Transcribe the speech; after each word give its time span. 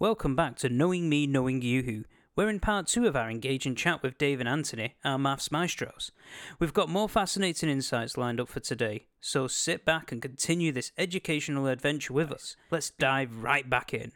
Welcome 0.00 0.36
back 0.36 0.56
to 0.58 0.68
Knowing 0.68 1.08
Me, 1.08 1.26
Knowing 1.26 1.60
YooHoo. 1.60 2.04
We're 2.36 2.48
in 2.48 2.60
part 2.60 2.86
two 2.86 3.08
of 3.08 3.16
our 3.16 3.28
engaging 3.28 3.74
chat 3.74 4.00
with 4.00 4.16
Dave 4.16 4.38
and 4.38 4.48
Anthony, 4.48 4.94
our 5.04 5.18
maths 5.18 5.50
maestros. 5.50 6.12
We've 6.60 6.72
got 6.72 6.88
more 6.88 7.08
fascinating 7.08 7.68
insights 7.68 8.16
lined 8.16 8.38
up 8.40 8.48
for 8.48 8.60
today, 8.60 9.06
so 9.20 9.48
sit 9.48 9.84
back 9.84 10.12
and 10.12 10.22
continue 10.22 10.70
this 10.70 10.92
educational 10.96 11.66
adventure 11.66 12.12
with 12.12 12.30
us. 12.30 12.54
Let's 12.70 12.90
dive 12.90 13.42
right 13.42 13.68
back 13.68 13.92
in. 13.92 14.12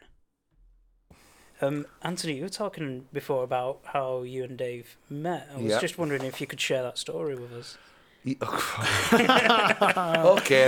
Um, 1.61 1.85
Anthony, 2.01 2.37
you 2.37 2.43
were 2.43 2.49
talking 2.49 3.07
before 3.11 3.43
about 3.43 3.81
how 3.83 4.21
you 4.23 4.45
and 4.45 4.57
Dave 4.57 4.95
met. 5.09 5.49
I 5.53 5.57
was 5.57 5.71
Yeah. 5.71 5.79
just 5.81 5.97
wondering 5.97 6.23
if 6.23 6.39
you 6.39 6.47
could 6.47 6.61
share 6.61 6.83
that 6.83 6.97
story 6.97 7.35
with 7.35 7.51
us. 7.51 7.77
okay 8.25 8.39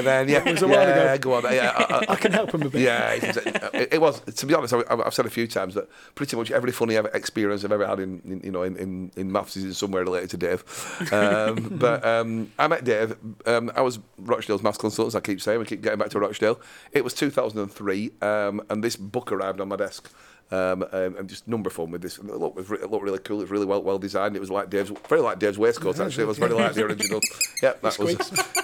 then, 0.01 0.27
yeah, 0.27 0.43
was 0.43 0.61
a 0.61 0.67
while 0.67 0.85
yeah, 0.85 1.13
ago. 1.13 1.39
go 1.39 1.47
on. 1.47 1.53
Yeah, 1.53 1.71
I, 1.73 1.83
I, 1.83 2.05
I 2.09 2.15
can 2.17 2.33
help 2.33 2.53
him 2.53 2.63
a 2.63 2.69
bit. 2.69 2.81
yeah 2.81 3.11
it, 3.13 3.93
it, 3.93 4.01
was. 4.01 4.19
To 4.19 4.45
be 4.45 4.53
honest, 4.53 4.73
I, 4.73 4.83
I've 4.89 5.13
said 5.13 5.25
a 5.25 5.29
few 5.29 5.47
times 5.47 5.73
that 5.75 5.87
pretty 6.15 6.35
much 6.35 6.51
every 6.51 6.73
funny 6.73 6.95
experience 6.95 7.63
I've 7.63 7.71
ever 7.71 7.87
had 7.87 8.01
in, 8.01 8.21
in 8.25 8.41
you 8.43 8.51
know 8.51 8.63
in, 8.63 8.75
in, 8.75 9.09
in 9.15 9.31
maths 9.31 9.55
is 9.55 9.63
in 9.63 9.73
somewhere 9.73 10.03
related 10.03 10.31
to 10.31 10.37
Dave. 10.37 10.65
Um, 11.13 11.77
but 11.79 12.03
um, 12.05 12.51
I 12.59 12.67
met 12.67 12.83
Dave. 12.83 13.15
Um, 13.45 13.71
I 13.73 13.81
was 13.81 13.99
Rochdale's 14.17 14.61
maths 14.61 14.77
consultant. 14.77 15.11
as 15.11 15.15
I 15.15 15.21
keep 15.21 15.39
saying 15.39 15.59
we 15.59 15.65
keep 15.65 15.81
getting 15.81 15.99
back 15.99 16.09
to 16.09 16.19
Rochdale. 16.19 16.59
It 16.91 17.05
was 17.05 17.13
2003, 17.13 18.11
um, 18.21 18.61
and 18.69 18.83
this 18.83 18.97
book 18.97 19.31
arrived 19.31 19.61
on 19.61 19.69
my 19.69 19.77
desk. 19.77 20.11
Um, 20.51 20.83
um, 20.91 21.15
and 21.17 21.27
just 21.27 21.47
number 21.47 21.71
fun 21.71 21.89
with 21.89 22.03
this. 22.03 22.19
It 22.19 22.23
looked, 22.25 22.59
it 22.59 22.91
looked 22.91 23.03
really 23.03 23.17
cool. 23.17 23.39
It 23.39 23.43
was 23.45 23.49
really 23.51 23.65
well 23.65 23.81
well 23.81 23.97
designed. 23.97 24.35
It 24.35 24.39
was 24.39 24.51
like 24.51 24.69
Dave's, 24.69 24.91
very 25.09 25.21
like 25.21 25.39
Dave's 25.39 25.57
waistcoat. 25.57 25.99
Actually, 25.99 26.25
it 26.25 26.27
was 26.27 26.37
very 26.37 26.53
like 26.53 26.73
the 26.73 26.83
original. 26.85 27.19
Yeah, 27.63 27.73
that 27.81 27.97
was. 27.97 28.11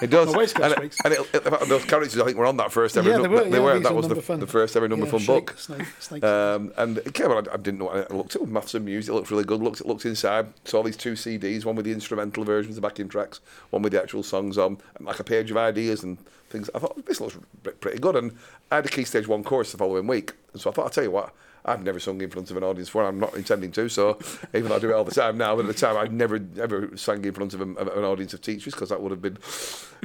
It 0.02 0.10
does. 0.10 0.32
And 0.32 0.48
squeaks. 0.48 0.98
and 1.04 1.12
it, 1.14 1.20
it, 1.34 1.68
those 1.68 1.84
characters, 1.86 2.20
I 2.20 2.24
think, 2.26 2.36
were 2.36 2.46
on 2.46 2.56
that 2.58 2.70
first 2.70 2.96
ever. 2.96 3.08
Yeah, 3.08 3.18
they 3.18 3.26
were, 3.26 3.42
They 3.44 3.50
yeah, 3.56 3.58
were. 3.58 3.78
That 3.80 3.94
was 3.94 4.06
the, 4.06 4.14
the 4.36 4.46
first 4.46 4.76
ever 4.76 4.86
number 4.86 5.06
Yeah, 5.06 5.12
fun 5.12 5.24
book. 5.26 5.54
snake- 5.58 5.86
snake. 5.98 6.22
Um, 6.22 6.72
and 6.76 6.98
it 6.98 7.14
came 7.14 7.30
on. 7.32 7.48
I, 7.48 7.54
I 7.54 7.56
didn't 7.56 7.78
know. 7.80 7.86
what 7.86 8.10
I 8.10 8.14
looked 8.14 8.36
at 8.36 8.46
maths 8.46 8.74
and 8.74 8.84
music. 8.84 9.10
It 9.10 9.14
looked 9.14 9.30
really 9.30 9.44
good. 9.44 9.60
Looked 9.60 9.84
looked 9.84 10.04
inside. 10.04 10.48
Saw 10.64 10.82
these 10.84 10.96
two 10.96 11.12
CDs. 11.14 11.64
One 11.64 11.74
with 11.74 11.86
the 11.86 11.92
instrumental 11.92 12.44
versions, 12.44 12.76
the 12.76 12.80
backing 12.82 13.08
tracks. 13.08 13.40
One 13.70 13.82
with 13.82 13.92
the 13.92 14.00
actual 14.00 14.22
songs 14.22 14.56
on. 14.58 14.78
Like 15.00 15.18
a 15.18 15.24
page 15.24 15.50
of 15.50 15.56
ideas 15.56 16.04
and 16.04 16.18
things. 16.50 16.70
I 16.74 16.78
thought 16.78 17.04
this 17.06 17.20
looks 17.20 17.36
pretty 17.80 17.98
good. 17.98 18.14
And 18.14 18.36
I 18.70 18.76
had 18.76 18.86
a 18.86 18.90
key 18.90 19.04
stage 19.04 19.26
one 19.26 19.42
course 19.42 19.72
the 19.72 19.78
following 19.78 20.06
week. 20.06 20.34
And 20.52 20.60
so 20.60 20.70
I 20.70 20.74
thought, 20.74 20.84
I'll 20.84 20.90
tell 20.90 21.04
you 21.04 21.10
what. 21.10 21.34
I've 21.64 21.82
never 21.82 22.00
sung 22.00 22.20
in 22.20 22.30
front 22.30 22.50
of 22.50 22.56
an 22.56 22.64
audience 22.64 22.88
before. 22.88 23.04
I'm 23.04 23.20
not 23.20 23.34
intending 23.34 23.70
to. 23.72 23.88
So 23.88 24.18
even 24.54 24.68
though 24.68 24.76
I 24.76 24.78
do 24.78 24.90
it 24.90 24.94
all 24.94 25.04
the 25.04 25.14
time 25.14 25.38
now, 25.38 25.54
but 25.54 25.66
at 25.66 25.68
the 25.68 25.74
time 25.74 25.96
I 25.96 26.06
never 26.06 26.40
ever 26.58 26.96
sang 26.96 27.24
in 27.24 27.32
front 27.32 27.54
of, 27.54 27.60
a, 27.60 27.64
of 27.74 27.96
an 27.96 28.04
audience 28.04 28.34
of 28.34 28.40
teachers 28.40 28.74
because 28.74 28.88
that 28.88 29.00
would 29.00 29.10
have 29.10 29.22
been, 29.22 29.38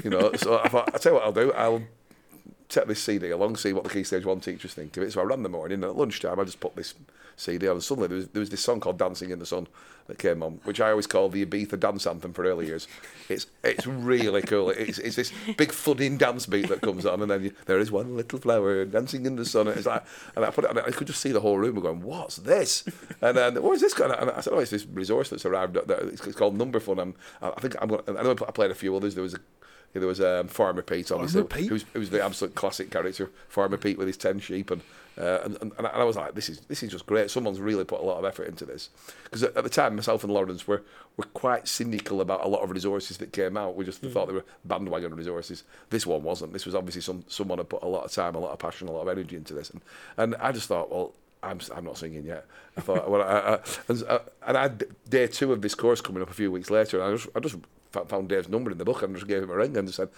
you 0.03 0.09
know. 0.09 0.31
So 0.33 0.59
I 0.59 0.69
thought, 0.69 0.93
I'll 0.93 0.99
tell 0.99 1.13
you 1.13 1.15
what 1.17 1.25
I'll 1.25 1.31
do. 1.31 1.53
I'll 1.53 1.81
take 2.69 2.87
this 2.87 3.01
CD 3.01 3.29
along, 3.29 3.55
see 3.55 3.73
what 3.73 3.83
the 3.83 3.89
Key 3.89 4.03
Stage 4.03 4.25
1 4.25 4.39
teachers 4.41 4.73
think 4.73 4.95
of 4.97 5.03
it. 5.03 5.13
So 5.13 5.21
I 5.21 5.23
ran 5.23 5.43
the 5.43 5.49
morning, 5.49 5.75
and 5.75 5.85
at 5.85 5.95
lunchtime, 5.95 6.39
I 6.39 6.43
just 6.43 6.59
put 6.59 6.75
this 6.75 6.93
CD 7.35 7.67
on, 7.67 7.75
and 7.75 7.83
suddenly 7.83 8.07
there 8.07 8.17
was, 8.17 8.27
there 8.29 8.39
was 8.39 8.49
this 8.49 8.61
song 8.61 8.79
called 8.79 8.97
Dancing 8.97 9.29
in 9.29 9.39
the 9.39 9.45
Sun 9.45 9.67
that 10.07 10.17
came 10.17 10.41
on, 10.41 10.59
which 10.63 10.81
I 10.81 10.89
always 10.89 11.05
call 11.05 11.29
the 11.29 11.45
Ibiza 11.45 11.79
dance 11.79 12.07
anthem 12.07 12.33
for 12.33 12.45
early 12.45 12.65
years. 12.65 12.87
It's 13.29 13.47
it's 13.63 13.85
really 13.85 14.41
cool. 14.41 14.69
It's, 14.69 14.97
it's 14.97 15.17
this 15.17 15.31
big 15.57 15.71
thudding 15.71 16.17
dance 16.17 16.45
beat 16.45 16.69
that 16.69 16.81
comes 16.81 17.05
on, 17.05 17.21
and 17.21 17.29
then 17.29 17.43
you, 17.43 17.53
there 17.65 17.79
is 17.79 17.91
one 17.91 18.15
little 18.15 18.39
flower 18.39 18.85
dancing 18.85 19.25
in 19.25 19.35
the 19.35 19.45
sun. 19.45 19.67
And 19.67 19.77
it's 19.77 19.85
like, 19.85 20.03
and 20.35 20.45
I 20.45 20.49
put 20.49 20.63
it, 20.63 20.71
and 20.71 20.79
I 20.79 20.91
could 20.91 21.07
just 21.07 21.21
see 21.21 21.31
the 21.31 21.41
whole 21.41 21.57
room 21.57 21.79
going, 21.79 22.01
"What's 22.01 22.37
this?" 22.37 22.85
And 23.21 23.37
then, 23.37 23.61
"What 23.61 23.73
is 23.73 23.81
this?" 23.81 23.93
Going? 23.93 24.11
And 24.11 24.31
I 24.31 24.41
said, 24.41 24.53
"Oh, 24.53 24.59
it's 24.59 24.71
this 24.71 24.85
resource 24.85 25.29
that's 25.29 25.45
arrived. 25.45 25.77
It's, 25.77 26.21
called 26.35 26.57
Number 26.57 26.79
Fun." 26.79 26.99
I'm, 26.99 27.15
I 27.41 27.51
think 27.59 27.75
I'm. 27.81 27.89
Gonna, 27.89 28.19
I 28.19 28.23
know 28.23 28.31
I 28.31 28.51
played 28.51 28.71
a 28.71 28.75
few 28.75 28.95
others. 28.95 29.13
There 29.13 29.23
was 29.23 29.33
a 29.33 29.39
there 29.93 30.07
was 30.07 30.21
um, 30.21 30.47
Farmer 30.47 30.81
Pete, 30.81 31.11
obviously, 31.11 31.41
Farmer 31.41 31.55
Pete? 31.55 31.69
who's 31.69 31.85
who's 31.93 32.09
the 32.09 32.23
absolute 32.23 32.55
classic 32.55 32.91
character, 32.91 33.31
Farmer 33.49 33.77
Pete 33.77 33.97
with 33.97 34.07
his 34.07 34.17
ten 34.17 34.39
sheep, 34.39 34.71
and 34.71 34.81
uh, 35.17 35.39
and, 35.43 35.57
and, 35.61 35.73
and 35.77 35.87
I 35.87 36.03
was 36.03 36.15
like, 36.15 36.35
this 36.35 36.47
is 36.47 36.59
this 36.61 36.83
is 36.83 36.91
just 36.91 37.07
great. 37.07 37.31
Someone's 37.31 37.59
really 37.59 37.83
put 37.83 38.01
a 38.01 38.03
lot 38.03 38.19
of 38.19 38.25
effort 38.25 38.47
into 38.47 38.65
this 38.65 38.89
because 39.23 39.43
at, 39.43 39.57
at 39.57 39.63
the 39.63 39.69
time, 39.69 39.95
myself 39.95 40.23
and 40.23 40.31
Lawrence 40.31 40.67
were 40.67 40.83
were 41.15 41.25
quite 41.25 41.67
cynical 41.67 42.21
about 42.21 42.45
a 42.45 42.47
lot 42.47 42.61
of 42.61 42.69
resources 42.69 43.17
that 43.17 43.33
came 43.33 43.57
out. 43.57 43.75
We 43.75 43.85
just 43.85 44.01
thought 44.01 44.27
they 44.27 44.33
were 44.33 44.45
bandwagon 44.63 45.15
resources. 45.15 45.63
This 45.89 46.05
one 46.05 46.21
wasn't. 46.21 46.53
This 46.53 46.65
was 46.65 46.75
obviously 46.75 47.01
some 47.01 47.23
someone 47.27 47.57
had 47.57 47.69
put 47.69 47.81
a 47.81 47.87
lot 47.87 48.05
of 48.05 48.11
time, 48.11 48.35
a 48.35 48.39
lot 48.39 48.51
of 48.51 48.59
passion, 48.59 48.87
a 48.87 48.91
lot 48.91 49.01
of 49.01 49.07
energy 49.07 49.35
into 49.35 49.53
this, 49.53 49.71
and 49.71 49.81
and 50.17 50.35
I 50.35 50.51
just 50.51 50.67
thought, 50.67 50.91
well. 50.91 51.13
I'm, 51.43 51.59
I'm 51.73 51.85
not 51.85 51.99
singing 51.99 52.25
yet. 52.25 52.47
I 52.75 52.81
thought, 52.81 53.09
well, 53.11 53.21
I, 53.21 53.53
I, 53.53 53.59
and, 53.87 54.03
uh, 54.03 54.19
and 54.47 54.57
I 54.57 54.61
had 54.63 54.83
day 55.07 55.27
two 55.27 55.53
of 55.53 55.61
this 55.61 55.75
course 55.75 56.01
coming 56.01 56.23
up 56.23 56.31
a 56.31 56.33
few 56.33 56.51
weeks 56.51 56.71
later, 56.71 56.99
and 56.99 57.13
I 57.13 57.15
just, 57.15 57.29
I 57.35 57.39
just 57.39 57.57
found 58.05 58.29
Dave's 58.29 58.49
number 58.49 58.71
in 58.71 58.77
the 58.77 58.85
book 58.85 59.01
and 59.03 59.15
just 59.15 59.27
gave 59.27 59.43
him 59.43 59.49
a 59.49 59.55
ring 59.55 59.75
and 59.77 59.87
just 59.87 59.97
said, 59.97 60.09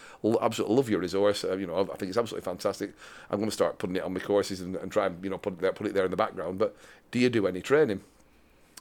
absolutely 0.42 0.76
love 0.76 0.90
your 0.90 1.00
resource. 1.00 1.44
Uh, 1.44 1.58
you 1.58 1.68
know, 1.68 1.82
I 1.82 1.96
think 1.96 2.10
it's 2.10 2.18
absolutely 2.18 2.46
fantastic. 2.46 2.94
I'm 3.30 3.40
going 3.40 3.50
to 3.50 3.56
start 3.56 3.78
putting 3.78 3.96
it 3.96 4.04
on 4.04 4.14
my 4.14 4.20
courses 4.20 4.62
and, 4.62 4.76
and 4.76 4.92
try 4.92 5.08
and 5.08 5.24
you 5.24 5.30
know 5.30 5.38
put 5.38 5.54
it 5.54 5.60
there, 5.60 5.74
put 5.74 5.88
it 5.88 5.94
there 5.94 6.06
in 6.06 6.12
the 6.12 6.18
background. 6.18 6.60
But 6.60 6.76
do 7.12 7.20
you 7.20 7.30
do 7.30 7.48
any 7.48 7.62
training? 7.62 8.02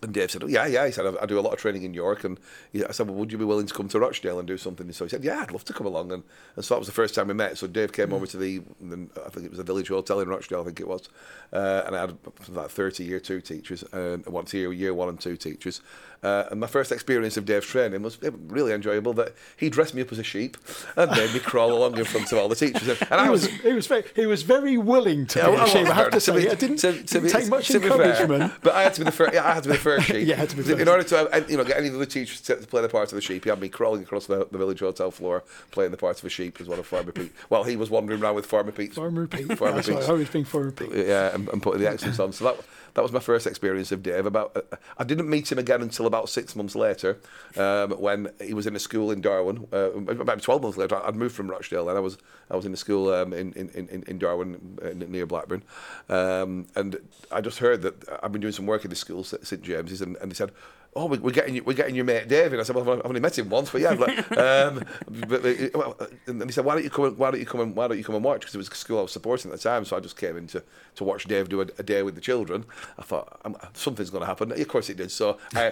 And 0.00 0.14
Dave 0.14 0.30
said, 0.30 0.44
oh, 0.44 0.46
yeah, 0.46 0.66
yeah. 0.66 0.86
He 0.86 0.92
said, 0.92 1.06
I, 1.06 1.22
I 1.22 1.26
do 1.26 1.38
a 1.38 1.42
lot 1.42 1.52
of 1.52 1.58
training 1.58 1.82
in 1.82 1.92
York. 1.92 2.22
And 2.22 2.38
he, 2.72 2.84
I 2.84 2.92
said, 2.92 3.08
well, 3.08 3.16
would 3.16 3.32
you 3.32 3.38
be 3.38 3.44
willing 3.44 3.66
to 3.66 3.74
come 3.74 3.88
to 3.88 3.98
Rochdale 3.98 4.38
and 4.38 4.46
do 4.46 4.56
something? 4.56 4.86
And 4.86 4.94
so 4.94 5.04
he 5.04 5.08
said, 5.08 5.24
yeah, 5.24 5.40
I'd 5.40 5.50
love 5.50 5.64
to 5.64 5.72
come 5.72 5.86
along. 5.86 6.12
And, 6.12 6.22
and 6.54 6.64
so 6.64 6.74
that 6.74 6.78
was 6.78 6.86
the 6.86 6.94
first 6.94 7.16
time 7.16 7.28
we 7.28 7.34
met. 7.34 7.58
So 7.58 7.66
Dave 7.66 7.92
came 7.92 8.12
over 8.12 8.26
to 8.26 8.36
the, 8.36 8.60
the, 8.80 9.08
I 9.26 9.30
think 9.30 9.46
it 9.46 9.50
was 9.50 9.58
the 9.58 9.64
Village 9.64 9.88
Hotel 9.88 10.20
in 10.20 10.28
Rochdale, 10.28 10.60
I 10.60 10.64
think 10.64 10.78
it 10.78 10.86
was. 10.86 11.08
Uh, 11.52 11.82
and 11.86 11.96
I 11.96 12.00
had 12.02 12.16
like 12.48 12.70
30 12.70 13.04
year 13.04 13.18
two 13.18 13.40
teachers, 13.40 13.82
and 13.92 14.24
one 14.26 14.46
year, 14.52 14.72
year 14.72 14.94
one 14.94 15.08
and 15.08 15.20
two 15.20 15.36
teachers. 15.36 15.80
Uh, 16.22 16.44
and 16.50 16.58
my 16.58 16.66
first 16.66 16.90
experience 16.90 17.36
of 17.36 17.44
Dave's 17.46 17.66
training 17.66 18.02
was 18.02 18.18
really 18.48 18.72
enjoyable 18.72 19.12
that 19.14 19.34
he 19.56 19.70
dressed 19.70 19.94
me 19.94 20.02
up 20.02 20.10
as 20.10 20.18
a 20.18 20.24
sheep 20.24 20.56
and 20.96 21.10
made 21.12 21.32
me 21.32 21.38
crawl 21.38 21.72
along 21.72 21.96
in 21.96 22.04
front 22.04 22.32
of 22.32 22.38
all 22.38 22.48
the 22.48 22.56
teachers. 22.56 22.88
And, 22.88 22.98
He 22.98 23.06
I 23.14 23.30
was, 23.30 23.46
he 23.46 23.72
was 23.72 23.86
very, 23.86 24.04
he 24.16 24.26
was 24.26 24.42
very 24.42 24.76
willing 24.76 25.26
to 25.26 25.38
yeah, 25.38 25.46
be 25.46 25.52
well, 25.52 25.64
a 25.64 25.68
sheep. 25.68 25.86
I 25.88 25.94
have 25.94 26.10
to 26.10 26.20
say, 26.20 26.36
be- 26.36 26.46
it 26.48 26.58
didn't, 26.58 26.78
to- 26.78 26.92
to 26.92 27.02
didn't 27.04 27.22
be- 27.24 27.30
take 27.30 27.48
much 27.48 27.68
to 27.68 27.78
be 27.78 27.88
fair, 27.88 28.02
encouragement. 28.02 28.52
but 28.62 28.74
I 28.74 28.82
had 28.82 28.94
to 28.94 29.00
be 29.00 29.04
the 29.04 29.12
first. 29.12 29.32
Yeah, 29.32 29.46
I 29.48 29.54
had 29.54 29.62
to 29.62 29.68
be 29.68 29.74
the 29.76 29.80
first 29.80 30.06
sheep. 30.08 30.26
Yeah, 30.26 30.34
had 30.36 30.48
to 30.50 30.56
be 30.56 30.62
In 30.62 30.78
first. 30.78 30.88
order 30.88 31.02
to 31.04 31.44
you 31.48 31.56
know, 31.56 31.64
get 31.64 31.76
any 31.76 31.86
of 31.88 31.94
the 31.94 32.06
teachers 32.06 32.40
to, 32.42 32.56
play 32.56 32.82
the 32.82 32.88
part 32.88 33.12
of 33.12 33.16
the 33.16 33.22
sheep, 33.22 33.44
he 33.44 33.50
had 33.50 33.60
me 33.60 33.68
crawling 33.68 34.02
across 34.02 34.26
the, 34.26 34.46
the 34.50 34.58
village 34.58 34.80
hotel 34.80 35.12
floor, 35.12 35.44
playing 35.70 35.92
the 35.92 35.96
part 35.96 36.18
of 36.18 36.24
a 36.24 36.28
sheep 36.28 36.60
as 36.60 36.66
one 36.68 36.78
of 36.80 36.86
Farmer 36.86 37.12
Pete. 37.12 37.32
While 37.48 37.62
he 37.64 37.76
was 37.76 37.90
wandering 37.90 38.20
around 38.22 38.34
with 38.34 38.46
Farmer 38.46 38.72
Pete's 38.72 38.96
Farmer 38.96 39.26
Pete. 39.28 39.56
Farmer 39.56 39.76
That's 39.76 39.88
right, 39.88 39.96
Pete's 39.98 40.08
I 40.08 40.12
always 40.12 40.28
been 40.30 40.44
Farmer 40.44 40.72
Pete. 40.72 40.90
yeah, 40.92 41.34
and, 41.34 41.48
and 41.48 41.62
putting 41.62 41.80
the 41.80 41.88
accents 41.88 42.18
on. 42.18 42.32
So 42.32 42.44
that 42.44 42.56
that 42.98 43.02
was 43.02 43.12
my 43.12 43.20
first 43.20 43.46
experience 43.46 43.92
of 43.92 44.02
Dave. 44.02 44.26
About 44.26 44.56
uh, 44.56 44.76
I 44.98 45.04
didn't 45.04 45.30
meet 45.30 45.52
him 45.52 45.58
again 45.58 45.82
until 45.82 46.04
about 46.04 46.28
six 46.28 46.56
months 46.56 46.74
later, 46.74 47.20
um, 47.56 47.92
when 47.92 48.32
he 48.42 48.54
was 48.54 48.66
in 48.66 48.74
a 48.74 48.80
school 48.80 49.12
in 49.12 49.22
Darwen. 49.22 49.72
Uh, 49.72 50.20
about 50.20 50.42
twelve 50.42 50.62
months 50.62 50.76
later, 50.76 51.00
I'd 51.06 51.14
moved 51.14 51.36
from 51.36 51.48
Rochdale, 51.48 51.88
and 51.88 51.96
I 51.96 52.00
was 52.00 52.18
I 52.50 52.56
was 52.56 52.66
in 52.66 52.72
a 52.72 52.76
school 52.76 53.14
um, 53.14 53.32
in, 53.32 53.52
in, 53.52 53.68
in, 53.68 54.02
in 54.02 54.18
Darwen 54.18 54.56
uh, 54.84 55.06
near 55.06 55.26
Blackburn, 55.26 55.62
um, 56.08 56.66
and 56.74 56.96
I 57.30 57.40
just 57.40 57.60
heard 57.60 57.82
that 57.82 57.94
I've 58.20 58.32
been 58.32 58.40
doing 58.40 58.52
some 58.52 58.66
work 58.66 58.82
in 58.82 58.90
the 58.90 58.96
school, 58.96 59.22
St 59.22 59.62
James's, 59.62 60.02
and, 60.02 60.16
and 60.16 60.32
they 60.32 60.34
said. 60.34 60.50
Oh, 60.98 61.06
we- 61.06 61.18
we're 61.18 61.30
getting 61.30 61.54
you, 61.54 61.62
we're 61.62 61.74
getting 61.74 61.94
your 61.94 62.04
mate 62.04 62.26
David. 62.26 62.58
I 62.58 62.64
said, 62.64 62.74
well, 62.74 62.90
I've 62.90 63.06
only 63.06 63.20
met 63.20 63.38
him 63.38 63.48
once, 63.48 63.70
but 63.70 63.80
yeah. 63.80 63.90
Like, 63.90 64.18
um, 64.38 64.82
but, 65.28 65.42
well, 65.74 65.96
and 66.26 66.42
he 66.42 66.50
said, 66.50 66.64
why 66.64 66.74
don't 66.74 66.82
you 66.82 66.90
come? 66.90 67.04
And, 67.04 67.16
why 67.16 67.30
don't 67.30 67.38
you 67.38 67.46
come? 67.46 67.60
And, 67.60 67.76
why 67.76 67.86
don't 67.86 67.98
you 67.98 68.04
come 68.04 68.16
and 68.16 68.24
watch? 68.24 68.40
Because 68.40 68.54
it 68.56 68.58
was 68.58 68.68
a 68.68 68.74
school 68.74 68.98
I 68.98 69.02
was 69.02 69.12
supporting 69.12 69.52
at 69.52 69.58
the 69.58 69.62
time, 69.62 69.84
so 69.84 69.96
I 69.96 70.00
just 70.00 70.16
came 70.16 70.36
in 70.36 70.48
to, 70.48 70.62
to 70.96 71.04
watch 71.04 71.24
Dave 71.26 71.48
do 71.48 71.60
a, 71.60 71.66
a 71.78 71.82
day 71.84 72.02
with 72.02 72.16
the 72.16 72.20
children. 72.20 72.64
I 72.98 73.02
thought 73.02 73.40
something's 73.74 74.10
going 74.10 74.22
to 74.22 74.26
happen. 74.26 74.50
Of 74.50 74.68
course 74.68 74.90
it 74.90 74.96
did. 74.96 75.12
So 75.12 75.38
I, 75.54 75.70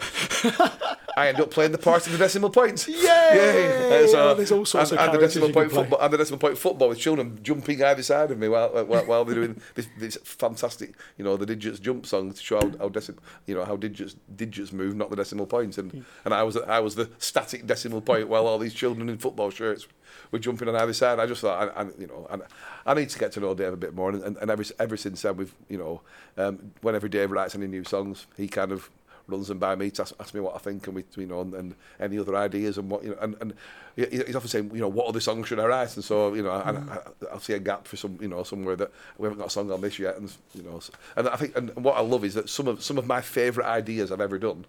I 1.16 1.28
end 1.28 1.40
up 1.40 1.50
playing 1.50 1.72
the 1.72 1.78
part 1.78 2.04
of 2.06 2.12
the 2.12 2.18
decimal 2.18 2.50
points. 2.50 2.86
Yay! 2.88 4.06
So- 4.10 4.30
Oh, 4.30 4.34
there's 4.34 4.52
all 4.52 4.64
sorts 4.66 4.90
and, 4.90 5.00
of 5.00 5.06
and 5.06 5.14
the 5.14 5.18
decimal 5.26 5.50
point 5.50 5.72
football 5.72 5.98
and 6.00 6.12
the 6.12 6.18
decimal 6.18 6.38
point 6.38 6.58
football 6.58 6.88
with 6.90 6.98
children 6.98 7.38
jumping 7.42 7.82
either 7.82 8.02
side 8.02 8.30
of 8.30 8.38
me 8.38 8.48
while 8.48 8.68
while, 8.84 9.04
while 9.06 9.24
they're 9.24 9.34
doing 9.34 9.60
this, 9.74 9.88
this 9.98 10.18
fantastic, 10.24 10.94
you 11.16 11.24
know, 11.24 11.36
the 11.36 11.46
digits 11.46 11.78
jump 11.78 12.04
song 12.06 12.32
to 12.32 12.42
show 12.42 12.60
how, 12.60 12.70
how 12.78 12.88
decimal, 12.88 13.22
you 13.46 13.54
know, 13.54 13.64
how 13.64 13.76
digits 13.76 14.16
digits 14.36 14.72
move, 14.72 14.94
not 14.94 15.08
the 15.10 15.16
decimal 15.16 15.46
points. 15.46 15.78
And 15.78 16.04
and 16.24 16.34
I 16.34 16.42
was 16.42 16.56
I 16.56 16.80
was 16.80 16.94
the 16.96 17.08
static 17.18 17.66
decimal 17.66 18.00
point 18.02 18.28
while 18.28 18.46
all 18.46 18.58
these 18.58 18.74
children 18.74 19.08
in 19.08 19.18
football 19.18 19.50
shirts 19.50 19.86
were 20.32 20.38
jumping 20.38 20.68
on 20.68 20.76
either 20.76 20.92
side. 20.92 21.18
I 21.18 21.26
just 21.26 21.40
thought, 21.40 21.70
I, 21.76 21.82
I 21.82 21.84
you 21.98 22.06
know, 22.06 22.26
and 22.30 22.42
I 22.84 22.94
need 22.94 23.08
to 23.10 23.18
get 23.18 23.32
to 23.32 23.40
know 23.40 23.54
Dave 23.54 23.72
a 23.72 23.76
bit 23.76 23.94
more. 23.94 24.10
And, 24.10 24.22
and, 24.22 24.36
and 24.36 24.50
ever 24.50 24.64
ever 24.78 24.96
since 24.96 25.22
then, 25.22 25.36
we've 25.36 25.54
you 25.68 25.78
know, 25.78 26.00
um, 26.36 26.72
whenever 26.82 27.08
Dave 27.08 27.30
writes 27.30 27.54
any 27.54 27.66
new 27.66 27.84
songs, 27.84 28.26
he 28.36 28.48
kind 28.48 28.72
of 28.72 28.90
runs 29.28 29.48
them 29.48 29.58
by 29.58 29.74
me 29.74 29.90
to 29.90 30.02
ask, 30.02 30.14
ask 30.20 30.34
me 30.34 30.40
what 30.40 30.54
I 30.54 30.58
think 30.58 30.86
and 30.86 30.96
we 30.96 31.04
you 31.16 31.26
know 31.26 31.40
and, 31.40 31.54
and 31.54 31.74
any 31.98 32.18
other 32.18 32.36
ideas 32.36 32.78
and 32.78 32.90
what 32.90 33.02
you 33.02 33.10
know 33.10 33.18
and, 33.20 33.36
and 33.40 33.54
he's 33.96 34.36
often 34.36 34.48
saying 34.48 34.70
you 34.72 34.80
know 34.80 34.88
what 34.88 35.06
other 35.06 35.20
songs 35.20 35.48
should 35.48 35.58
I 35.58 35.66
write? 35.66 35.94
And 35.96 36.04
so 36.04 36.34
you 36.34 36.42
know 36.42 36.52
and 36.52 36.90
I, 36.90 36.98
I'll 37.32 37.40
see 37.40 37.54
a 37.54 37.58
gap 37.58 37.86
for 37.86 37.96
some 37.96 38.18
you 38.20 38.28
know 38.28 38.42
somewhere 38.42 38.76
that 38.76 38.92
we 39.18 39.26
haven't 39.26 39.38
got 39.38 39.48
a 39.48 39.50
song 39.50 39.70
on 39.70 39.80
this 39.80 39.98
yet 39.98 40.16
and 40.16 40.32
you 40.54 40.62
know 40.62 40.80
and 41.16 41.28
I 41.28 41.36
think 41.36 41.56
and 41.56 41.74
what 41.76 41.96
I 41.96 42.00
love 42.00 42.24
is 42.24 42.34
that 42.34 42.48
some 42.48 42.68
of 42.68 42.82
some 42.82 42.98
of 42.98 43.06
my 43.06 43.20
favourite 43.20 43.68
ideas 43.68 44.12
I've 44.12 44.20
ever 44.20 44.38
done 44.38 44.66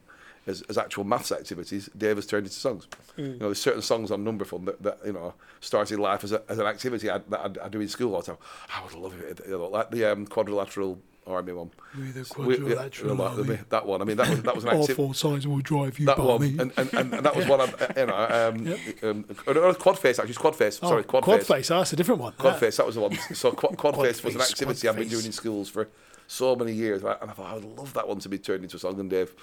as, 0.47 0.61
as 0.63 0.77
actual 0.77 1.03
maths 1.03 1.31
activities 1.31 1.89
Dave 1.95 2.15
has 2.15 2.25
turned 2.25 2.47
into 2.47 2.57
songs. 2.57 2.87
You 3.17 3.25
know 3.39 3.47
there's 3.47 3.61
certain 3.61 3.81
songs 3.81 4.11
on 4.11 4.23
Number 4.23 4.45
Fun 4.45 4.65
that, 4.65 4.81
that 4.81 4.99
you 5.05 5.13
know 5.13 5.33
started 5.59 5.99
life 5.99 6.23
as, 6.23 6.31
a, 6.31 6.41
as 6.49 6.57
an 6.57 6.65
activity 6.65 7.09
I, 7.09 7.19
that 7.19 7.59
I, 7.61 7.65
I 7.65 7.69
do 7.69 7.81
in 7.81 7.89
school 7.89 8.15
all 8.15 8.21
the 8.21 8.27
time. 8.27 8.37
I 8.73 8.83
would 8.83 8.93
love 8.93 9.19
it 9.19 9.41
you 9.45 9.51
know 9.51 9.67
like 9.67 9.91
the 9.91 10.05
um, 10.05 10.25
quadrilateral 10.25 10.99
army 11.27 11.53
one. 11.53 11.71
With 11.95 12.15
a 12.15 12.41
We- 12.41 12.53
yeah, 12.55 12.59
quadrilateral 12.59 13.15
that, 13.15 13.23
army. 13.23 13.59
that 13.69 13.85
one. 13.85 14.01
I 14.01 14.05
mean, 14.05 14.17
that 14.17 14.29
was 14.29 14.41
that 14.43 14.55
was 14.55 14.63
an 14.63 14.69
All 14.71 14.81
active. 14.81 14.95
four 14.95 15.13
sides 15.15 15.47
will 15.47 15.59
drive 15.59 15.99
you 15.99 16.05
That 16.07 16.17
one, 16.17 16.27
barmy. 16.27 16.55
and, 16.59 16.71
and, 16.77 16.93
and, 16.93 17.25
that 17.25 17.35
was 17.35 17.47
one 17.47 17.61
of 17.61 17.69
you 17.95 18.05
know, 18.05 18.15
um, 18.15 18.75
um, 19.09 19.25
or- 19.47 19.57
or 19.57 19.73
quad 19.75 19.99
face 19.99 20.19
actually, 20.19 20.35
quad 20.35 20.55
face. 20.55 20.79
Oh, 20.81 20.89
Sorry, 20.89 21.03
quad, 21.03 21.23
quad 21.23 21.39
face. 21.39 21.47
face. 21.47 21.71
Oh, 21.71 21.77
that's 21.79 21.93
a 21.93 21.95
different 21.95 22.21
one. 22.21 22.33
Quad 22.33 22.53
Yeah. 22.53 22.59
face, 22.59 22.77
that 22.77 22.85
was 22.85 22.95
the 22.95 23.01
one. 23.01 23.17
So 23.33 23.51
quad, 23.51 23.77
quad, 23.77 23.93
Quad 23.95 24.05
face 24.07 24.23
was 24.23 24.35
an 24.35 24.41
activity 24.41 24.87
I've 24.87 24.95
been 24.95 25.07
doing 25.07 25.25
in 25.25 25.31
schools 25.31 25.69
for 25.69 25.89
so 26.29 26.55
many 26.55 26.73
years, 26.73 27.01
and 27.03 27.11
I 27.11 27.17
and 27.21 27.31
I 27.31 27.33
thought 27.33 27.45
I 27.51 27.53
would 27.55 27.63
love 27.77 27.93
that 27.93 28.07
one 28.07 28.19
to 28.19 28.29
be 28.29 28.37
turned 28.37 28.63
into 28.63 28.75
a 28.75 28.79
song, 28.79 28.99
and 28.99 29.09
Dave 29.09 29.33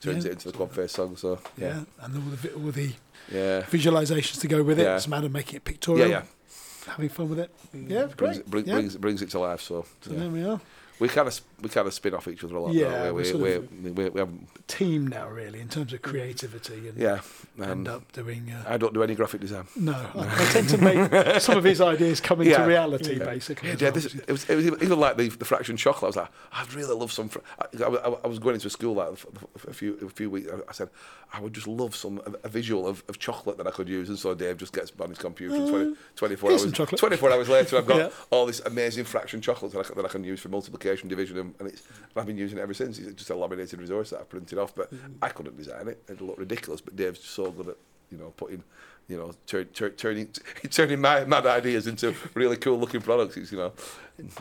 turns 0.00 0.24
Yeah. 0.24 0.30
it 0.30 0.34
into 0.34 0.50
the 0.50 0.56
quad 0.56 0.72
face 0.72 0.92
song. 0.92 1.16
So 1.16 1.38
Yeah, 1.56 1.66
yeah, 1.68 2.04
and 2.04 2.16
all 2.16 2.22
the, 2.36 2.52
all 2.54 2.70
the 2.72 2.92
yeah, 3.30 3.62
visualizations 3.62 4.40
to 4.40 4.48
go 4.48 4.62
with 4.62 4.78
it. 4.80 4.82
Yeah. 4.84 4.96
It's 4.96 5.06
a 5.06 5.10
matter 5.10 5.26
of 5.26 5.32
making 5.32 5.56
it 5.56 5.64
pictorial. 5.64 6.08
yeah. 6.08 6.22
Having 6.86 7.08
fun 7.10 7.28
with 7.28 7.38
it. 7.38 7.50
Yeah, 7.72 8.06
Brings, 8.06 8.14
great. 8.16 8.36
it- 8.38 8.50
bring, 8.50 8.66
yeah. 8.66 8.74
brings 8.74 8.96
brings 8.96 9.22
it 9.22 9.30
to 9.30 9.38
life. 9.38 9.60
So 9.60 9.84
so 10.00 10.10
yeah. 10.12 10.18
there 10.18 10.28
we 10.30 10.42
are. 10.42 10.60
We 10.98 11.08
kind 11.08 11.28
of 11.28 11.40
we 11.62 11.68
kind 11.68 11.86
of 11.86 11.94
spin 11.94 12.14
off 12.14 12.28
each 12.28 12.42
other 12.44 12.56
a 12.56 12.60
lot. 12.60 12.74
Yeah, 12.74 12.88
though, 13.04 13.14
we're 13.14 13.22
we, 13.22 13.24
sort 13.24 13.42
we, 13.42 13.52
of- 13.54 13.84
we, 13.84 13.90
we, 13.90 14.08
we 14.10 14.20
have 14.20 14.30
Team 14.66 15.06
now, 15.06 15.28
really, 15.28 15.60
in 15.60 15.68
terms 15.68 15.92
of 15.92 16.02
creativity 16.02 16.88
and 16.88 16.96
yeah. 16.98 17.20
end 17.62 17.88
up 17.88 18.10
doing. 18.12 18.50
Uh, 18.50 18.64
I 18.66 18.76
don't 18.76 18.94
do 18.94 19.02
any 19.02 19.14
graphic 19.14 19.40
design. 19.40 19.66
no, 19.76 19.92
I, 19.92 20.20
I 20.20 20.44
tend 20.52 20.68
to 20.70 20.78
make 20.78 21.40
some 21.40 21.58
of 21.58 21.64
his 21.64 21.80
ideas 21.80 22.20
come 22.20 22.40
into 22.40 22.52
Yeah. 22.58 22.64
reality, 22.66 23.18
Yeah. 23.18 23.24
basically. 23.24 23.70
Yeah, 23.70 23.76
yeah, 23.78 23.84
well, 23.90 23.92
this, 23.92 24.14
it 24.14 24.30
was 24.30 24.48
it 24.48 24.56
was 24.56 24.66
even 24.66 24.98
like 24.98 25.16
the, 25.16 25.28
the 25.28 25.44
fraction 25.44 25.76
chocolate. 25.76 26.04
I 26.04 26.06
was 26.08 26.16
like, 26.16 26.30
I'd 26.52 26.72
really 26.74 26.94
love 26.94 27.12
some. 27.12 27.28
Fr-. 27.28 27.40
I, 27.58 27.82
I, 27.84 28.14
I 28.24 28.26
was 28.26 28.38
going 28.38 28.54
into 28.54 28.66
a 28.66 28.70
school 28.70 28.94
like 28.94 29.08
a, 29.68 29.72
few 29.74 29.98
a 30.04 30.08
few 30.08 30.30
weeks. 30.30 30.48
I 30.68 30.72
said 30.72 30.88
I 31.34 31.40
would 31.40 31.52
just 31.54 31.66
love 31.66 31.94
some 31.96 32.20
a, 32.42 32.48
visual 32.48 32.86
of, 32.86 33.02
of 33.08 33.18
chocolate 33.18 33.56
that 33.58 33.66
I 33.66 33.70
could 33.70 33.88
use. 33.88 34.08
And 34.08 34.18
so 34.18 34.34
Dave 34.34 34.58
just 34.58 34.72
gets 34.72 34.92
on 35.00 35.08
his 35.08 35.18
computer. 35.18 35.54
and 35.54 35.68
20, 35.68 35.96
24 36.16 36.50
hours. 36.50 36.72
24 36.72 37.32
hours 37.32 37.48
later, 37.48 37.78
I've 37.78 37.86
got 37.86 38.12
all 38.30 38.44
this 38.46 38.60
amazing 38.60 39.04
fraction 39.04 39.40
chocolate 39.40 39.72
that 39.72 39.90
I, 39.90 39.94
that 39.94 40.04
I 40.04 40.08
can 40.08 40.24
use 40.24 40.40
for 40.40 40.48
multiplication, 40.50 41.08
division, 41.08 41.38
and, 41.38 41.51
and 41.58 41.68
it's 41.68 41.82
I've 42.16 42.26
been 42.26 42.38
using 42.38 42.58
it 42.58 42.62
ever 42.62 42.74
since. 42.74 42.98
It's 42.98 43.14
just 43.14 43.30
a 43.30 43.34
laminated 43.36 43.80
resource 43.80 44.10
that 44.10 44.20
I 44.20 44.24
printed 44.24 44.58
off, 44.58 44.74
but 44.74 44.92
mm-hmm. 44.92 45.12
I 45.22 45.28
couldn't 45.28 45.56
design 45.56 45.88
it. 45.88 46.02
It 46.08 46.20
looked 46.20 46.38
ridiculous. 46.38 46.80
But 46.80 46.96
Dave's 46.96 47.24
so 47.24 47.50
good 47.50 47.68
at 47.68 47.76
you 48.10 48.18
know 48.18 48.32
putting. 48.36 48.62
You 49.08 49.16
know, 49.18 49.34
turn, 49.48 49.66
turn, 49.74 49.90
turning 49.90 50.28
turning 50.70 51.00
my 51.00 51.24
mad 51.24 51.44
ideas 51.44 51.88
into 51.88 52.14
really 52.34 52.56
cool 52.56 52.78
looking 52.78 53.00
products. 53.02 53.36
It's, 53.36 53.50
you 53.50 53.58
know, 53.58 53.72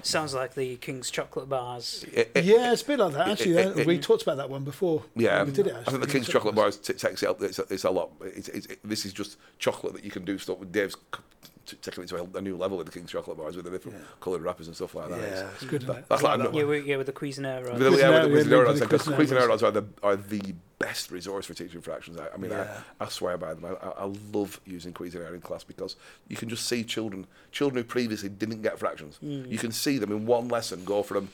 Sounds 0.03 0.33
like 0.35 0.53
the 0.53 0.75
King's 0.77 1.09
chocolate 1.09 1.49
bars. 1.49 2.05
it- 2.13 2.31
it- 2.35 2.45
yeah, 2.45 2.71
it's 2.71 2.83
a 2.83 2.85
bit 2.85 2.99
like 2.99 3.13
that. 3.13 3.27
Actually, 3.29 3.57
it- 3.57 3.79
it- 3.79 3.87
we 3.87 3.97
talked 3.97 4.21
about 4.21 4.37
that 4.37 4.49
one 4.51 4.63
before. 4.63 5.03
Yeah, 5.15 5.43
we 5.43 5.51
did 5.51 5.65
it. 5.67 5.75
I 5.75 5.89
think 5.89 6.01
the 6.01 6.07
King's 6.07 6.29
chocolate 6.29 6.53
bars 6.53 6.77
t- 6.77 6.93
takes 6.93 7.23
it 7.23 7.29
up. 7.29 7.41
It's 7.41 7.57
a, 7.57 7.65
it's 7.71 7.83
a 7.85 7.89
lot. 7.89 8.11
It's, 8.21 8.49
it's, 8.49 8.67
it, 8.67 8.79
this 8.83 9.03
is 9.03 9.13
just 9.13 9.37
chocolate 9.57 9.93
that 9.93 10.05
you 10.05 10.11
can 10.11 10.23
do 10.25 10.37
stuff 10.37 10.59
with. 10.59 10.71
Dave's 10.71 10.93
c- 10.93 11.21
t- 11.65 11.77
taking 11.81 12.03
it 12.03 12.07
to 12.09 12.17
a, 12.17 12.37
a 12.37 12.41
new 12.41 12.55
level 12.57 12.77
with 12.77 12.87
the 12.87 12.91
King's 12.93 13.11
chocolate 13.11 13.37
bars 13.37 13.55
with 13.55 13.65
the 13.65 13.71
different 13.71 13.97
Yeah. 13.97 14.03
coloured 14.19 14.41
wrappers 14.41 14.67
and 14.67 14.75
stuff 14.75 14.95
like 14.95 15.09
that. 15.09 15.19
Yeah, 15.19 15.49
it's 15.53 15.63
good. 15.65 15.81
That- 15.83 15.89
isn't 15.91 15.97
it? 15.97 16.09
that's 16.09 16.23
I 16.23 16.27
like 16.35 16.39
that 16.39 16.53
Yeah, 16.55 16.63
with, 16.63 16.85
yeah, 16.85 16.97
with 16.97 17.07
the 17.07 17.13
Cuisenaire. 17.13 17.63
With 17.71 17.79
the, 17.79 17.97
yeah, 17.97 18.25
with 18.25 18.49
the 18.49 18.55
Cuisenaire 18.55 18.65
link 18.65 18.67
rods, 18.67 18.79
to 18.81 18.87
the 18.87 18.95
like, 18.95 19.19
Cuisenaire 19.19 19.37
Cuisenaire 19.39 19.47
rods 19.47 19.63
are 19.63 19.71
the 19.71 19.85
are 20.03 20.15
the 20.15 20.55
best 20.79 21.11
resource 21.11 21.45
for 21.45 21.53
teaching 21.53 21.81
fractions. 21.81 22.17
I, 22.17 22.27
I 22.33 22.37
mean, 22.37 22.51
Yeah. 22.51 22.81
I, 22.99 23.05
I 23.05 23.07
swear 23.09 23.37
by 23.37 23.53
them. 23.53 23.65
I, 23.65 23.69
I 23.85 23.89
I 24.03 24.13
love 24.33 24.59
using 24.65 24.93
Cuisenaire 24.93 25.33
in 25.33 25.41
class 25.41 25.63
because 25.63 25.95
you 26.27 26.35
can 26.35 26.49
just 26.49 26.65
see 26.67 26.83
children 26.83 27.27
children 27.51 27.83
who 27.83 27.87
previously 27.87 28.29
didn't 28.29 28.61
get 28.61 28.79
fractions. 28.79 29.17
Hmm. 29.17 29.45
You 29.45 29.57
can 29.57 29.71
see 29.71 29.97
them 29.97 30.11
in 30.11 30.25
one 30.25 30.47
lesson 30.49 30.83
go 30.85 31.03
from 31.03 31.29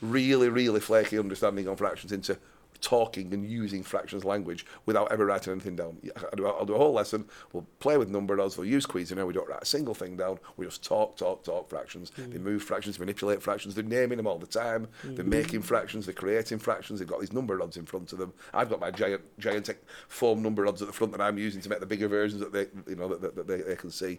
really 0.00 0.48
really 0.48 0.80
flaky 0.80 1.18
understanding 1.18 1.68
on 1.68 1.76
fractions 1.76 2.10
into 2.12 2.36
talking 2.82 3.32
and 3.32 3.48
using 3.48 3.82
fractions 3.82 4.24
language 4.24 4.66
without 4.84 5.10
ever 5.10 5.24
writing 5.24 5.52
anything 5.52 5.76
down. 5.76 5.96
I'll 6.16 6.36
do, 6.36 6.46
I'll 6.46 6.66
do 6.66 6.74
a 6.74 6.78
whole 6.78 6.92
lesson. 6.92 7.24
We'll 7.52 7.66
play 7.80 7.96
with 7.96 8.10
number 8.10 8.36
rods. 8.36 8.58
We'll 8.58 8.66
use 8.66 8.84
Cuisenaire. 8.84 9.26
We 9.26 9.32
don't 9.32 9.48
write 9.48 9.62
a 9.62 9.66
single 9.66 9.94
thing 9.94 10.16
down. 10.16 10.38
We 10.56 10.66
just 10.66 10.84
talk, 10.84 11.16
talk, 11.16 11.44
talk 11.44 11.70
fractions. 11.70 12.10
They 12.16 12.38
move 12.38 12.62
fractions, 12.62 12.98
manipulate 12.98 13.40
fractions. 13.40 13.74
They're 13.74 13.84
naming 13.84 14.18
them 14.18 14.26
all 14.26 14.38
the 14.38 14.46
time. 14.46 14.88
They're 15.04 15.24
making 15.24 15.62
fractions. 15.62 16.06
They're 16.06 16.14
creating 16.14 16.58
fractions. 16.58 16.98
They've 16.98 17.08
got 17.08 17.20
these 17.20 17.32
number 17.32 17.56
rods 17.56 17.76
in 17.76 17.86
front 17.86 18.12
of 18.12 18.18
them. 18.18 18.32
I've 18.52 18.68
got 18.68 18.80
my 18.80 18.90
giant, 18.90 19.22
gigantic 19.38 19.82
form 20.08 20.42
number 20.42 20.62
rods 20.62 20.82
at 20.82 20.88
the 20.88 20.92
front 20.92 21.12
that 21.12 21.20
I'm 21.20 21.38
using 21.38 21.62
to 21.62 21.68
make 21.68 21.80
the 21.80 21.86
bigger 21.86 22.08
versions 22.08 22.40
that 22.40 22.52
they, 22.52 22.66
you 22.88 22.96
know, 22.96 23.08
that, 23.08 23.22
that, 23.22 23.36
that 23.36 23.46
they, 23.46 23.62
they 23.62 23.76
can 23.76 23.90
see. 23.90 24.18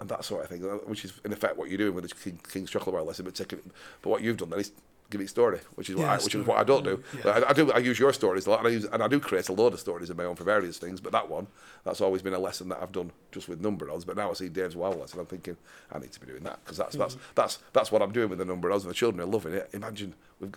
And 0.00 0.08
that 0.08 0.24
sort 0.24 0.42
of 0.42 0.50
thing, 0.50 0.64
uh, 0.64 0.74
which 0.86 1.04
is 1.04 1.20
in 1.24 1.32
effect 1.32 1.56
what 1.56 1.68
you're 1.68 1.78
doing 1.78 1.94
with 1.94 2.08
the 2.08 2.14
King, 2.14 2.40
King's 2.50 2.70
chocolate 2.70 2.94
bar 2.94 3.04
lesson, 3.04 3.24
but 3.24 3.34
taking, 3.34 3.60
but 4.02 4.10
what 4.10 4.22
you've 4.22 4.36
done 4.36 4.50
then 4.50 4.58
is 4.58 4.72
give 5.14 5.24
it 5.24 5.28
story, 5.28 5.60
which 5.76 5.88
is 5.90 5.96
what 5.96 6.02
Yeah, 6.02 6.12
I, 6.12 6.16
which 6.16 6.24
story. 6.24 6.42
is 6.42 6.48
what 6.48 6.58
I 6.58 6.64
don't 6.64 6.84
do. 6.84 7.02
Yeah. 7.24 7.30
I, 7.30 7.50
I 7.50 7.52
do 7.52 7.72
I 7.72 7.78
use 7.78 7.98
your 7.98 8.12
stories 8.12 8.46
a 8.46 8.50
lot, 8.50 8.58
and 8.60 8.68
I, 8.68 8.70
use, 8.70 8.84
and 8.84 9.02
I 9.02 9.08
do 9.08 9.20
create 9.20 9.48
a 9.48 9.52
load 9.52 9.72
of 9.72 9.80
stories 9.80 10.10
of 10.10 10.16
my 10.16 10.24
own 10.24 10.36
for 10.36 10.44
various 10.44 10.78
things. 10.78 11.00
But 11.00 11.12
that 11.12 11.28
one, 11.28 11.46
that's 11.84 12.00
always 12.00 12.22
been 12.22 12.34
a 12.34 12.38
lesson 12.38 12.68
that 12.70 12.82
I've 12.82 12.92
done 12.92 13.12
just 13.32 13.48
with 13.48 13.60
number 13.60 13.86
rods. 13.86 14.04
But 14.04 14.16
now 14.16 14.30
I 14.30 14.34
see 14.34 14.48
Dave's 14.48 14.76
wow 14.76 14.90
lesson, 14.90 15.20
I'm 15.20 15.26
thinking 15.26 15.56
I 15.92 15.98
need 15.98 16.12
to 16.12 16.20
be 16.20 16.26
doing 16.26 16.42
that 16.44 16.58
because 16.64 16.76
that's 16.76 16.96
that's 16.96 17.14
mm-hmm. 17.14 17.32
that's 17.34 17.58
that's 17.72 17.92
what 17.92 18.02
I'm 18.02 18.12
doing 18.12 18.28
with 18.28 18.38
the 18.38 18.44
number 18.44 18.68
rods, 18.68 18.84
and 18.84 18.90
the 18.90 18.94
children 18.94 19.20
are 19.20 19.30
loving 19.30 19.54
it. 19.54 19.70
Imagine 19.72 20.14
we've, 20.40 20.52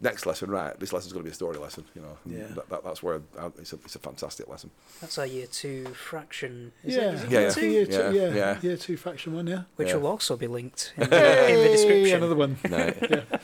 next 0.00 0.26
lesson, 0.26 0.50
right? 0.50 0.78
This 0.78 0.92
lesson's 0.92 1.12
going 1.12 1.24
to 1.24 1.28
be 1.28 1.32
a 1.32 1.34
story 1.34 1.58
lesson, 1.58 1.84
you 1.94 2.02
know. 2.02 2.16
Yeah. 2.24 2.46
That, 2.54 2.68
that, 2.70 2.84
that's 2.84 3.02
where 3.02 3.20
I, 3.38 3.46
it's 3.58 3.72
a 3.72 3.76
it's 3.84 3.96
a 3.96 3.98
fantastic 3.98 4.48
lesson. 4.48 4.70
That's 5.00 5.18
our 5.18 5.26
year 5.26 5.46
two 5.46 5.86
fraction. 5.88 6.72
Is 6.82 6.96
Yeah, 6.96 7.02
It, 7.02 7.14
is 7.14 7.22
it 7.24 7.30
Yeah, 7.30 7.38
year 7.38 7.48
yeah. 7.48 7.54
two? 7.54 7.66
Year 7.66 7.86
two, 7.86 7.92
Yeah, 7.92 8.10
yeah, 8.10 8.34
yeah. 8.34 8.60
year 8.62 8.76
two 8.76 8.96
faction 8.96 9.34
one, 9.34 9.46
yeah. 9.46 9.62
Which 9.76 9.88
Yeah. 9.88 9.96
will 9.96 10.06
also 10.06 10.36
be 10.36 10.46
linked 10.46 10.92
in 10.96 11.10
the, 11.10 11.50
in 11.52 11.64
the 11.64 11.68
description. 11.68 12.16
Another 12.16 12.36
one. 12.36 12.56
No, 12.68 12.76
Yeah. 13.10 13.38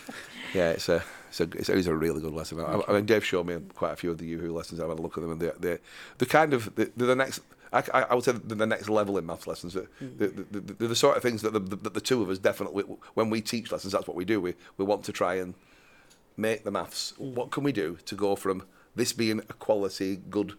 Yeah, 0.54 0.70
it's 0.70 0.88
a, 0.88 1.02
it's 1.28 1.40
a, 1.40 1.44
it's 1.44 1.68
a, 1.68 1.76
it's 1.76 1.86
a 1.86 1.94
really 1.94 2.20
good 2.20 2.32
lesson. 2.32 2.60
I, 2.60 2.80
I 2.88 2.92
mean, 2.92 3.06
Dave 3.06 3.24
showed 3.24 3.46
me 3.46 3.58
quite 3.74 3.92
a 3.92 3.96
few 3.96 4.10
of 4.10 4.18
the 4.18 4.34
YooHoo 4.34 4.52
lessons. 4.52 4.80
I've 4.80 4.88
had 4.88 4.98
a 4.98 5.02
look 5.02 5.16
at 5.16 5.22
them, 5.22 5.32
and 5.32 5.40
they're, 5.40 5.54
they're, 5.58 5.80
they're 6.18 6.28
kind 6.28 6.54
of 6.54 6.74
they're, 6.74 6.90
they're 6.96 7.08
the 7.08 7.16
next. 7.16 7.40
I, 7.72 7.82
I 7.92 8.14
would 8.14 8.24
say 8.24 8.32
they're 8.32 8.56
the 8.56 8.66
next 8.66 8.88
level 8.88 9.18
in 9.18 9.26
maths 9.26 9.46
lessons. 9.46 9.74
They're, 9.74 9.88
hmm. 9.98 10.16
they're, 10.16 10.28
they're 10.28 10.88
the 10.88 10.96
sort 10.96 11.16
of 11.16 11.22
things 11.22 11.42
that 11.42 11.52
the, 11.52 11.58
the, 11.58 11.90
the 11.90 12.00
two 12.00 12.22
of 12.22 12.30
us 12.30 12.38
definitely, 12.38 12.84
when 13.14 13.28
we 13.28 13.40
teach 13.40 13.70
lessons, 13.72 13.92
that's 13.92 14.06
what 14.06 14.16
we 14.16 14.24
do. 14.24 14.40
We 14.40 14.54
we 14.76 14.84
want 14.84 15.04
to 15.04 15.12
try 15.12 15.34
and 15.34 15.54
make 16.36 16.64
the 16.64 16.70
maths. 16.70 17.12
Hmm. 17.18 17.34
What 17.34 17.50
can 17.50 17.64
we 17.64 17.72
do 17.72 17.98
to 18.04 18.14
go 18.14 18.36
from 18.36 18.62
this 18.94 19.12
being 19.12 19.40
a 19.40 19.52
quality, 19.52 20.16
good, 20.30 20.54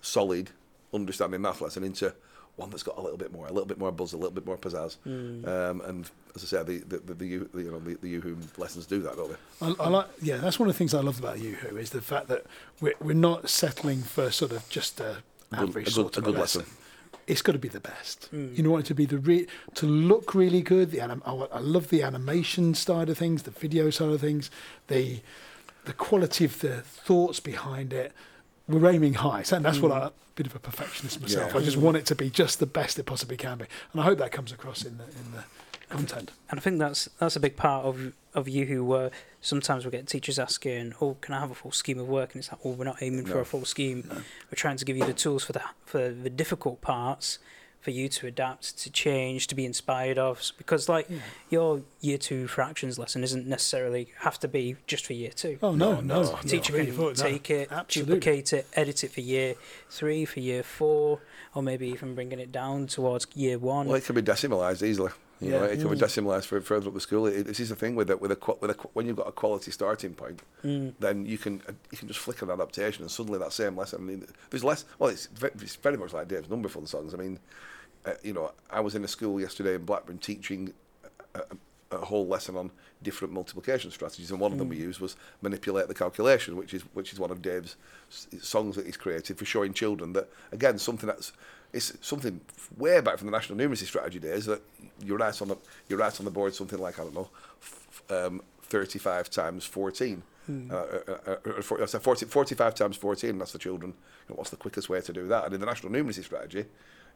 solid, 0.00 0.50
understanding 0.92 1.40
math 1.40 1.60
lesson 1.60 1.82
into 1.82 2.14
one 2.56 2.70
that's 2.70 2.82
got 2.84 2.96
a 2.96 3.00
little 3.00 3.18
bit 3.18 3.32
more, 3.32 3.46
a 3.46 3.52
little 3.52 3.66
bit 3.66 3.78
more 3.78 3.90
buzz, 3.90 4.12
a 4.12 4.16
little 4.16 4.30
bit 4.30 4.46
more 4.46 4.56
pizzazz. 4.56 4.96
Um, 5.06 5.80
and 5.82 6.08
as 6.36 6.44
I 6.44 6.46
said, 6.46 6.66
the 6.66 6.78
the, 6.78 6.98
the, 6.98 7.14
the, 7.14 7.26
you 7.26 7.48
you 7.54 7.70
know 7.70 7.80
the, 7.80 7.94
the 7.94 8.20
YooHoo 8.20 8.36
lessons 8.58 8.86
do 8.86 9.00
that, 9.02 9.16
don't 9.16 9.30
they? 9.30 9.66
I, 9.66 9.86
I 9.86 9.88
like, 9.88 10.06
yeah, 10.22 10.36
that's 10.36 10.58
one 10.58 10.68
of 10.68 10.74
the 10.74 10.78
things 10.78 10.94
I 10.94 11.00
love 11.00 11.18
about 11.18 11.38
YooHoo 11.38 11.78
is 11.78 11.90
the 11.90 12.00
fact 12.02 12.28
that 12.28 12.44
we're, 12.80 12.94
we're 13.00 13.14
not 13.14 13.48
settling 13.48 14.02
for 14.02 14.30
sort 14.30 14.52
of 14.52 14.68
just 14.68 15.00
a 15.00 15.16
A 15.52 15.56
good- 15.56 15.68
average 15.70 15.86
a 15.88 15.90
good- 15.90 15.94
sort 15.94 16.16
a 16.16 16.18
of 16.20 16.24
good 16.26 16.34
lesson. 16.36 16.60
lesson. 16.62 16.76
It's 17.26 17.40
got 17.40 17.52
to 17.52 17.58
be 17.58 17.68
the 17.68 17.80
best. 17.80 18.28
You 18.32 18.62
know, 18.62 18.70
want 18.70 18.84
it 18.84 18.88
to 18.88 18.94
be 18.94 19.06
the 19.06 19.16
re- 19.16 19.46
to 19.76 19.86
look 19.86 20.34
really 20.34 20.60
good. 20.60 20.90
The 20.90 21.00
anim- 21.00 21.22
I, 21.24 21.32
I 21.32 21.58
love 21.60 21.88
the 21.88 22.02
animation 22.02 22.74
side 22.74 23.08
of 23.08 23.16
things, 23.16 23.44
the 23.44 23.50
video 23.50 23.88
side 23.88 24.10
of 24.10 24.20
things, 24.20 24.50
the 24.88 25.20
the 25.86 25.92
quality 25.94 26.44
of 26.44 26.60
the 26.60 26.82
thoughts 26.82 27.40
behind 27.40 27.92
it. 27.94 28.12
We're 28.66 28.90
aiming 28.90 29.14
high, 29.14 29.42
so 29.42 29.58
that's 29.58 29.78
what 29.78 29.92
hmm. 29.92 29.98
I. 29.98 30.10
Bit 30.36 30.48
of 30.48 30.56
a 30.56 30.58
perfectionist 30.58 31.20
myself. 31.20 31.52
Yeah. 31.52 31.60
I 31.60 31.62
just 31.62 31.76
want 31.76 31.96
it 31.96 32.06
to 32.06 32.16
be 32.16 32.28
just 32.28 32.58
the 32.58 32.66
best 32.66 32.98
it 32.98 33.04
possibly 33.04 33.36
can 33.36 33.58
be, 33.58 33.66
and 33.92 34.00
I 34.00 34.04
hope 34.04 34.18
that 34.18 34.32
comes 34.32 34.50
across 34.50 34.84
in 34.84 34.98
the 34.98 35.04
in 35.04 35.30
the 35.32 35.44
content. 35.88 36.32
And 36.50 36.58
I 36.58 36.62
think 36.62 36.80
that's 36.80 37.08
that's 37.18 37.36
a 37.36 37.40
big 37.40 37.56
part 37.56 37.84
of 37.84 38.12
of 38.34 38.46
YooHoo 38.46 38.84
were 38.84 39.10
sometimes 39.40 39.84
we 39.84 39.90
get 39.90 40.08
teachers 40.08 40.38
asking, 40.38 40.94
"Oh, 41.00 41.16
can 41.20 41.34
I 41.34 41.40
have 41.40 41.50
a 41.50 41.54
full 41.54 41.70
scheme 41.70 41.98
of 41.98 42.08
work?" 42.08 42.34
And 42.34 42.40
it's 42.40 42.50
like, 42.50 42.60
"Oh, 42.64 42.70
we're 42.70 42.84
not 42.84 43.00
aiming 43.00 43.26
for 43.26 43.38
a 43.40 43.44
full 43.44 43.64
scheme. 43.64 44.08
We're 44.10 44.56
trying 44.56 44.76
to 44.78 44.84
give 44.84 44.96
you 44.96 45.06
the 45.06 45.14
tools 45.14 45.44
for 45.44 45.52
the 45.52 45.62
for 45.84 46.10
the 46.10 46.30
difficult 46.30 46.80
parts, 46.80 47.38
for 47.84 47.90
you 47.92 48.08
to 48.08 48.26
adapt, 48.26 48.78
to 48.78 48.90
change, 48.90 49.46
to 49.48 49.54
be 49.54 49.64
inspired 49.64 50.18
of." 50.18 50.52
Because 50.58 50.88
like 50.88 51.06
your 51.50 51.82
year 52.00 52.18
two 52.18 52.48
fractions 52.48 52.98
lesson 52.98 53.22
isn't 53.22 53.46
necessarily 53.46 54.08
have 54.20 54.38
to 54.40 54.48
be 54.48 54.76
just 54.86 55.06
for 55.06 55.12
year 55.12 55.30
two. 55.30 55.58
Oh 55.62 55.74
no, 55.74 55.96
No, 55.96 56.00
no, 56.00 56.22
no. 56.22 56.30
no, 56.32 56.36
Teacher 56.42 56.72
really 56.72 56.90
can 56.90 56.96
no, 57.00 57.12
take 57.12 57.50
it, 57.50 57.70
absolutely. 57.70 58.14
duplicate 58.16 58.52
it, 58.52 58.66
edit 58.74 59.04
it 59.04 59.12
for 59.12 59.20
year 59.20 59.54
three, 59.90 60.24
for 60.24 60.40
year 60.40 60.62
four, 60.62 61.20
or 61.54 61.62
maybe 61.62 61.86
even 61.88 62.14
bringing 62.14 62.40
it 62.40 62.50
down 62.50 62.86
towards 62.86 63.26
year 63.34 63.58
one. 63.58 63.86
Well, 63.86 63.96
it 63.96 64.04
can 64.04 64.14
be 64.14 64.22
decimalised 64.22 64.82
easily. 64.82 65.12
You 65.40 65.50
know, 65.50 65.64
Yeah. 65.64 65.72
it 65.72 65.80
can 65.80 65.90
be 65.90 65.96
decimalised 65.96 66.46
for 66.46 66.60
further 66.60 66.88
up 66.88 66.94
the 66.94 67.00
school. 67.00 67.26
It, 67.26 67.42
this 67.46 67.58
is 67.60 67.68
the 67.68 67.74
thing 67.74 67.96
with 67.96 68.08
it, 68.08 68.20
with 68.20 68.30
a, 68.30 68.38
with 68.60 68.70
a, 68.70 68.74
when 68.94 69.04
you've 69.06 69.16
got 69.16 69.26
a 69.28 69.32
quality 69.32 69.70
starting 69.72 70.14
point, 70.14 70.40
Mm. 70.64 70.94
then 71.00 71.26
you 71.26 71.36
can 71.36 71.60
uh, 71.68 71.72
you 71.90 71.98
can 71.98 72.08
just 72.08 72.20
flick 72.20 72.40
an 72.40 72.50
adaptation, 72.50 73.02
and 73.02 73.10
suddenly 73.10 73.38
that 73.40 73.52
same 73.52 73.76
lesson. 73.76 74.00
I 74.00 74.04
mean, 74.04 74.26
there's 74.50 74.64
less. 74.64 74.84
Well, 74.98 75.10
it's 75.10 75.26
very, 75.26 75.52
it's 75.60 75.74
very 75.76 75.98
much 75.98 76.12
like 76.14 76.28
Dave's 76.28 76.48
number 76.48 76.68
fun 76.70 76.86
songs. 76.86 77.12
I 77.12 77.18
mean, 77.18 77.38
uh, 78.06 78.12
you 78.22 78.32
know, 78.32 78.52
I 78.70 78.80
was 78.80 78.94
in 78.94 79.04
a 79.04 79.08
school 79.08 79.40
yesterday 79.40 79.74
in 79.74 79.84
Blackburn 79.84 80.18
teaching 80.18 80.72
a, 81.34 81.40
a, 81.40 81.96
a 81.96 82.04
whole 82.04 82.26
lesson 82.26 82.56
on 82.56 82.70
different 83.02 83.32
multiplication 83.34 83.90
strategies, 83.90 84.30
and 84.30 84.40
one 84.40 84.52
of 84.52 84.58
them 84.58 84.68
we 84.68 84.76
used 84.76 85.00
was 85.00 85.16
manipulate 85.42 85.88
the 85.88 85.94
calculation, 85.94 86.56
which 86.56 86.74
is 86.74 86.82
which 86.94 87.12
is 87.12 87.18
one 87.18 87.30
of 87.30 87.42
Dave's 87.42 87.76
songs 88.40 88.76
that 88.76 88.86
he's 88.86 88.96
created 88.96 89.38
for 89.38 89.44
showing 89.44 89.72
children 89.72 90.12
that 90.12 90.28
again 90.52 90.78
something 90.78 91.06
that's 91.06 91.32
it's 91.72 91.92
something 92.02 92.40
way 92.76 93.00
back 93.00 93.18
from 93.18 93.26
the 93.26 93.32
national 93.32 93.58
numeracy 93.58 93.84
strategy 93.84 94.20
days 94.20 94.46
that 94.46 94.62
you 95.04 95.16
write 95.16 95.40
on 95.42 95.48
the 95.48 95.56
you 95.88 95.96
write 95.96 96.18
on 96.20 96.24
the 96.24 96.30
board 96.30 96.54
something 96.54 96.78
like 96.78 96.98
I 96.98 97.02
don't 97.02 97.14
know, 97.14 97.28
f- 97.60 98.02
um, 98.10 98.42
thirty 98.62 98.98
five 98.98 99.30
times 99.30 99.64
fourteen. 99.64 100.22
Uh, 100.46 100.74
uh, 100.74 101.00
uh, 101.26 101.36
uh, 101.46 101.74
uh, 101.82 101.86
so 101.86 101.98
40, 101.98 102.26
45 102.26 102.74
times 102.74 102.98
14, 102.98 103.38
that's 103.38 103.52
the 103.52 103.58
children. 103.58 103.94
You 104.28 104.34
know, 104.34 104.36
what's 104.36 104.50
the 104.50 104.58
quickest 104.58 104.90
way 104.90 105.00
to 105.00 105.10
do 105.10 105.26
that? 105.28 105.46
And 105.46 105.54
in 105.54 105.60
the 105.60 105.64
national 105.64 105.90
numeracy 105.90 106.22
strategy, 106.22 106.66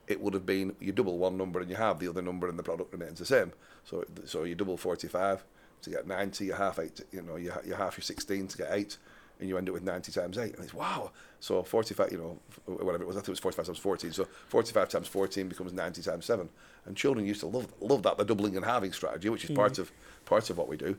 it 0.09 0.21
would 0.21 0.35
have 0.35 0.47
been 0.47 0.75
you 0.81 0.93
double 0.93 1.19
one 1.19 1.37
number 1.37 1.61
and 1.61 1.71
you 1.71 1.77
have 1.77 1.99
the 1.99 2.09
other 2.09 2.23
number 2.23 2.49
and 2.49 2.59
the 2.59 2.63
product 2.63 2.93
remains 2.93 3.19
the 3.19 3.27
same. 3.27 3.53
So 3.85 4.05
so 4.25 4.45
you 4.45 4.55
double 4.55 4.77
45, 4.77 5.45
to 5.83 5.91
get 5.91 6.07
90, 6.07 6.47
you 6.47 6.53
half 6.53 6.79
eight, 6.79 7.01
you 7.13 7.23
know, 7.23 7.37
you, 7.37 7.53
you 7.67 7.75
half 7.75 7.97
your 7.97 8.03
16 8.03 8.49
to 8.49 8.59
get 8.59 8.69
eight, 8.73 8.97
and 9.41 9.49
you 9.49 9.57
end 9.57 9.69
up 9.69 9.73
with 9.73 9.85
90 9.85 10.11
times 10.13 10.39
eight. 10.39 10.55
And 10.55 10.65
it's 10.65 10.75
wow. 10.75 11.13
So 11.41 11.63
45, 11.63 12.13
you 12.13 12.19
know, 12.19 12.39
whatever 12.67 13.05
it 13.05 13.07
was, 13.07 13.17
I 13.17 13.21
think 13.21 13.29
it 13.29 13.33
was 13.33 13.41
45 13.41 13.67
times 13.67 13.79
14. 13.79 14.13
So 14.13 14.27
45 14.49 14.89
times 14.89 15.09
14 15.09 15.49
becomes 15.49 15.73
90 15.73 16.03
times 16.03 16.25
seven. 16.25 16.49
And 16.87 16.97
children 16.97 17.27
used 17.27 17.41
to 17.41 17.47
love 17.47 17.73
love 17.81 18.03
that, 18.03 18.19
the 18.19 18.25
doubling 18.25 18.57
and 18.57 18.65
halving 18.65 18.93
strategy, 18.93 19.29
which 19.29 19.45
is 19.45 19.51
part 19.51 19.77
hmm. 19.77 19.83
of 19.83 19.93
part 20.25 20.51
of 20.51 20.59
what 20.59 20.69
we 20.69 20.77
do. 20.77 20.99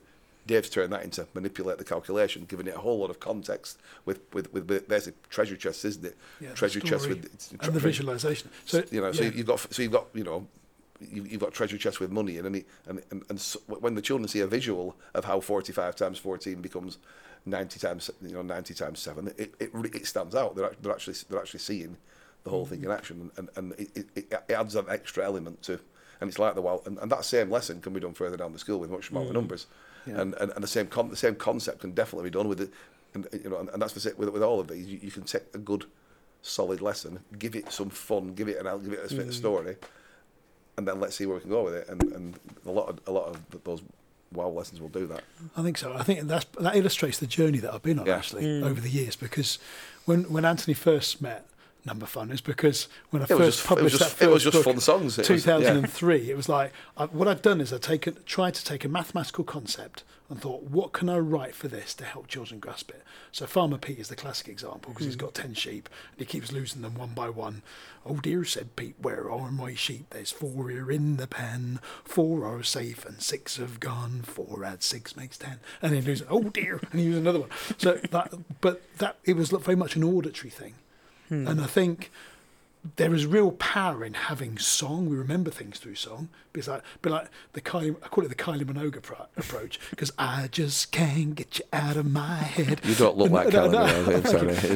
Dave's 0.50 0.70
turned 0.70 0.92
that 0.94 1.04
into 1.04 1.22
manipulate 1.34 1.78
the 1.78 1.84
calculation, 1.94 2.46
giving 2.48 2.68
it 2.68 2.76
a 2.76 2.80
whole 2.80 3.00
lot 3.04 3.10
of 3.10 3.20
context 3.20 3.80
with 4.06 4.20
with, 4.34 4.52
with 4.54 4.88
basically 4.88 5.20
treasure 5.30 5.58
chests, 5.64 5.86
isn't 5.86 6.06
it? 6.06 6.16
Yeah, 6.42 6.54
treasure 6.54 6.82
chests 6.82 7.08
with 7.08 7.26
it's- 7.26 7.52
and 7.62 7.74
the 7.74 7.80
visualization. 7.80 8.50
So 8.66 8.84
you 8.92 9.02
know, 9.02 9.12
so 9.12 9.24
you've 9.24 9.46
got 9.46 9.60
so 9.74 9.82
you've 9.84 9.98
got 10.00 10.08
you 10.14 10.24
know. 10.24 10.40
you- 10.42 11.28
You've 11.32 11.40
got 11.40 11.54
treasure 11.54 11.78
chests 11.78 12.02
with 12.02 12.12
money, 12.12 12.36
and 12.40 12.46
and 12.48 12.66
and, 13.12 13.24
and 13.30 13.40
so 13.40 13.58
when 13.86 13.96
the 13.96 14.02
children 14.02 14.28
see 14.28 14.42
a 14.42 14.48
visual 14.48 14.98
of 15.14 15.24
how 15.24 15.40
forty-five 15.40 15.96
times 15.96 16.18
fourteen 16.20 16.62
becomes 16.62 16.98
ninety 17.46 17.80
times, 17.80 18.12
you 18.22 18.34
know, 18.34 18.42
ninety 18.42 18.74
times 18.74 19.00
seven, 19.00 19.28
it 19.38 19.50
it, 19.64 19.70
it 20.00 20.06
stands 20.06 20.36
out. 20.36 20.58
They're, 20.58 20.74
they're 20.82 20.92
actually 20.92 21.16
they're 21.30 21.40
actually 21.40 21.62
seeing 21.62 21.96
the 22.44 22.50
whole 22.50 22.66
thing 22.66 22.82
in 22.84 22.90
mm. 22.90 22.98
action, 22.98 23.32
and 23.38 23.48
and 23.56 23.66
it, 23.74 23.90
it, 23.96 24.08
it 24.50 24.54
adds 24.62 24.76
an 24.76 24.88
extra 24.90 25.24
element 25.24 25.62
to, 25.68 25.80
and 26.20 26.28
it's 26.30 26.40
like 26.40 26.56
the 26.56 26.62
wow, 26.62 26.82
and, 26.86 26.98
and 26.98 27.10
that 27.14 27.24
same 27.24 27.50
lesson 27.50 27.80
can 27.80 27.94
be 27.94 28.02
done 28.02 28.14
further 28.14 28.36
down 28.36 28.52
the 28.52 28.60
school 28.60 28.80
with 28.82 28.90
much 28.90 29.08
smaller 29.08 29.32
mm. 29.32 29.40
numbers, 29.40 29.68
Yeah. 30.10 30.22
and, 30.22 30.34
and 30.36 30.52
and 30.52 30.64
the 30.64 30.68
same 30.68 30.88
con- 30.88 31.10
the 31.10 31.16
same 31.16 31.36
concept 31.36 31.82
can 31.82 31.92
definitely 31.92 32.30
be 32.30 32.38
done 32.38 32.48
with 32.48 32.62
it, 32.62 32.72
and 33.14 33.28
you 33.32 33.50
know, 33.50 33.60
and, 33.60 33.70
and 33.70 33.82
that's 33.82 33.94
the 33.94 34.16
with 34.18 34.30
with 34.30 34.44
all 34.44 34.60
of 34.60 34.68
these, 34.68 34.88
you, 34.88 35.00
you 35.02 35.12
can 35.12 35.24
take 35.24 35.44
a 35.54 35.58
good 35.58 35.86
solid 36.42 36.82
lesson, 36.82 37.20
give 37.38 37.56
it 37.56 37.72
some 37.72 37.90
fun, 37.90 38.34
give 38.34 38.48
it 38.48 38.58
an 38.64 38.84
give 38.84 38.94
it 38.94 39.12
a, 39.12 39.16
bit 39.16 39.28
of 39.28 39.32
mm. 39.32 39.34
story, 39.34 39.76
and 40.78 40.88
then 40.88 41.00
let's 41.00 41.16
see 41.16 41.26
where 41.26 41.36
we 41.36 41.42
can 41.42 41.50
go 41.50 41.64
with 41.64 41.74
it. 41.74 41.90
And, 41.90 42.04
and 42.04 42.40
a 42.66 42.72
lot 42.72 42.90
of 42.90 43.00
a 43.08 43.12
lot 43.12 43.28
of 43.28 43.64
those 43.64 43.82
wow 44.32 44.50
lessons 44.50 44.80
will 44.80 44.90
do 44.90 45.08
that. 45.08 45.24
I 45.58 45.64
think 45.64 45.78
so. 45.78 45.94
I 45.94 46.04
think 46.04 46.22
that's 46.22 46.46
that 46.60 46.76
illustrates 46.76 47.20
the 47.20 47.28
journey 47.28 47.60
that 47.60 47.74
I've 47.74 47.84
been 47.84 48.00
on 48.00 48.06
Yeah. 48.06 48.18
actually 48.18 48.44
mm. 48.44 48.64
over 48.64 48.80
the 48.80 48.90
years. 48.90 49.16
Because 49.16 49.60
when 50.06 50.32
when 50.32 50.46
Anthony 50.46 50.74
first 50.74 51.22
met 51.22 51.46
Number 51.86 52.06
Fun 52.06 52.30
is 52.32 52.42
because 52.42 52.88
when 53.10 53.22
I 53.22 53.26
It 53.26 53.30
first 53.30 53.40
just 53.40 53.60
it 53.60 53.62
was 53.62 53.68
published 53.68 53.98
just 54.00 54.20
that 54.20 54.26
it 54.26 54.32
was 54.32 54.44
just 54.44 54.58
book, 54.58 54.64
fun 54.66 54.80
songs. 54.80 55.18
It 55.18 55.30
was- 55.30 55.46
yeah. 55.46 55.58
2003. 55.58 56.30
It 56.30 56.36
was 56.36 56.50
like 56.50 56.74
I, 56.98 57.06
what 57.06 57.28
I've 57.28 57.42
done 57.42 57.62
is 57.62 57.72
I'd 57.72 57.82
taken 57.82 58.18
tried 58.26 58.54
to 58.56 58.66
take 58.66 58.84
a 58.84 58.90
mathematical 58.90 59.44
concept 59.44 60.04
and 60.30 60.40
thought, 60.40 60.64
what 60.64 60.92
can 60.92 61.10
I 61.10 61.18
write 61.18 61.56
for 61.56 61.68
this 61.68 61.94
to 61.96 62.04
help 62.04 62.28
children 62.28 62.60
grasp 62.60 62.92
it? 62.92 63.04
So 63.32 63.48
Farmer 63.48 63.78
Pete 63.78 63.98
is 63.98 64.10
the 64.10 64.16
classic 64.16 64.48
example 64.48 64.92
because 64.92 65.06
he's 65.06 65.16
hmm. 65.16 65.22
got 65.22 65.34
ten 65.34 65.54
sheep 65.54 65.90
and 66.12 66.20
he 66.20 66.26
keeps 66.26 66.52
losing 66.52 66.82
them 66.82 66.96
one 66.96 67.14
by 67.14 67.30
one. 67.30 67.64
Oh 68.06 68.18
dear, 68.18 68.44
said 68.44 68.76
Pete, 68.76 68.96
where 69.02 69.30
are 69.32 69.52
my 69.52 69.74
sheep? 69.74 70.08
There's 70.10 70.32
four 70.32 70.70
here 70.70 70.92
in 70.92 71.18
the 71.18 71.28
pen, 71.28 71.80
four 72.04 72.46
are 72.46 72.64
safe 72.64 73.06
and 73.06 73.22
six 73.22 73.58
have 73.58 73.80
gone. 73.80 74.22
Four 74.24 74.64
add 74.64 74.84
six 74.84 75.16
makes 75.16 75.38
ten, 75.38 75.60
and 75.82 75.94
he 75.94 76.02
loses. 76.02 76.28
Oh 76.30 76.44
dear, 76.44 76.80
and 76.92 77.00
he 77.00 77.08
uses 77.08 77.22
another 77.22 77.40
one. 77.42 77.50
So 77.78 77.94
that, 78.12 78.34
but 78.62 78.82
that 78.98 79.18
it 79.24 79.36
was 79.36 79.50
very 79.50 79.76
much 79.76 79.96
an 79.96 80.04
auditory 80.04 80.50
thing, 80.50 80.76
Hmm. 81.30 81.48
and 81.48 81.62
I 81.62 81.66
think 81.68 82.12
there 82.96 83.14
is 83.14 83.26
real 83.26 83.52
power 83.52 84.06
in 84.06 84.14
having 84.14 84.58
song. 84.58 85.10
We 85.10 85.18
remember 85.18 85.52
things 85.52 85.80
through 85.80 85.96
song. 85.96 86.30
Because 86.54 86.70
like, 86.70 86.82
but 87.02 87.12
like 87.12 87.28
the 87.52 87.60
Kylie, 87.60 87.94
I 88.02 88.08
call 88.08 88.24
it 88.24 88.30
the 88.30 88.36
Kylie 88.36 88.64
Minogue 88.64 88.98
appro- 89.00 89.28
approach. 89.36 89.80
Because 89.90 90.14
I 90.18 90.48
just 90.50 90.92
can't 90.94 91.36
get 91.36 91.60
you 91.60 91.66
out 91.74 91.98
of 91.98 92.10
my 92.10 92.36
head. 92.36 92.80
You 92.86 92.96
don't 92.96 93.18
look 93.18 93.32
like 93.32 93.52
No, 93.52 93.68
Kylie 93.68 93.72
no, 93.74 93.80
Minogue, 93.86 94.16
I'm 94.16 94.22
thank 94.22 94.60
you. 94.60 94.76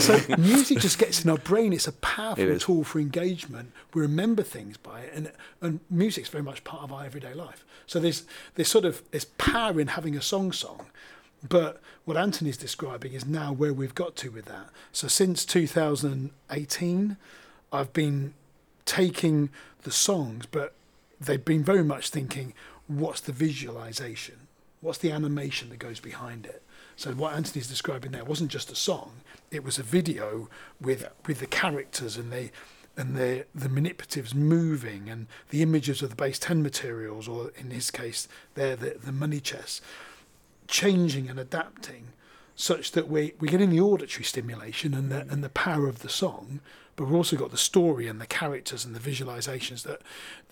So, 0.00 0.18
so 0.18 0.36
music 0.38 0.78
just 0.78 0.98
gets 0.98 1.24
in 1.24 1.30
our 1.30 1.36
brain. 1.36 1.74
It's 1.74 1.86
a 1.86 1.92
powerful 1.92 2.42
It 2.42 2.50
is. 2.50 2.62
tool 2.62 2.84
for 2.84 2.98
engagement. 3.00 3.70
We 3.92 4.00
remember 4.00 4.42
things 4.42 4.78
by 4.78 5.00
it, 5.02 5.12
and 5.14 5.30
and 5.60 5.80
music's 5.90 6.30
very 6.30 6.42
much 6.42 6.64
part 6.64 6.82
of 6.82 6.90
our 6.92 7.04
everyday 7.04 7.34
life. 7.34 7.66
So 7.86 8.00
there's 8.00 8.24
there's 8.54 8.68
sort 8.68 8.86
of 8.86 9.02
there's 9.10 9.26
power 9.26 9.78
in 9.78 9.88
having 9.88 10.16
a 10.16 10.22
song 10.22 10.52
song. 10.52 10.86
But 11.46 11.80
what 12.04 12.16
Anthony's 12.16 12.56
describing 12.56 13.14
is 13.14 13.26
now 13.26 13.52
where 13.52 13.72
we've 13.72 13.94
got 13.94 14.14
to 14.16 14.30
with 14.30 14.44
that. 14.46 14.68
So 14.92 15.08
since 15.08 15.44
2018, 15.44 17.16
I've 17.72 17.92
been 17.92 18.34
taking 18.84 19.50
the 19.82 19.90
songs, 19.90 20.46
but 20.46 20.74
they've 21.20 21.44
been 21.44 21.64
very 21.64 21.82
much 21.84 22.10
thinking, 22.10 22.54
what's 22.86 23.20
the 23.20 23.32
visualization? 23.32 24.46
What's 24.80 24.98
the 24.98 25.10
animation 25.12 25.68
that 25.70 25.78
goes 25.78 26.00
behind 26.00 26.46
it? 26.46 26.62
So 26.96 27.12
what 27.12 27.34
Anthony's 27.34 27.68
describing 27.68 28.12
there 28.12 28.24
wasn't 28.24 28.50
just 28.50 28.70
a 28.70 28.76
song; 28.76 29.20
it 29.50 29.64
was 29.64 29.78
a 29.78 29.82
video 29.82 30.48
with 30.80 31.08
with 31.26 31.40
the 31.40 31.46
characters 31.46 32.16
and 32.16 32.32
the 32.32 32.50
and 32.96 33.16
the 33.16 33.46
the 33.54 33.68
manipulatives 33.68 34.34
moving 34.34 35.08
and 35.08 35.26
the 35.50 35.62
images 35.62 36.02
of 36.02 36.10
the 36.10 36.16
base 36.16 36.38
ten 36.38 36.62
materials, 36.62 37.28
or 37.28 37.52
in 37.56 37.70
his 37.70 37.90
case, 37.90 38.28
they're 38.54 38.76
the 38.76 38.96
the 39.02 39.12
money 39.12 39.40
chests 39.40 39.80
changing 40.72 41.28
and 41.28 41.38
adapting 41.38 42.08
such 42.56 42.92
that 42.92 43.06
we, 43.06 43.34
we're 43.38 43.50
getting 43.50 43.70
the 43.70 43.80
auditory 43.80 44.24
stimulation 44.24 44.94
and 44.94 45.10
the, 45.10 45.20
and 45.20 45.44
the 45.44 45.50
power 45.50 45.86
of 45.86 46.00
the 46.00 46.08
song, 46.08 46.60
but 46.96 47.04
we've 47.04 47.14
also 47.14 47.36
got 47.36 47.50
the 47.50 47.58
story 47.58 48.08
and 48.08 48.20
the 48.20 48.26
characters 48.26 48.84
and 48.84 48.96
the 48.96 49.10
visualizations 49.10 49.82
that 49.82 50.00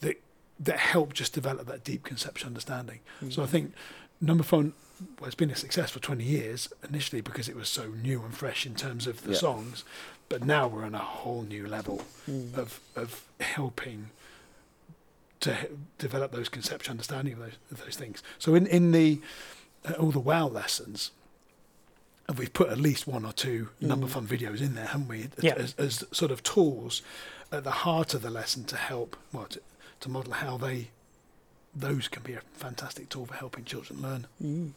that 0.01 0.21
that 0.63 0.79
help 0.79 1.15
just 1.15 1.33
develop 1.33 1.67
that 1.67 1.83
deep 1.83 2.03
conceptual 2.05 2.49
understanding. 2.49 3.01
So 3.31 3.43
I 3.43 3.47
mm. 3.47 3.49
think 3.49 3.73
Number 4.21 4.45
Fun 4.45 4.75
well, 5.19 5.27
it's 5.27 5.35
been 5.35 5.51
a 5.51 5.57
success 5.57 5.91
for 5.91 6.01
20 6.01 6.23
years 6.23 6.69
initially 6.87 7.23
because 7.23 7.49
it 7.49 7.57
was 7.57 7.71
so 7.71 7.87
new 8.03 8.23
and 8.23 8.35
fresh 8.35 8.67
in 8.67 8.75
terms 8.75 9.07
of 9.07 9.23
the 9.23 9.33
Yeah. 9.33 9.39
songs, 9.39 9.85
but 10.29 10.45
now 10.45 10.69
we're 10.69 10.85
on 10.85 10.95
a 10.95 10.99
whole 10.99 11.43
new 11.43 11.67
level 11.67 12.05
mm. 12.29 12.55
of 12.59 12.81
of 12.95 13.25
helping 13.41 14.11
to 15.41 15.57
develop 15.97 16.33
those 16.33 16.51
conceptual 16.51 16.91
understanding 16.91 17.33
of 17.33 17.39
those, 17.39 17.57
of 17.71 17.83
those 17.83 17.97
things. 17.97 18.23
So 18.39 18.55
in 18.55 18.67
in 18.67 18.93
the 18.93 19.21
all 19.99 20.11
the 20.11 20.21
wow 20.21 20.47
lessons, 20.47 21.11
and 22.29 22.39
we've 22.39 22.53
put 22.53 22.69
at 22.71 22.79
least 22.79 23.07
one 23.07 23.25
or 23.25 23.33
two 23.33 23.71
number 23.81 24.07
fun 24.07 24.27
videos 24.27 24.61
in 24.61 24.75
there, 24.75 24.87
haven't 24.87 25.09
we? 25.09 25.29
Yeah. 25.41 25.55
As, 25.55 25.75
as 25.79 26.05
sort 26.13 26.31
of 26.31 26.43
tools 26.43 27.03
at 27.51 27.65
the 27.65 27.71
heart 27.71 28.15
of 28.15 28.23
the 28.23 28.31
lesson 28.31 28.65
to 28.65 28.77
help, 28.77 29.17
well, 29.33 29.47
to, 29.47 29.61
to 30.01 30.09
model 30.09 30.35
how 30.35 30.57
they, 30.57 30.91
those 31.75 32.09
can 32.09 32.23
be 32.23 32.35
a 32.35 32.41
fantastic 32.53 33.09
tool 33.09 33.27
for 33.27 33.35
helping 33.35 33.65
children 33.65 34.01
learn. 34.03 34.75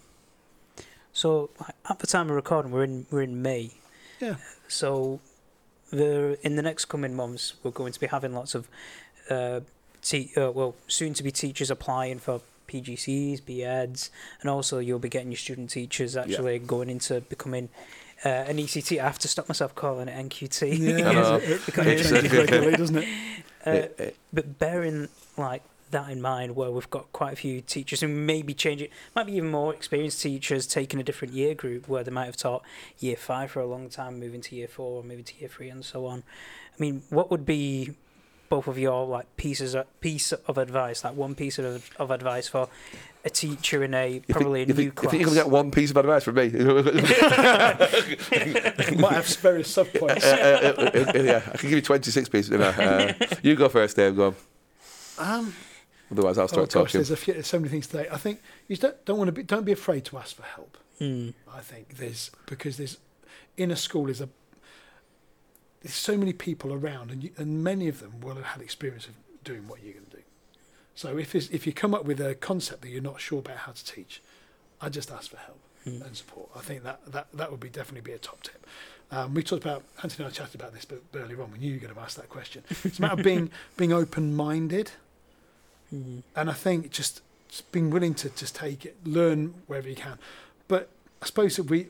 So 1.11 1.51
at 1.89 1.99
the 1.99 2.07
time 2.07 2.29
of 2.29 2.35
recording, 2.35 2.71
we're 2.71 2.85
in 2.85 3.05
we're 3.11 3.21
in 3.21 3.41
May. 3.41 3.71
Yeah. 4.19 4.35
So 4.67 5.19
the 5.91 6.39
in 6.41 6.55
the 6.55 6.63
next 6.63 6.85
coming 6.85 7.15
months, 7.15 7.53
we're 7.61 7.71
going 7.71 7.93
to 7.93 7.99
be 7.99 8.07
having 8.07 8.33
lots 8.33 8.55
of 8.55 8.67
uh, 9.29 9.59
te- 10.01 10.31
uh, 10.35 10.51
well, 10.51 10.75
soon 10.87 11.13
to 11.13 11.23
be 11.23 11.31
teachers 11.31 11.69
applying 11.69 12.17
for 12.19 12.41
PGCEs, 12.67 13.41
BEds, 13.45 14.11
and 14.41 14.49
also 14.49 14.79
you'll 14.79 14.99
be 14.99 15.09
getting 15.09 15.31
your 15.31 15.37
student 15.37 15.69
teachers 15.69 16.15
actually 16.15 16.59
going 16.59 16.89
into 16.89 17.21
becoming 17.21 17.69
uh, 18.25 18.29
an 18.29 18.57
ECT. 18.57 18.99
I 18.99 19.03
have 19.03 19.19
to 19.19 19.27
stop 19.27 19.49
myself 19.49 19.75
calling 19.75 20.07
it 20.07 20.29
NQT. 20.29 20.99
Yeah, 20.99 21.09
I 21.09 21.35
it, 21.37 21.43
it, 21.51 21.67
it 21.67 21.83
changes 21.83 22.11
regularly, 22.31 22.71
doesn't 22.75 22.97
it? 22.97 23.07
Uh, 23.65 23.71
It- 23.71 23.95
it- 23.99 24.15
but 24.31 24.59
bearing 24.59 25.09
like 25.37 25.63
that 25.91 26.09
in 26.09 26.19
mind, 26.21 26.55
where 26.55 26.71
we've 26.71 26.89
got 26.89 27.11
quite 27.13 27.33
a 27.33 27.35
few 27.35 27.61
teachers 27.61 28.01
who 28.01 28.07
maybe 28.07 28.53
change 28.55 28.81
it, 28.81 28.89
might 29.15 29.27
be 29.27 29.33
even 29.33 29.51
more 29.51 29.71
experienced 29.75 30.21
teachers 30.23 30.65
taking 30.65 30.99
a 30.99 31.03
different 31.03 31.35
year 31.35 31.53
group 31.53 31.87
where 31.87 32.03
they 32.03 32.09
might 32.09 32.25
have 32.25 32.35
taught 32.37 32.63
year 32.99 33.15
five 33.15 33.51
for 33.51 33.59
a 33.59 33.65
long 33.67 33.89
time, 33.89 34.19
moving 34.19 34.41
to 34.41 34.55
year 34.55 34.67
four, 34.67 35.01
or 35.01 35.03
moving 35.03 35.23
to 35.23 35.35
year 35.39 35.47
three, 35.49 35.69
and 35.69 35.85
so 35.85 36.07
on. 36.07 36.23
I 36.75 36.81
mean, 36.81 37.03
what 37.11 37.29
would 37.29 37.45
be 37.45 37.93
both 38.53 38.67
of 38.67 38.77
your 38.77 39.07
like 39.07 39.25
pieces 39.35 39.73
of, 39.73 39.87
piece 39.99 40.31
of 40.31 40.59
advice, 40.59 41.03
like 41.03 41.15
one 41.15 41.33
piece 41.33 41.57
of, 41.57 41.89
of 41.97 42.11
advice 42.11 42.47
for 42.47 42.69
a 43.25 43.29
teacher 43.31 43.83
in 43.83 43.95
a 43.95 44.13
You 44.13 44.21
probably 44.29 44.63
think, 44.63 44.77
a 44.77 44.81
you 44.83 44.85
new 44.85 44.85
think, 44.85 44.85
you 44.85 44.91
class? 44.91 45.09
think 45.09 45.21
you 45.21 45.25
can 45.25 45.33
get 45.33 45.49
one 45.49 45.71
piece 45.71 45.89
of 45.89 45.97
advice 45.97 46.23
from 46.23 46.35
me? 46.35 46.49
Might 49.01 49.13
have 49.13 49.25
various 49.37 49.75
subpoints. 49.75 50.23
Uh, 50.33 50.35
uh, 50.35 50.73
uh, 50.77 50.83
uh, 50.83 50.89
yeah, 51.23 51.41
I 51.51 51.57
can 51.57 51.69
give 51.69 51.77
you 51.77 51.81
26 51.81 52.29
pieces. 52.29 52.51
You, 52.51 52.61
uh, 52.61 53.13
you 53.41 53.55
go 53.55 53.69
first, 53.69 53.95
Dave. 53.95 54.15
Go 54.15 54.27
on. 54.27 54.35
Um, 55.17 55.55
Otherwise, 56.11 56.37
I'll 56.37 56.43
oh 56.43 56.47
start 56.47 56.69
gosh, 56.69 56.73
talking. 56.73 56.99
there's 56.99 57.09
a 57.09 57.17
few, 57.17 57.33
there's 57.33 57.47
so 57.47 57.57
many 57.57 57.69
things 57.69 57.87
today. 57.87 58.07
I 58.11 58.17
think 58.17 58.39
you 58.67 58.77
don't, 58.77 59.03
don't 59.05 59.17
want 59.17 59.29
to 59.29 59.31
be, 59.31 59.41
don't 59.41 59.65
be 59.65 59.71
afraid 59.71 60.05
to 60.05 60.19
ask 60.19 60.35
for 60.35 60.43
help. 60.43 60.77
Hmm. 60.99 61.29
I 61.51 61.61
think 61.61 61.97
there's 61.97 62.29
because 62.45 62.77
there's 62.77 62.99
in 63.57 63.71
a 63.71 63.75
school 63.75 64.11
is 64.11 64.21
a 64.21 64.29
there's 65.83 65.93
so 65.93 66.17
many 66.17 66.33
people 66.33 66.73
around 66.73 67.11
and 67.11 67.23
you, 67.23 67.31
and 67.37 67.63
many 67.63 67.87
of 67.87 67.99
them 67.99 68.21
will 68.21 68.35
have 68.35 68.45
had 68.45 68.61
experience 68.61 69.05
of 69.07 69.13
doing 69.43 69.67
what 69.67 69.83
you're 69.83 69.93
going 69.93 70.05
to 70.05 70.17
do. 70.17 70.23
So 70.95 71.17
if 71.17 71.35
if 71.35 71.67
you 71.67 71.73
come 71.73 71.93
up 71.93 72.05
with 72.05 72.19
a 72.21 72.35
concept 72.35 72.81
that 72.81 72.89
you're 72.89 73.01
not 73.01 73.19
sure 73.19 73.39
about 73.39 73.57
how 73.57 73.71
to 73.73 73.85
teach, 73.85 74.21
I 74.81 74.89
just 74.89 75.11
ask 75.11 75.29
for 75.31 75.37
help 75.37 75.59
Hmm. 75.83 76.01
and 76.01 76.15
support. 76.15 76.47
I 76.55 76.61
think 76.61 76.83
that 76.83 76.99
that 77.11 77.27
that 77.33 77.51
would 77.51 77.59
be 77.59 77.67
definitely 77.69 78.01
be 78.09 78.13
a 78.13 78.17
top 78.17 78.41
tip. 78.43 78.65
Um, 79.11 79.33
we 79.33 79.43
talked 79.43 79.63
about 79.65 79.83
Anthony 80.01 80.25
and 80.25 80.33
I 80.33 80.37
chatted 80.37 80.55
about 80.55 80.73
this 80.73 80.85
but 80.85 81.01
earlier 81.13 81.41
on. 81.41 81.51
We 81.51 81.57
knew 81.59 81.67
you 81.67 81.73
were 81.75 81.81
going 81.87 81.93
to 81.93 81.99
ask 81.99 82.15
that 82.15 82.29
question. 82.29 82.63
It's 82.85 82.99
a 82.99 83.01
matter 83.01 83.19
of 83.19 83.23
being 83.23 83.51
being 83.77 83.91
open 83.91 84.33
minded, 84.35 84.91
Hmm. 85.89 86.19
and 86.35 86.49
I 86.49 86.53
think 86.53 86.89
just, 86.91 87.21
just 87.49 87.69
being 87.73 87.89
willing 87.89 88.13
to 88.15 88.29
just 88.29 88.55
take 88.55 88.85
it, 88.85 88.95
learn 89.05 89.53
wherever 89.67 89.89
you 89.89 89.95
can. 89.95 90.17
But 90.69 90.89
I 91.21 91.25
suppose 91.25 91.57
that 91.57 91.63
we 91.63 91.87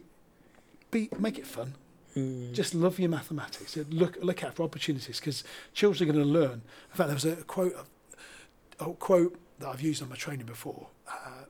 be 0.89 1.09
make 1.19 1.37
it 1.37 1.45
fun. 1.47 1.75
Hmm. 2.13 2.53
Just 2.53 2.75
love 2.75 2.99
your 2.99 3.09
mathematics. 3.09 3.75
Look 3.89 4.17
look 4.21 4.43
out 4.43 4.55
for 4.55 4.63
opportunities 4.63 5.19
because 5.19 5.43
children 5.73 6.09
are 6.09 6.13
going 6.13 6.25
to 6.25 6.31
learn. 6.31 6.61
In 6.91 6.95
fact, 6.97 7.07
there 7.07 7.15
was 7.15 7.25
a 7.25 7.35
quote 7.43 7.73
of, 7.73 7.87
a 8.79 8.93
quote 8.93 9.37
that 9.59 9.67
I've 9.69 9.81
used 9.81 10.01
on 10.03 10.09
my 10.09 10.15
training 10.15 10.45
before. 10.45 10.87
Uh, 11.07 11.45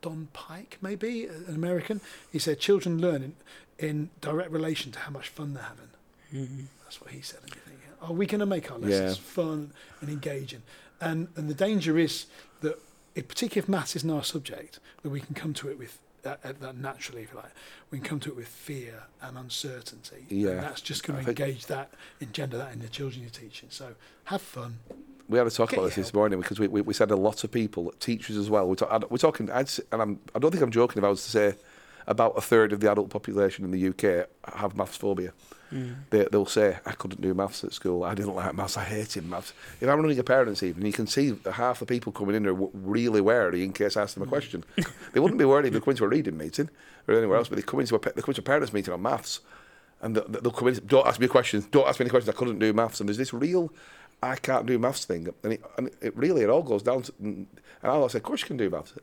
Don 0.00 0.28
Pike, 0.32 0.78
maybe 0.80 1.26
an 1.26 1.54
American. 1.54 2.00
He 2.30 2.38
said 2.38 2.58
children 2.58 3.00
learn 3.00 3.22
in, 3.22 3.34
in 3.78 4.10
direct 4.20 4.50
relation 4.50 4.90
to 4.92 4.98
how 4.98 5.10
much 5.12 5.28
fun 5.28 5.54
they're 5.54 5.62
having. 5.62 5.88
Mm-hmm. 6.34 6.64
That's 6.84 7.00
what 7.00 7.10
he 7.10 7.20
said. 7.20 7.40
And 7.44 7.54
you 7.54 7.60
think, 7.66 7.78
are 8.00 8.12
we 8.12 8.26
going 8.26 8.40
to 8.40 8.46
make 8.46 8.70
our 8.72 8.78
lessons 8.78 9.16
Yeah. 9.18 9.22
fun 9.22 9.72
and 10.00 10.10
engaging? 10.10 10.62
And 11.00 11.28
and 11.36 11.48
the 11.48 11.54
danger 11.54 11.98
is 11.98 12.26
that, 12.62 12.78
if, 13.14 13.28
particularly 13.28 13.64
if 13.64 13.68
maths 13.68 13.94
isn't 13.96 14.10
our 14.10 14.24
subject, 14.24 14.80
that 15.02 15.10
we 15.10 15.20
can 15.20 15.34
come 15.34 15.52
to 15.54 15.68
it 15.68 15.78
with 15.78 15.98
that, 16.22 16.40
uh, 16.44 16.52
that 16.60 16.76
naturally, 16.76 17.22
if 17.22 17.32
you 17.32 17.38
like, 17.38 17.52
we 17.90 17.98
can 17.98 18.06
come 18.06 18.20
to 18.20 18.30
it 18.30 18.36
with 18.36 18.48
fear 18.48 19.04
and 19.20 19.36
uncertainty. 19.36 20.26
Yeah. 20.28 20.50
And 20.50 20.60
that's 20.60 20.80
just 20.80 21.04
going 21.04 21.22
to 21.22 21.28
engage 21.28 21.66
that, 21.66 21.90
engender 22.20 22.58
that 22.58 22.72
in 22.72 22.80
the 22.80 22.88
children 22.88 23.22
you're 23.22 23.30
teaching. 23.30 23.68
So 23.70 23.94
have 24.24 24.42
fun. 24.42 24.78
We 25.28 25.38
had 25.38 25.46
a 25.46 25.50
talk 25.50 25.70
Get 25.70 25.78
about 25.78 25.86
this 25.86 25.96
this 25.96 26.14
morning 26.14 26.40
because 26.40 26.60
we, 26.60 26.68
we, 26.68 26.80
we 26.80 26.94
said 26.94 27.10
a 27.10 27.16
lot 27.16 27.42
of 27.44 27.50
people, 27.50 27.92
teachers 28.00 28.36
as 28.36 28.50
well. 28.50 28.68
We're, 28.68 28.74
talk, 28.74 29.10
we're 29.10 29.18
talking, 29.18 29.50
I'd, 29.50 29.70
and 29.90 30.02
I'm, 30.02 30.20
I 30.34 30.38
don't 30.38 30.50
think 30.50 30.62
I'm 30.62 30.70
joking 30.70 30.98
if 30.98 31.04
I 31.04 31.08
was 31.08 31.22
to 31.24 31.30
say 31.30 31.54
about 32.06 32.36
a 32.36 32.40
third 32.40 32.72
of 32.72 32.80
the 32.80 32.90
adult 32.90 33.10
population 33.10 33.64
in 33.64 33.70
the 33.70 33.88
UK 33.88 34.28
have 34.54 34.76
maths 34.76 34.96
phobia. 34.96 35.32
Mm. 35.72 35.94
They, 36.10 36.26
they'll 36.30 36.46
say, 36.46 36.78
I 36.84 36.92
couldn't 36.92 37.22
do 37.22 37.32
maths 37.32 37.64
at 37.64 37.72
school. 37.72 38.04
I 38.04 38.14
didn't 38.14 38.34
like 38.34 38.54
maths. 38.54 38.76
I 38.76 38.84
hated 38.84 39.26
maths. 39.26 39.52
If 39.80 39.88
I'm 39.88 40.00
running 40.00 40.18
a 40.18 40.22
parents' 40.22 40.62
evening, 40.62 40.86
you 40.86 40.92
can 40.92 41.06
see 41.06 41.34
half 41.50 41.80
the 41.80 41.86
people 41.86 42.12
coming 42.12 42.34
in 42.34 42.46
are 42.46 42.54
really 42.54 43.20
wary 43.20 43.64
in 43.64 43.72
case 43.72 43.96
I 43.96 44.02
ask 44.02 44.14
them 44.14 44.22
a 44.22 44.26
question. 44.26 44.64
they 45.12 45.20
wouldn't 45.20 45.38
be 45.38 45.44
worried 45.44 45.66
if 45.66 45.72
they 45.72 45.80
come 45.80 45.92
into 45.92 46.04
a 46.04 46.08
reading 46.08 46.36
meeting 46.36 46.68
or 47.08 47.14
anywhere 47.14 47.38
else, 47.38 47.48
but 47.48 47.56
they 47.56 47.62
come 47.62 47.80
into 47.80 47.94
a, 47.94 47.98
they 47.98 48.20
come 48.20 48.30
into 48.30 48.42
a 48.42 48.44
parents' 48.44 48.72
meeting 48.72 48.92
on 48.92 49.00
maths 49.00 49.40
and 50.02 50.16
they'll 50.16 50.50
come 50.50 50.68
in, 50.68 50.78
don't 50.86 51.06
ask 51.06 51.20
me 51.20 51.28
questions, 51.28 51.64
don't 51.66 51.86
ask 51.86 52.00
me 52.00 52.04
any 52.04 52.10
questions, 52.10 52.34
I 52.34 52.36
couldn't 52.36 52.58
do 52.58 52.72
maths. 52.72 53.00
And 53.00 53.08
there's 53.08 53.18
this 53.18 53.32
real, 53.32 53.72
I 54.22 54.36
can't 54.36 54.66
do 54.66 54.78
maths 54.78 55.04
thing. 55.04 55.28
And 55.42 55.54
it, 55.54 55.64
and 55.76 55.90
it 56.00 56.16
really, 56.16 56.42
it 56.42 56.50
all 56.50 56.62
goes 56.62 56.82
down 56.82 57.02
to, 57.02 57.12
and 57.18 57.46
I'll 57.82 58.08
say, 58.08 58.18
of 58.18 58.24
course 58.24 58.42
you 58.42 58.46
can 58.46 58.56
do 58.56 58.70
maths. 58.70 58.94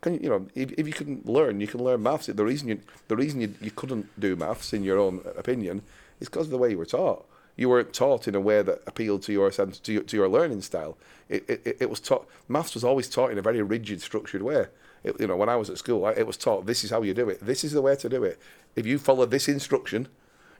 Can 0.00 0.14
you, 0.14 0.20
you 0.22 0.28
know, 0.30 0.46
if, 0.54 0.72
if 0.72 0.86
you 0.86 0.92
can 0.94 1.20
learn, 1.24 1.60
you 1.60 1.66
can 1.66 1.84
learn 1.84 2.02
maths. 2.02 2.26
The 2.26 2.44
reason 2.44 2.68
you, 2.68 2.80
the 3.08 3.16
reason 3.16 3.40
you, 3.40 3.54
you 3.60 3.70
couldn't 3.70 4.08
do 4.18 4.36
maths, 4.36 4.72
in 4.72 4.82
your 4.82 4.98
own 4.98 5.20
opinion, 5.36 5.82
is 6.20 6.28
because 6.28 6.46
of 6.46 6.50
the 6.50 6.58
way 6.58 6.70
you 6.70 6.78
were 6.78 6.86
taught. 6.86 7.26
You 7.56 7.68
weren't 7.68 7.92
taught 7.92 8.26
in 8.26 8.34
a 8.34 8.40
way 8.40 8.62
that 8.62 8.82
appealed 8.86 9.22
to 9.24 9.32
your 9.32 9.52
sense, 9.52 9.78
to 9.80 9.92
your, 9.92 10.02
to 10.04 10.16
your 10.16 10.28
learning 10.28 10.62
style. 10.62 10.96
It, 11.28 11.44
it, 11.48 11.76
it 11.80 11.90
was 11.90 12.00
taught. 12.00 12.26
Maths 12.48 12.74
was 12.74 12.84
always 12.84 13.08
taught 13.08 13.30
in 13.30 13.38
a 13.38 13.42
very 13.42 13.60
rigid, 13.60 14.00
structured 14.00 14.42
way. 14.42 14.66
It, 15.04 15.20
you 15.20 15.26
know, 15.26 15.36
when 15.36 15.50
I 15.50 15.56
was 15.56 15.68
at 15.68 15.76
school, 15.76 16.06
I, 16.06 16.12
it 16.12 16.26
was 16.26 16.38
taught 16.38 16.64
this 16.64 16.82
is 16.84 16.90
how 16.90 17.02
you 17.02 17.12
do 17.12 17.28
it. 17.28 17.44
This 17.44 17.62
is 17.62 17.72
the 17.72 17.82
way 17.82 17.96
to 17.96 18.08
do 18.08 18.24
it. 18.24 18.38
If 18.76 18.86
you 18.86 18.98
follow 18.98 19.26
this 19.26 19.48
instruction, 19.48 20.08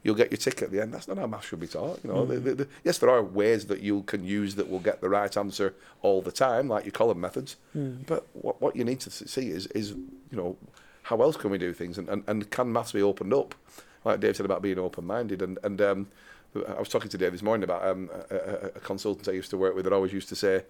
you'll 0.03 0.15
get 0.15 0.31
your 0.31 0.39
ticket 0.39 0.63
at 0.65 0.71
the 0.71 0.81
end. 0.81 0.93
That's 0.95 1.09
not 1.09 1.19
how 1.19 1.27
maths 1.27 1.47
should 1.47 1.61
be 1.61 1.67
taught. 1.67 2.01
You 2.03 2.11
know, 2.11 2.25
the, 2.25 2.39
the, 2.39 2.55
the, 2.55 2.69
yes, 2.85 2.99
there 2.99 3.11
are 3.11 3.23
ways 3.23 3.67
that 3.67 3.81
you 3.81 4.03
can 4.03 4.25
use 4.25 4.55
that 4.57 4.69
will 4.71 4.81
get 4.81 5.01
the 5.01 5.09
right 5.09 5.37
answer 5.37 5.75
all 6.03 6.23
the 6.23 6.33
time, 6.33 6.69
like 6.69 6.85
your 6.85 6.93
column 6.93 7.21
methods. 7.21 7.57
But 8.07 8.27
what, 8.33 8.61
what 8.61 8.77
you 8.77 8.85
need 8.85 9.01
to 9.01 9.11
see 9.11 9.51
is, 9.51 9.67
is 9.69 9.91
you 9.91 10.37
know, 10.37 10.57
how 11.03 11.21
else 11.23 11.37
can 11.37 11.51
we 11.51 11.59
do 11.59 11.73
things, 11.73 11.99
and, 11.99 12.09
and, 12.09 12.25
and 12.27 12.51
can 12.51 12.73
maths 12.73 12.93
be 12.93 13.03
opened 13.03 13.35
up, 13.35 13.55
like 14.05 14.21
Dave 14.21 14.37
said 14.37 14.47
about 14.47 14.63
being 14.63 14.79
open-minded, 14.79 15.43
and 15.43 15.59
and 15.63 15.81
um, 15.81 16.09
I 16.55 16.79
was 16.79 16.89
talking 16.89 17.11
to 17.11 17.19
Dave 17.19 17.33
this 17.33 17.43
morning 17.43 17.65
about 17.65 17.87
um, 17.87 18.11
a, 18.31 18.35
a, 18.35 18.55
a 18.77 18.81
consultant 18.81 19.29
I 19.29 19.33
used 19.33 19.51
to 19.51 19.57
work 19.57 19.75
with 19.75 19.85
that 19.85 19.93
always 19.93 20.13
used 20.13 20.29
to 20.31 20.37
say, 20.37 20.65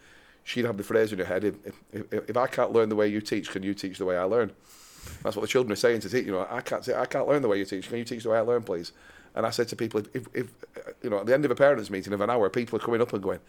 she'd 0.44 0.64
have 0.64 0.76
the 0.76 0.82
phrase 0.82 1.12
in 1.12 1.18
her 1.18 1.24
head, 1.24 1.44
if, 1.44 1.54
if, 1.64 2.12
if, 2.12 2.30
if 2.30 2.36
I 2.36 2.46
can't 2.46 2.72
learn 2.72 2.88
the 2.88 2.96
way 2.96 3.08
you 3.08 3.20
teach, 3.20 3.50
can 3.50 3.62
you 3.62 3.74
teach 3.74 3.98
the 3.98 4.04
way 4.04 4.16
I 4.16 4.24
learn? 4.24 4.52
That's 5.22 5.36
what 5.36 5.42
the 5.42 5.48
children 5.48 5.72
are 5.72 5.76
saying 5.76 6.00
to 6.00 6.10
teach. 6.10 6.26
You 6.26 6.32
know, 6.32 6.46
I 6.50 6.60
can't 6.60 6.84
say 6.84 6.94
I 6.94 7.06
can't 7.06 7.26
learn 7.26 7.42
the 7.42 7.48
way 7.48 7.58
you 7.58 7.64
teach. 7.64 7.88
Can 7.88 7.98
you 7.98 8.04
teach 8.04 8.22
the 8.22 8.30
way 8.30 8.38
I 8.38 8.42
learn, 8.42 8.62
please? 8.62 8.92
And 9.34 9.46
I 9.46 9.50
said 9.50 9.68
to 9.68 9.76
people, 9.76 10.02
if, 10.12 10.26
if, 10.34 10.48
you 11.02 11.10
know, 11.10 11.20
at 11.20 11.26
the 11.26 11.34
end 11.34 11.44
of 11.44 11.50
a 11.50 11.54
parents' 11.54 11.90
meeting 11.90 12.12
of 12.12 12.20
an 12.20 12.30
hour, 12.30 12.48
people 12.50 12.76
are 12.76 12.82
coming 12.82 13.00
up 13.00 13.12
and 13.12 13.22
going, 13.22 13.40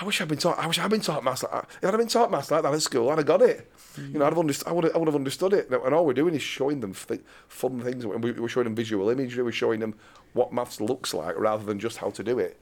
"I 0.00 0.04
wish 0.04 0.20
I'd 0.20 0.28
been 0.28 0.38
taught. 0.38 0.58
I 0.58 0.66
wish 0.66 0.78
I'd 0.78 0.90
been 0.90 1.00
taught 1.00 1.24
maths 1.24 1.42
like 1.42 1.52
that. 1.52 1.68
If 1.78 1.84
I'd 1.84 1.90
have 1.92 1.98
been 1.98 2.08
taught 2.08 2.30
maths 2.30 2.50
like 2.50 2.62
that 2.62 2.74
at 2.74 2.82
school, 2.82 3.10
I'd 3.10 3.18
have 3.18 3.26
got 3.26 3.42
it. 3.42 3.70
You 3.96 4.18
know, 4.18 4.26
I'd 4.26 4.32
have 4.32 4.38
understood. 4.38 4.68
I 4.68 4.72
would. 4.72 4.94
I 4.94 4.98
would 4.98 5.08
have 5.08 5.14
understood 5.14 5.52
it. 5.52 5.70
And 5.70 5.94
all 5.94 6.04
we're 6.04 6.12
doing 6.14 6.34
is 6.34 6.42
showing 6.42 6.80
them 6.80 6.94
th- 6.94 7.20
fun 7.48 7.80
things. 7.80 8.04
And 8.04 8.22
we, 8.22 8.32
we're 8.32 8.48
showing 8.48 8.64
them 8.64 8.74
visual 8.74 9.08
imagery. 9.08 9.42
We're 9.42 9.52
showing 9.52 9.80
them 9.80 9.94
what 10.32 10.52
maths 10.52 10.80
looks 10.80 11.14
like, 11.14 11.38
rather 11.38 11.64
than 11.64 11.78
just 11.78 11.98
how 11.98 12.10
to 12.10 12.22
do 12.24 12.38
it. 12.38 12.60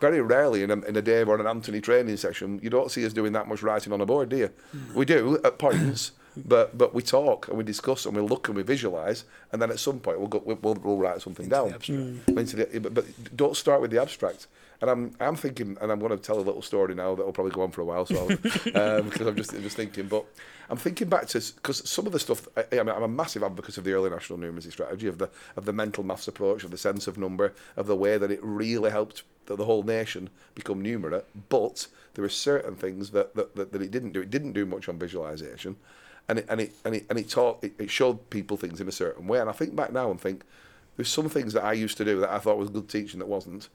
Very 0.00 0.20
rarely 0.20 0.62
in 0.62 0.70
a, 0.70 0.78
in 0.82 0.96
a 0.96 1.00
Dave 1.02 1.28
or 1.28 1.40
an 1.40 1.46
Anthony 1.46 1.80
training 1.80 2.16
session, 2.18 2.60
you 2.62 2.68
don't 2.68 2.90
see 2.90 3.06
us 3.06 3.12
doing 3.12 3.32
that 3.32 3.48
much 3.48 3.62
writing 3.62 3.92
on 3.92 4.00
a 4.00 4.06
board, 4.06 4.28
do 4.28 4.36
you? 4.36 4.50
We 4.94 5.04
do 5.06 5.38
at 5.44 5.58
points, 5.58 6.12
but 6.36 6.76
but 6.76 6.94
we 6.94 7.02
talk 7.02 7.48
and 7.48 7.56
we 7.56 7.64
discuss 7.64 8.06
and 8.06 8.16
we 8.16 8.22
look 8.22 8.48
and 8.48 8.56
we 8.56 8.62
visualise, 8.62 9.24
and 9.52 9.60
then 9.60 9.70
at 9.70 9.78
some 9.78 10.00
point 10.00 10.18
we'll 10.18 10.28
go, 10.28 10.42
we'll, 10.44 10.58
we'll, 10.62 10.74
we'll 10.74 10.96
write 10.96 11.20
something 11.22 11.44
Into 11.44 11.56
down. 11.56 11.74
abstract. 11.74 12.28
Into 12.28 12.56
the, 12.56 12.80
but, 12.80 12.94
but 12.94 13.36
don't 13.36 13.56
start 13.56 13.80
with 13.80 13.90
the 13.90 14.00
abstract. 14.00 14.46
And 14.80 14.90
I'm 14.90 15.12
I'm 15.20 15.36
thinking, 15.36 15.78
and 15.80 15.90
I'm 15.90 15.98
going 15.98 16.10
to 16.10 16.18
tell 16.18 16.38
a 16.38 16.42
little 16.42 16.62
story 16.62 16.94
now 16.94 17.14
that 17.14 17.24
will 17.24 17.32
probably 17.32 17.52
go 17.52 17.62
on 17.62 17.70
for 17.70 17.80
a 17.80 17.84
while, 17.84 18.06
so 18.06 18.28
um, 18.74 19.08
because 19.08 19.26
I'm 19.26 19.36
just 19.36 19.52
I'm 19.52 19.62
just 19.62 19.76
thinking. 19.76 20.08
But 20.08 20.24
I'm 20.68 20.76
thinking 20.76 21.08
back 21.08 21.26
to 21.28 21.40
because 21.56 21.88
some 21.88 22.06
of 22.06 22.12
the 22.12 22.18
stuff. 22.18 22.48
I, 22.56 22.64
I 22.72 22.82
mean, 22.82 22.88
I'm 22.90 23.02
a 23.02 23.08
massive 23.08 23.42
advocate 23.42 23.78
of 23.78 23.84
the 23.84 23.92
early 23.92 24.10
national 24.10 24.38
numeracy 24.38 24.72
strategy, 24.72 25.06
of 25.06 25.18
the 25.18 25.30
of 25.56 25.64
the 25.64 25.72
mental 25.72 26.04
maths 26.04 26.28
approach, 26.28 26.64
of 26.64 26.70
the 26.70 26.78
sense 26.78 27.06
of 27.06 27.16
number, 27.16 27.54
of 27.76 27.86
the 27.86 27.96
way 27.96 28.18
that 28.18 28.30
it 28.30 28.40
really 28.42 28.90
helped 28.90 29.22
that 29.46 29.56
the 29.56 29.64
whole 29.64 29.82
nation 29.82 30.30
become 30.54 30.82
numerate. 30.82 31.24
But 31.48 31.86
there 32.14 32.22
were 32.22 32.28
certain 32.28 32.74
things 32.74 33.10
that 33.10 33.34
that, 33.36 33.54
that, 33.56 33.72
that 33.72 33.80
it 33.80 33.90
didn't 33.90 34.12
do. 34.12 34.22
It 34.22 34.30
didn't 34.30 34.52
do 34.52 34.66
much 34.66 34.88
on 34.88 34.98
visualization, 34.98 35.76
and 36.28 36.38
it 36.38 36.46
and 36.48 36.60
it 36.60 36.72
and 36.84 36.94
it 36.94 37.06
and 37.10 37.18
it 37.18 37.28
taught 37.28 37.62
it, 37.62 37.74
it 37.78 37.90
showed 37.90 38.30
people 38.30 38.56
things 38.56 38.80
in 38.80 38.88
a 38.88 38.92
certain 38.92 39.26
way. 39.26 39.40
And 39.40 39.48
I 39.48 39.52
think 39.52 39.76
back 39.76 39.92
now 39.92 40.10
and 40.10 40.20
think 40.20 40.42
there's 40.96 41.08
some 41.08 41.28
things 41.28 41.52
that 41.52 41.64
I 41.64 41.72
used 41.72 41.96
to 41.98 42.04
do 42.04 42.20
that 42.20 42.30
I 42.30 42.38
thought 42.38 42.58
was 42.58 42.70
good 42.70 42.88
teaching 42.88 43.18
that 43.20 43.26
wasn't. 43.26 43.68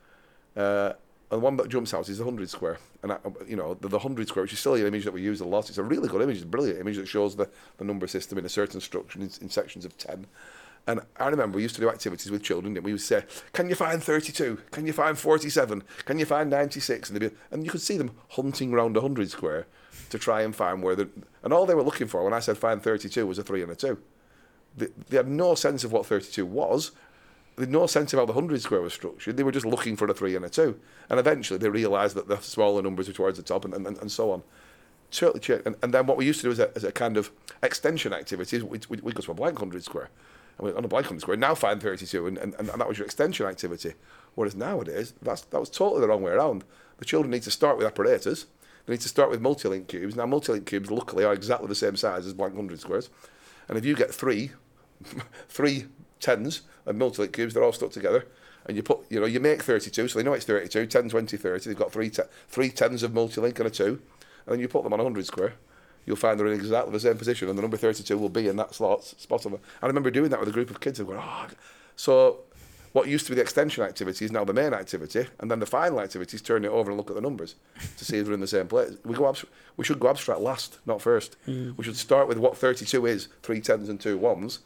Uh, 0.55 0.93
and 1.31 1.41
the 1.41 1.43
one 1.43 1.57
that 1.57 1.69
jumps 1.69 1.93
out 1.93 2.09
is 2.09 2.17
the 2.17 2.23
hundred 2.23 2.49
square, 2.49 2.79
and 3.03 3.11
I, 3.11 3.17
you 3.47 3.55
know 3.55 3.75
the, 3.75 3.87
the 3.87 3.99
hundred 3.99 4.27
square, 4.27 4.43
which 4.43 4.53
is 4.53 4.59
still 4.59 4.73
an 4.73 4.85
image 4.87 5.05
that 5.05 5.13
we 5.13 5.21
use 5.21 5.41
a 5.41 5.45
lot. 5.45 5.69
It's 5.69 5.77
a 5.77 5.83
really 5.83 6.07
good 6.07 6.21
image, 6.23 6.37
it's 6.37 6.45
a 6.45 6.47
brilliant 6.47 6.79
image 6.79 6.97
that 6.97 7.07
shows 7.07 7.35
the, 7.35 7.47
the 7.77 7.83
number 7.83 8.07
system 8.07 8.39
in 8.39 8.45
a 8.45 8.49
certain 8.49 8.81
structure 8.81 9.19
in, 9.19 9.29
in 9.41 9.49
sections 9.49 9.85
of 9.85 9.95
ten. 9.97 10.25
And 10.87 11.01
I 11.17 11.27
remember 11.27 11.57
we 11.57 11.61
used 11.61 11.75
to 11.75 11.81
do 11.81 11.89
activities 11.89 12.31
with 12.31 12.41
children, 12.41 12.75
and 12.75 12.83
we 12.83 12.93
would 12.93 13.01
say, 13.01 13.25
"Can 13.53 13.69
you 13.69 13.75
find 13.75 14.01
32? 14.03 14.59
Can 14.71 14.87
you 14.87 14.93
find 14.93 15.19
47? 15.19 15.83
Can 16.05 16.17
you 16.17 16.25
find 16.25 16.49
96?" 16.49 17.11
And 17.11 17.19
be, 17.19 17.29
and 17.51 17.63
you 17.63 17.69
could 17.69 17.81
see 17.81 17.97
them 17.97 18.11
hunting 18.29 18.73
around 18.73 18.97
a 18.97 19.01
hundred 19.01 19.29
square 19.29 19.67
to 20.09 20.19
try 20.19 20.41
and 20.41 20.55
find 20.55 20.81
where 20.81 20.95
the 20.95 21.09
and 21.43 21.53
all 21.53 21.65
they 21.65 21.75
were 21.75 21.83
looking 21.83 22.07
for 22.07 22.23
when 22.23 22.33
I 22.33 22.39
said 22.39 22.57
find 22.57 22.81
32 22.81 23.25
was 23.25 23.39
a 23.39 23.43
three 23.43 23.61
and 23.61 23.71
a 23.71 23.75
two. 23.75 23.97
They, 24.77 24.87
they 25.09 25.17
had 25.17 25.27
no 25.27 25.55
sense 25.55 25.83
of 25.83 25.91
what 25.91 26.05
32 26.05 26.45
was. 26.45 26.91
They 27.59 27.63
had 27.63 27.71
no 27.71 27.87
sense 27.87 28.13
of 28.13 28.19
how 28.19 28.25
the 28.25 28.31
100 28.31 28.61
square 28.61 28.81
was 28.81 28.93
structured. 28.93 29.35
They 29.35 29.43
were 29.43 29.51
just 29.51 29.65
looking 29.65 29.97
for 29.97 30.07
a 30.07 30.13
3 30.13 30.33
and 30.37 30.45
a 30.45 30.49
2. 30.49 30.79
And 31.09 31.19
eventually 31.19 31.59
they 31.59 31.67
realised 31.67 32.15
that 32.15 32.29
the 32.29 32.37
smaller 32.37 32.81
numbers 32.81 33.09
were 33.09 33.13
towards 33.13 33.37
the 33.37 33.43
top 33.43 33.65
and, 33.65 33.73
and, 33.73 33.85
and 33.85 34.09
so 34.09 34.31
on. 34.31 34.43
Totally. 35.11 35.61
And, 35.65 35.75
and 35.81 35.93
then 35.93 36.05
what 36.05 36.15
we 36.15 36.25
used 36.25 36.39
to 36.41 36.47
do 36.47 36.51
as 36.51 36.59
a, 36.59 36.71
as 36.75 36.85
a 36.85 36.91
kind 36.93 37.17
of 37.17 37.31
extension 37.61 38.13
activity 38.13 38.57
is 38.57 38.63
we, 38.63 38.79
we, 38.87 38.97
we 39.01 39.11
go 39.11 39.21
to 39.21 39.31
a 39.31 39.33
blank 39.33 39.55
100 39.55 39.83
square. 39.83 40.09
And 40.57 40.67
we, 40.67 40.71
on 40.71 40.83
oh, 40.83 40.85
a 40.85 40.87
blank 40.87 41.07
100 41.07 41.19
square, 41.19 41.35
now 41.35 41.53
find 41.53 41.81
32, 41.81 42.27
and, 42.27 42.37
and, 42.37 42.53
and 42.55 42.69
that 42.69 42.87
was 42.87 42.97
your 42.97 43.05
extension 43.05 43.45
activity. 43.45 43.93
Whereas 44.35 44.55
nowadays, 44.55 45.13
that's, 45.21 45.41
that 45.41 45.59
was 45.59 45.69
totally 45.69 46.01
the 46.01 46.07
wrong 46.07 46.21
way 46.21 46.31
around. 46.31 46.63
The 46.99 47.05
children 47.05 47.31
need 47.31 47.43
to 47.43 47.51
start 47.51 47.77
with 47.77 47.87
apparatus. 47.87 48.45
They 48.89 48.95
need 48.95 49.01
to 49.01 49.07
start 49.07 49.29
with 49.29 49.39
multi-link 49.39 49.87
cubes. 49.87 50.15
Now, 50.15 50.25
multi-link 50.25 50.65
cubes, 50.65 50.89
luckily, 50.89 51.23
are 51.23 51.31
exactly 51.31 51.67
the 51.67 51.75
same 51.75 51.95
size 51.95 52.25
as 52.25 52.33
blank 52.33 52.55
100 52.55 52.79
squares. 52.79 53.11
And 53.67 53.77
if 53.77 53.85
you 53.85 53.95
get 53.95 54.11
three 54.11 54.49
three 55.47 55.85
tens 56.19 56.63
and 56.87 56.97
multi-link 56.97 57.31
cubes, 57.31 57.53
they're 57.53 57.63
all 57.63 57.71
stuck 57.71 57.91
together. 57.91 58.25
And 58.65 58.75
you 58.75 58.81
put, 58.81 59.01
you 59.07 59.19
know, 59.19 59.27
you 59.27 59.39
make 59.39 59.61
32, 59.61 60.07
so 60.07 60.17
they 60.17 60.25
know 60.25 60.33
it's 60.33 60.45
32, 60.45 60.87
10, 60.87 61.07
20, 61.07 61.37
30. 61.37 61.69
They've 61.69 61.77
got 61.77 61.91
three, 61.91 62.09
te- 62.09 62.23
three 62.47 62.71
tens 62.71 63.03
of 63.03 63.13
multi-link 63.13 63.59
and 63.59 63.67
a 63.67 63.69
two. 63.69 64.01
And 64.47 64.53
then 64.53 64.59
you 64.59 64.67
put 64.67 64.83
them 64.83 64.93
on 64.93 64.99
a 64.99 65.03
100 65.03 65.23
square. 65.27 65.53
You'll 66.07 66.15
find 66.15 66.39
they're 66.39 66.47
in 66.47 66.53
exactly 66.53 66.91
the 66.91 66.99
same 66.99 67.19
position, 67.19 67.47
and 67.47 67.55
the 67.59 67.61
number 67.61 67.77
32 67.77 68.17
will 68.17 68.29
be 68.29 68.47
in 68.47 68.55
that 68.55 68.73
slot, 68.73 69.03
spot 69.03 69.45
on. 69.45 69.59
I 69.83 69.85
remember 69.85 70.09
doing 70.09 70.31
that 70.31 70.39
with 70.39 70.49
a 70.49 70.51
group 70.51 70.71
of 70.71 70.79
kids. 70.79 70.99
and 70.99 71.07
going, 71.07 71.21
oh. 71.21 71.47
So 71.95 72.39
what 72.93 73.07
used 73.07 73.25
to 73.27 73.31
be 73.31 73.35
the 73.35 73.41
extension 73.41 73.83
activity 73.83 74.25
is 74.25 74.31
now 74.31 74.43
the 74.43 74.53
main 74.53 74.73
activity, 74.73 75.27
and 75.39 75.49
then 75.51 75.59
the 75.59 75.65
final 75.65 75.99
activity 75.99 76.35
is 76.35 76.41
turn 76.41 76.65
it 76.65 76.69
over 76.69 76.89
and 76.89 76.97
look 76.97 77.09
at 77.09 77.15
the 77.15 77.21
numbers 77.21 77.55
to 77.97 78.05
see 78.05 78.17
if 78.17 78.25
they're 78.25 78.33
in 78.33 78.39
the 78.39 78.47
same 78.47 78.67
place. 78.67 78.97
We 79.05 79.15
go 79.15 79.27
abs- 79.27 79.45
we 79.77 79.85
should 79.85 79.99
go 79.99 80.09
abstract 80.09 80.41
last, 80.41 80.79
not 80.85 81.01
first. 81.01 81.35
Mm. 81.47 81.77
We 81.77 81.83
should 81.83 81.97
start 81.97 82.27
with 82.27 82.37
what 82.37 82.57
32 82.57 83.05
is, 83.05 83.27
three 83.43 83.61
tens 83.61 83.89
and 83.89 83.99
two 83.99 84.17
ones. 84.17 84.59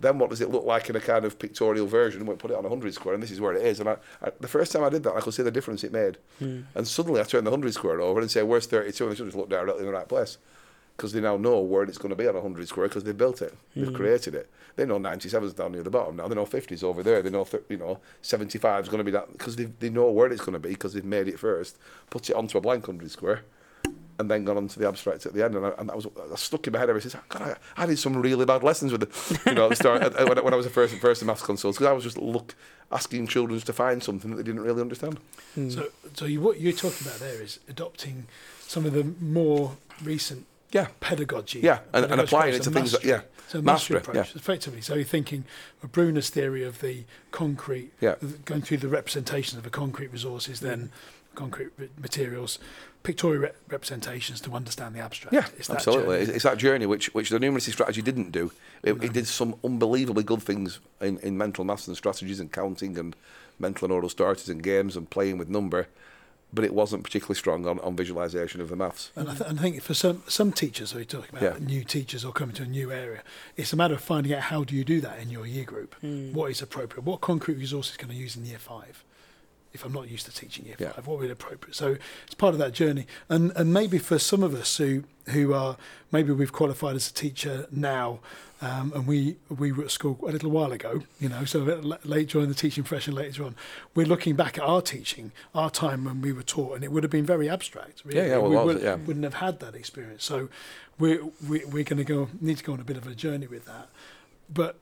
Then 0.00 0.18
what 0.18 0.30
does 0.30 0.40
it 0.40 0.50
look 0.50 0.64
like 0.64 0.88
in 0.88 0.96
a 0.96 1.00
kind 1.00 1.24
of 1.24 1.38
pictorial 1.38 1.86
version? 1.86 2.24
We 2.24 2.34
put 2.36 2.52
it 2.52 2.56
on 2.56 2.64
a 2.64 2.68
100 2.68 2.94
square, 2.94 3.14
and 3.14 3.22
this 3.22 3.32
is 3.32 3.40
where 3.40 3.54
it 3.54 3.66
is. 3.66 3.80
And 3.80 3.88
I, 3.88 3.96
I, 4.22 4.30
the 4.38 4.46
first 4.46 4.70
time 4.70 4.84
I 4.84 4.90
did 4.90 5.02
that, 5.02 5.16
I 5.16 5.20
could 5.20 5.34
see 5.34 5.42
the 5.42 5.50
difference 5.50 5.82
it 5.82 5.92
made. 5.92 6.18
Mm. 6.40 6.64
And 6.74 6.86
suddenly 6.86 7.20
I 7.20 7.24
turned 7.24 7.46
the 7.46 7.50
100 7.50 7.74
square 7.74 8.00
over 8.00 8.20
and 8.20 8.30
say, 8.30 8.42
where's 8.44 8.66
32? 8.66 9.04
And 9.04 9.12
they 9.12 9.16
should 9.16 9.26
just 9.26 9.36
look 9.36 9.48
directly 9.48 9.80
in 9.80 9.86
the 9.86 9.92
right 9.92 10.08
place. 10.08 10.38
Because 10.98 11.12
they 11.12 11.20
now 11.20 11.36
know 11.36 11.60
where 11.60 11.84
it's 11.84 11.96
going 11.96 12.10
to 12.10 12.16
be 12.16 12.26
on 12.26 12.34
a 12.34 12.40
100 12.40 12.66
square 12.66 12.88
because 12.88 13.04
they've 13.04 13.16
built 13.16 13.40
it. 13.40 13.54
They've 13.74 13.86
hmm. 13.86 13.94
created 13.94 14.34
it. 14.34 14.50
They 14.74 14.84
know 14.84 14.98
97's 14.98 15.54
down 15.54 15.72
near 15.72 15.84
the 15.84 15.90
bottom 15.90 16.16
now. 16.16 16.28
They 16.28 16.34
know 16.34 16.44
50's 16.44 16.82
over 16.82 17.04
there. 17.04 17.22
They 17.22 17.30
know, 17.30 17.44
th- 17.44 17.62
you 17.68 17.76
know, 17.76 18.00
75's 18.22 18.88
going 18.88 18.98
to 18.98 19.04
be 19.04 19.12
that. 19.12 19.30
Because 19.32 19.56
they, 19.56 19.64
they 19.64 19.90
know 19.90 20.10
where 20.10 20.30
it's 20.30 20.40
going 20.40 20.54
to 20.54 20.58
be 20.58 20.70
because 20.70 20.94
they've 20.94 21.04
made 21.04 21.28
it 21.28 21.38
first, 21.38 21.78
put 22.10 22.28
it 22.28 22.34
onto 22.34 22.58
a 22.58 22.60
blank 22.60 22.88
100 22.88 23.10
square 23.10 23.44
and 24.18 24.28
then 24.28 24.44
gone 24.44 24.56
on 24.56 24.66
to 24.66 24.78
the 24.78 24.88
abstract 24.88 25.26
at 25.26 25.32
the 25.32 25.44
end. 25.44 25.54
And, 25.54 25.66
I, 25.66 25.70
and 25.78 25.88
that 25.88 25.96
was 25.96 26.06
I 26.06 26.34
stuck 26.34 26.66
in 26.66 26.72
my 26.72 26.80
head 26.80 26.90
ever 26.90 27.00
since. 27.00 27.14
God, 27.28 27.56
I, 27.76 27.82
I 27.82 27.86
did 27.86 27.98
some 27.98 28.20
really 28.20 28.44
bad 28.44 28.62
lessons 28.62 28.90
with 28.90 29.04
it. 29.04 29.46
You 29.46 29.54
know, 29.54 29.68
the 29.68 29.76
start 29.76 30.02
when, 30.02 30.38
I- 30.38 30.42
when 30.42 30.52
I 30.52 30.56
was 30.56 30.66
a 30.66 30.70
first 30.70 30.94
first 30.96 31.24
maths 31.24 31.42
consultant, 31.42 31.78
because 31.78 31.90
I 31.90 31.92
was 31.92 32.04
just 32.04 32.18
look 32.18 32.54
asking 32.90 33.28
children 33.28 33.60
to 33.60 33.72
find 33.72 34.02
something 34.02 34.30
that 34.30 34.36
they 34.38 34.42
didn't 34.42 34.62
really 34.62 34.80
understand. 34.80 35.18
Hmm. 35.54 35.70
So, 35.70 35.88
so 36.14 36.24
you, 36.24 36.40
what 36.40 36.60
you're 36.60 36.72
talking 36.72 37.06
about 37.06 37.20
there 37.20 37.40
is 37.40 37.60
adopting 37.68 38.26
some 38.60 38.86
of 38.86 38.92
the 38.92 39.04
more 39.20 39.76
recent 40.02 40.46
Yeah. 40.72 40.88
pedagogy. 41.00 41.60
Yeah, 41.60 41.80
and- 41.92 42.06
and 42.06 42.20
applying 42.20 42.54
it 42.54 42.62
to 42.62 42.70
things 42.70 42.92
that- 42.92 43.04
yeah, 43.04 43.22
So 43.48 43.62
mastery, 43.62 43.62
mastery 43.62 43.96
approach, 43.98 44.16
yeah. 44.34 44.40
effectively. 44.40 44.80
So 44.82 44.94
you're 44.94 45.04
thinking 45.04 45.44
of 45.82 45.92
Bruner's 45.92 46.28
theory 46.30 46.62
of 46.64 46.80
the 46.80 47.04
concrete, 47.30 47.92
Yeah. 48.00 48.16
going 48.44 48.62
through 48.62 48.78
the 48.78 48.88
representations 48.88 49.56
of 49.56 49.64
the 49.64 49.70
concrete 49.70 50.12
resources, 50.12 50.60
then 50.60 50.90
concrete 51.34 51.70
materials, 51.98 52.58
pictorial 53.04 53.42
re- 53.44 53.50
representations 53.68 54.40
to 54.42 54.52
understand 54.52 54.94
the 54.94 54.98
abstract. 55.00 55.32
Yeah, 55.32 55.46
It's 55.56 55.68
that 55.68 55.76
absolutely. 55.76 56.18
journey. 56.24 56.34
It's, 56.34 56.42
that 56.44 56.58
journey 56.58 56.84
which 56.86 57.14
which 57.14 57.30
the 57.30 57.38
numeracy 57.38 57.70
strategy 57.72 58.02
didn't 58.02 58.32
do. 58.32 58.50
It, 58.82 59.02
it 59.02 59.12
did 59.12 59.26
some 59.28 59.54
unbelievably 59.64 60.24
good 60.24 60.42
things 60.42 60.80
in, 61.00 61.18
in 61.20 61.38
mental 61.38 61.64
maths 61.64 61.86
and 61.86 61.96
strategies 61.96 62.40
and 62.40 62.50
counting 62.52 62.98
and 62.98 63.14
mental 63.58 63.86
and 63.86 63.92
oral 63.92 64.08
starters 64.08 64.48
and 64.48 64.62
games 64.62 64.96
and 64.96 65.08
playing 65.08 65.38
with 65.38 65.48
number, 65.48 65.86
but 66.52 66.64
it 66.64 66.72
wasn't 66.72 67.04
particularly 67.04 67.36
strong 67.38 67.66
on, 67.66 67.78
on 67.80 67.94
visualization 67.96 68.60
of 68.60 68.68
the 68.70 68.76
maths. 68.76 69.10
And 69.16 69.28
I, 69.28 69.34
th- 69.34 69.50
and 69.50 69.58
I 69.58 69.62
think 69.62 69.82
for 69.82 69.94
some 69.94 70.22
some 70.26 70.52
teachers, 70.52 70.90
so 70.90 70.98
you're 70.98 71.04
talking 71.04 71.30
about 71.36 71.60
Yeah. 71.60 71.66
new 71.66 71.84
teachers 71.84 72.24
or 72.24 72.32
coming 72.32 72.54
to 72.56 72.62
a 72.62 72.66
new 72.66 72.90
area, 72.90 73.22
it's 73.56 73.72
a 73.72 73.76
matter 73.76 73.94
of 73.94 74.00
finding 74.00 74.32
out 74.32 74.42
how 74.44 74.64
do 74.64 74.74
you 74.74 74.84
do 74.84 75.00
that 75.02 75.18
in 75.20 75.30
your 75.30 75.46
year 75.46 75.64
group. 75.64 75.94
Hmm. 76.00 76.32
What 76.32 76.50
is 76.50 76.62
appropriate? 76.62 77.04
What 77.04 77.20
concrete 77.20 77.56
resources 77.58 77.96
can 77.96 78.10
I 78.10 78.14
use 78.14 78.36
in 78.36 78.44
year 78.46 78.58
five? 78.58 79.04
If 79.72 79.84
I'm 79.84 79.92
not 79.92 80.08
used 80.10 80.26
to 80.26 80.32
teaching 80.32 80.64
year 80.66 80.76
Yeah. 80.78 80.92
five, 80.92 81.06
what 81.06 81.18
would 81.18 81.26
be 81.26 81.30
appropriate? 81.32 81.74
So 81.74 81.96
it's 82.26 82.34
part 82.34 82.54
of 82.54 82.58
that 82.58 82.72
journey. 82.72 83.06
And 83.28 83.52
and 83.54 83.72
maybe 83.72 83.98
for 83.98 84.18
some 84.18 84.42
of 84.42 84.54
us 84.54 84.76
who 84.78 85.04
who 85.30 85.52
are 85.52 85.76
maybe 86.10 86.32
we've 86.32 86.52
qualified 86.52 86.96
as 86.96 87.10
a 87.10 87.12
teacher 87.12 87.66
now, 87.70 88.20
um, 88.62 88.92
and 88.94 89.06
we 89.06 89.36
we 89.50 89.70
were 89.72 89.84
at 89.84 89.90
school 89.90 90.18
a 90.26 90.32
little 90.32 90.50
while 90.50 90.72
ago, 90.72 91.02
you 91.20 91.28
know, 91.28 91.44
so 91.44 91.60
a 91.62 91.64
bit 91.66 91.84
l- 91.84 91.98
late 92.04 92.28
joined 92.28 92.50
the 92.50 92.54
teaching 92.54 92.82
profession 92.82 93.14
later 93.14 93.44
on. 93.44 93.54
We're 93.94 94.06
looking 94.06 94.34
back 94.36 94.56
at 94.58 94.64
our 94.64 94.80
teaching, 94.80 95.32
our 95.54 95.70
time 95.70 96.04
when 96.04 96.22
we 96.22 96.32
were 96.32 96.42
taught, 96.42 96.74
and 96.76 96.82
it 96.82 96.90
would 96.90 97.02
have 97.04 97.10
been 97.12 97.26
very 97.26 97.48
abstract. 97.48 98.02
Really. 98.04 98.18
Yeah, 98.20 98.26
yeah, 98.26 98.36
well, 98.38 98.50
we 98.50 98.56
would? 98.74 98.82
Yeah. 98.82 98.94
wouldn't 98.96 99.24
have 99.24 99.34
had 99.34 99.60
that 99.60 99.74
experience. 99.74 100.24
So 100.24 100.48
we're 100.98 101.22
we, 101.46 101.64
we're 101.66 101.84
going 101.84 101.98
to 101.98 102.04
go 102.04 102.28
need 102.40 102.56
to 102.58 102.64
go 102.64 102.72
on 102.72 102.80
a 102.80 102.84
bit 102.84 102.96
of 102.96 103.06
a 103.06 103.14
journey 103.14 103.46
with 103.46 103.66
that. 103.66 103.88
But 104.52 104.76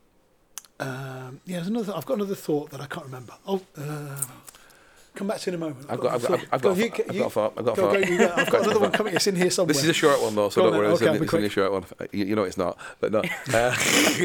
um, 0.78 1.40
yeah, 1.44 1.58
another. 1.66 1.92
I've 1.96 2.06
got 2.06 2.14
another 2.14 2.34
thought 2.36 2.70
that 2.70 2.80
I 2.80 2.86
can't 2.86 3.06
remember. 3.06 3.32
I'll 3.46 3.62
uh, 3.76 4.22
come 5.16 5.26
back 5.26 5.38
to 5.40 5.50
you 5.50 5.56
in 5.56 5.62
a 5.62 5.66
moment. 5.66 5.86
I've 5.88 5.98
got, 6.00 6.14
I've 6.14 6.22
got, 6.22 6.30
I've, 6.32 6.42
I've 6.52 6.62
got, 6.62 6.62
Go, 6.62 6.70
a 6.70 6.76
you- 6.76 6.84
I've 6.84 7.16
got 7.18 7.26
a 7.26 7.30
thought. 7.30 7.52
I've 7.56 7.64
got 7.64 7.72
a 7.72 7.76
go, 7.76 7.92
go, 7.92 8.00
thought. 8.00 8.18
go. 8.18 8.34
I've 8.42 8.50
got 8.50 8.60
another 8.64 8.80
one 8.80 8.92
coming. 8.92 9.14
It's 9.14 9.26
in 9.26 9.36
here 9.36 9.50
somewhere. 9.50 9.74
This 9.74 9.82
is 9.82 9.88
a 9.88 9.92
short 9.92 10.20
one 10.22 10.34
though, 10.34 10.48
so 10.50 10.62
don't 10.62 10.76
worry. 10.78 10.92
It's, 10.92 11.02
only, 11.02 11.18
be 11.18 11.24
it's 11.24 11.34
only 11.34 11.46
a 11.46 11.50
short 11.50 11.72
one. 11.72 11.84
You, 12.12 12.24
you 12.26 12.36
know 12.36 12.44
it's 12.44 12.58
not, 12.58 12.78
but 13.00 13.12
no. 13.12 13.22
Uh, 13.54 13.74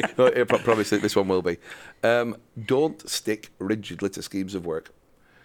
no 0.17 0.25
it 0.25 0.47
pro- 0.47 0.59
probably 0.59 0.83
this 0.83 1.15
one 1.15 1.27
will 1.27 1.41
be. 1.41 1.57
Um, 2.03 2.35
don't 2.65 3.07
stick 3.09 3.49
rigidly 3.59 4.09
to 4.09 4.21
schemes 4.21 4.55
of 4.55 4.65
work 4.65 4.91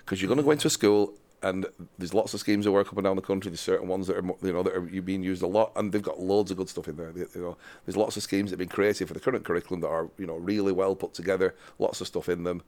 because 0.04 0.20
you're 0.20 0.28
going 0.28 0.38
to 0.38 0.44
go 0.44 0.50
into 0.50 0.66
a 0.66 0.70
school 0.70 1.12
and 1.42 1.66
there's 1.98 2.14
lots 2.14 2.32
of 2.34 2.40
schemes 2.40 2.66
of 2.66 2.72
work 2.72 2.88
up 2.88 2.94
and 2.96 3.04
down 3.04 3.14
the 3.14 3.22
country. 3.22 3.50
There's 3.50 3.60
certain 3.60 3.86
ones 3.88 4.06
that 4.06 4.16
are 4.16 4.24
you 4.42 4.52
know 4.52 4.62
that 4.62 4.74
are 4.74 4.80
being 4.80 5.22
used 5.22 5.42
a 5.42 5.46
lot, 5.46 5.70
and 5.76 5.92
they've 5.92 6.02
got 6.02 6.18
loads 6.18 6.50
of 6.50 6.56
good 6.56 6.68
stuff 6.68 6.88
in 6.88 6.96
there. 6.96 7.12
They- 7.12 7.20
You 7.38 7.42
know, 7.42 7.56
there's 7.84 7.96
lots 7.96 8.16
of 8.16 8.22
schemes 8.22 8.50
that 8.50 8.54
have 8.54 8.66
been 8.66 8.74
created 8.74 9.06
for 9.06 9.14
the 9.14 9.20
current 9.20 9.44
curriculum 9.44 9.80
that 9.82 9.88
are 9.88 10.08
you 10.18 10.26
know 10.26 10.36
really 10.36 10.72
well 10.72 10.96
put 10.96 11.12
together. 11.14 11.54
Lots 11.78 12.00
of 12.00 12.06
stuff 12.06 12.28
in 12.28 12.42
them, 12.44 12.62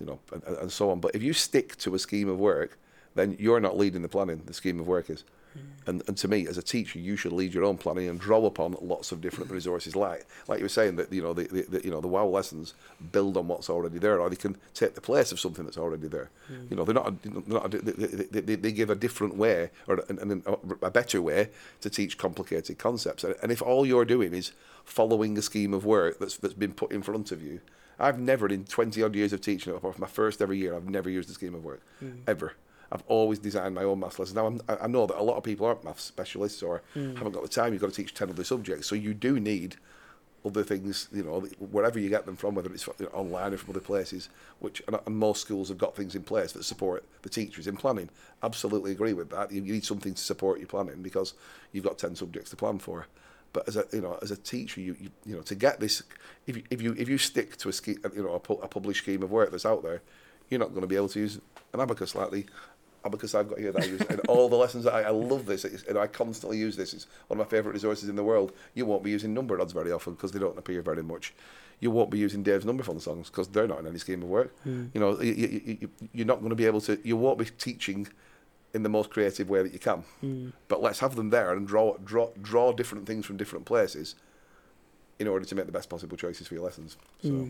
you 0.00 0.06
know, 0.06 0.18
and, 0.32 0.42
and 0.44 0.72
so 0.72 0.90
on. 0.90 1.00
But 1.00 1.14
if 1.14 1.22
you 1.22 1.32
stick 1.32 1.76
to 1.78 1.94
a 1.94 1.98
scheme 1.98 2.28
of 2.28 2.38
work, 2.38 2.78
then 3.14 3.36
you're 3.38 3.60
not 3.60 3.76
leading 3.76 4.02
the 4.02 4.08
planning. 4.08 4.42
The 4.46 4.54
scheme 4.54 4.80
of 4.80 4.86
work 4.86 5.10
is. 5.10 5.24
Hmm. 5.54 5.60
And, 5.86 6.02
and 6.06 6.16
to 6.18 6.28
me, 6.28 6.46
as 6.46 6.58
a 6.58 6.62
teacher, 6.62 6.98
you 6.98 7.16
should 7.16 7.32
lead 7.32 7.54
your 7.54 7.64
own 7.64 7.78
planning 7.78 8.08
and 8.08 8.20
draw 8.20 8.44
upon 8.44 8.76
lots 8.82 9.12
of 9.12 9.20
different 9.20 9.50
resources. 9.50 9.96
Like 9.96 10.26
like 10.46 10.58
you 10.58 10.66
were 10.66 10.68
saying 10.68 10.96
that 10.96 11.10
you 11.10 11.22
know 11.22 11.32
the, 11.32 11.44
the, 11.44 11.62
the 11.62 11.84
you 11.84 11.90
know 11.90 12.00
the 12.00 12.06
wow 12.08 12.26
lessons 12.26 12.74
build 13.12 13.36
on 13.36 13.48
what's 13.48 13.70
already 13.70 13.98
there, 13.98 14.20
or 14.20 14.28
they 14.28 14.36
can 14.36 14.56
take 14.74 14.94
the 14.94 15.00
place 15.00 15.32
of 15.32 15.40
something 15.40 15.64
that's 15.64 15.78
already 15.78 16.06
there. 16.06 16.30
Hmm. 16.48 16.66
You 16.70 16.76
know 16.76 16.84
they're 16.84 16.94
not, 16.94 17.22
they're 17.22 17.32
not 17.46 17.70
they, 17.70 18.40
they, 18.40 18.54
they 18.56 18.72
give 18.72 18.90
a 18.90 18.94
different 18.94 19.36
way 19.36 19.70
or 19.86 20.04
an, 20.08 20.18
an, 20.18 20.42
a 20.82 20.90
better 20.90 21.22
way 21.22 21.48
to 21.80 21.90
teach 21.90 22.18
complicated 22.18 22.78
concepts. 22.78 23.24
And, 23.24 23.34
and 23.42 23.50
if 23.50 23.62
all 23.62 23.86
you're 23.86 24.04
doing 24.04 24.34
is 24.34 24.52
following 24.84 25.38
a 25.38 25.42
scheme 25.42 25.72
of 25.72 25.84
work 25.84 26.18
that's 26.18 26.36
that's 26.36 26.54
been 26.54 26.74
put 26.74 26.92
in 26.92 27.02
front 27.02 27.32
of 27.32 27.42
you, 27.42 27.60
I've 27.98 28.18
never 28.18 28.48
in 28.48 28.64
twenty 28.64 29.02
odd 29.02 29.14
years 29.14 29.32
of 29.32 29.40
teaching, 29.40 29.74
apart 29.74 29.94
from 29.94 30.02
my 30.02 30.08
first 30.08 30.40
ever 30.40 30.54
year, 30.54 30.74
I've 30.74 30.88
never 30.88 31.10
used 31.10 31.28
a 31.30 31.32
scheme 31.32 31.54
of 31.54 31.64
work 31.64 31.82
hmm. 31.98 32.20
ever. 32.26 32.54
I've 32.90 33.02
always 33.06 33.38
designed 33.38 33.74
my 33.74 33.82
own 33.82 34.00
maths 34.00 34.18
lessons. 34.18 34.36
Now 34.36 34.46
I'm, 34.46 34.60
I 34.68 34.84
I 34.84 34.86
know 34.86 35.06
that 35.06 35.20
a 35.20 35.22
lot 35.22 35.36
of 35.36 35.44
people 35.44 35.66
aren't 35.66 35.84
maths 35.84 36.04
specialists 36.04 36.62
or 36.62 36.82
hmm. 36.94 37.16
haven't 37.16 37.32
got 37.32 37.42
the 37.42 37.48
time. 37.48 37.72
You've 37.72 37.82
got 37.82 37.90
to 37.90 37.96
teach 37.96 38.14
ten 38.14 38.30
other 38.30 38.44
subjects, 38.44 38.86
so 38.86 38.94
you 38.94 39.14
do 39.14 39.38
need 39.38 39.76
other 40.44 40.62
things. 40.62 41.08
You 41.12 41.24
know, 41.24 41.40
wherever 41.58 41.98
you 41.98 42.08
get 42.08 42.24
them 42.24 42.36
from, 42.36 42.54
whether 42.54 42.72
it's 42.72 42.88
online 43.12 43.52
or 43.52 43.56
from 43.56 43.70
other 43.70 43.80
places. 43.80 44.30
Which 44.60 44.82
and, 44.86 45.16
most 45.16 45.42
schools 45.42 45.68
have 45.68 45.78
got 45.78 45.96
things 45.96 46.14
in 46.14 46.22
place 46.22 46.52
that 46.52 46.64
support 46.64 47.04
the 47.22 47.28
teachers 47.28 47.66
in 47.66 47.76
planning. 47.76 48.08
Absolutely 48.42 48.92
agree 48.92 49.12
with 49.12 49.30
that. 49.30 49.52
You, 49.52 49.62
you 49.62 49.72
need 49.74 49.84
something 49.84 50.14
to 50.14 50.22
support 50.22 50.58
your 50.58 50.68
planning 50.68 51.02
because 51.02 51.34
you've 51.72 51.84
got 51.84 51.98
ten 51.98 52.14
subjects 52.14 52.50
to 52.50 52.56
plan 52.56 52.78
for. 52.78 53.06
But 53.52 53.68
as 53.68 53.76
a 53.76 53.84
you 53.92 54.00
know 54.00 54.18
as 54.20 54.30
a 54.30 54.36
teacher, 54.36 54.80
you, 54.80 54.96
you 55.00 55.10
you 55.24 55.36
know 55.36 55.42
to 55.42 55.54
get 55.54 55.80
this, 55.80 56.02
if 56.46 56.56
you 56.56 56.62
if 56.70 56.82
you 56.82 56.94
if 56.98 57.08
you 57.08 57.18
stick 57.18 57.56
to 57.58 57.68
a 57.68 57.72
sch- 57.72 57.88
you 57.88 58.22
know 58.22 58.32
a, 58.32 58.52
a 58.52 58.68
published 58.68 59.02
scheme 59.02 59.22
of 59.22 59.30
work 59.30 59.50
that's 59.50 59.66
out 59.66 59.82
there, 59.82 60.02
you're 60.48 60.60
not 60.60 60.70
going 60.70 60.82
to 60.82 60.86
be 60.86 60.96
able 60.96 61.08
to 61.10 61.20
use 61.20 61.40
an 61.72 61.80
abacus 61.80 62.14
like 62.14 62.30
the 62.30 62.44
abacus 63.04 63.34
I've 63.34 63.48
got 63.48 63.58
here 63.58 63.72
that 63.72 63.82
I 63.82 63.86
use. 63.86 64.00
and 64.10 64.20
all 64.28 64.48
the 64.48 64.56
lessons 64.56 64.84
that 64.84 64.94
I, 64.94 65.02
I 65.02 65.10
love 65.10 65.46
this, 65.46 65.64
it's, 65.64 65.82
and 65.84 65.98
I 65.98 66.06
constantly 66.06 66.58
use 66.58 66.76
this. 66.76 66.92
It's 66.92 67.06
one 67.28 67.40
of 67.40 67.46
my 67.46 67.50
favourite 67.50 67.74
resources 67.74 68.08
in 68.08 68.16
the 68.16 68.24
world. 68.24 68.52
You 68.74 68.86
won't 68.86 69.02
be 69.02 69.10
using 69.10 69.34
number 69.34 69.56
rods 69.56 69.72
very 69.72 69.92
often 69.92 70.14
because 70.14 70.32
they 70.32 70.38
don't 70.38 70.58
appear 70.58 70.82
very 70.82 71.02
much. 71.02 71.34
You 71.80 71.90
won't 71.90 72.10
be 72.10 72.18
using 72.18 72.42
Dave's 72.42 72.64
number 72.64 72.82
fun 72.82 72.98
songs 72.98 73.30
because 73.30 73.48
they're 73.48 73.68
not 73.68 73.78
in 73.78 73.86
any 73.86 73.98
scheme 73.98 74.22
of 74.22 74.28
work. 74.28 74.58
Hmm. 74.64 74.86
You 74.92 75.00
know, 75.00 75.20
you, 75.20 75.32
you, 75.32 75.78
you, 75.80 75.90
you're 76.12 76.26
not 76.26 76.40
going 76.40 76.50
to 76.50 76.56
be 76.56 76.66
able 76.66 76.80
to. 76.82 76.98
You 77.04 77.16
won't 77.16 77.38
be 77.38 77.44
teaching 77.44 78.08
in 78.74 78.82
the 78.82 78.88
most 78.88 79.10
creative 79.10 79.48
way 79.48 79.62
that 79.62 79.72
you 79.72 79.78
can. 79.78 80.04
Hmm. 80.20 80.50
But 80.68 80.82
let's 80.82 80.98
have 81.00 81.16
them 81.16 81.30
there 81.30 81.52
and 81.52 81.66
draw 81.66 81.96
draw 82.04 82.30
draw 82.40 82.72
different 82.72 83.06
things 83.06 83.24
from 83.26 83.36
different 83.36 83.64
places 83.64 84.14
in 85.18 85.26
order 85.26 85.44
to 85.44 85.54
make 85.54 85.66
the 85.66 85.72
best 85.72 85.88
possible 85.88 86.16
choices 86.16 86.46
for 86.48 86.54
your 86.54 86.64
lessons. 86.64 86.96
So. 87.22 87.28
Hmm. 87.30 87.48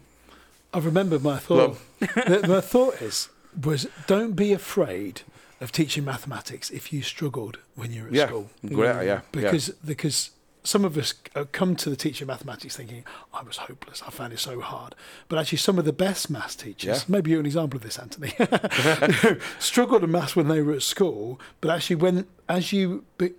I've 0.72 0.84
remembered 0.84 1.22
my 1.22 1.38
thought. 1.38 1.78
the, 2.00 2.44
my 2.48 2.60
thought 2.60 3.00
is 3.00 3.28
was 3.62 3.86
don't 4.06 4.32
be 4.34 4.52
afraid 4.52 5.22
of 5.60 5.72
teaching 5.72 6.04
mathematics 6.04 6.70
if 6.70 6.92
you 6.92 7.02
struggled 7.02 7.58
when 7.74 7.90
you 7.92 8.02
were 8.02 8.08
at 8.08 8.14
Yeah, 8.14 8.26
school. 8.26 8.50
yeah, 8.62 9.00
yeah. 9.00 9.20
because 9.32 9.70
because 9.84 10.30
some 10.68 10.84
of 10.84 10.98
us 10.98 11.14
uh, 11.34 11.46
come 11.50 11.74
to 11.74 11.88
the 11.88 11.96
teacher 11.96 12.24
of 12.24 12.28
mathematics 12.28 12.76
thinking 12.76 13.02
I 13.32 13.42
was 13.42 13.56
hopeless. 13.56 14.02
I 14.06 14.10
found 14.10 14.34
it 14.34 14.38
so 14.38 14.60
hard. 14.60 14.94
But 15.26 15.38
actually, 15.38 15.56
some 15.56 15.78
of 15.78 15.86
the 15.86 15.94
best 15.94 16.28
maths 16.28 16.54
teachers, 16.54 16.98
Yeah. 16.98 17.04
maybe 17.08 17.30
you're 17.30 17.40
an 17.40 17.46
example 17.46 17.78
of 17.78 17.82
this, 17.82 17.98
Anthony, 17.98 18.34
struggled 19.58 20.04
in 20.04 20.10
maths 20.10 20.36
when 20.36 20.48
they 20.48 20.60
were 20.60 20.74
at 20.74 20.82
school. 20.82 21.40
But 21.62 21.70
actually, 21.70 21.96
when 21.96 22.26
as 22.50 22.70
you 22.70 23.04
be, 23.16 23.32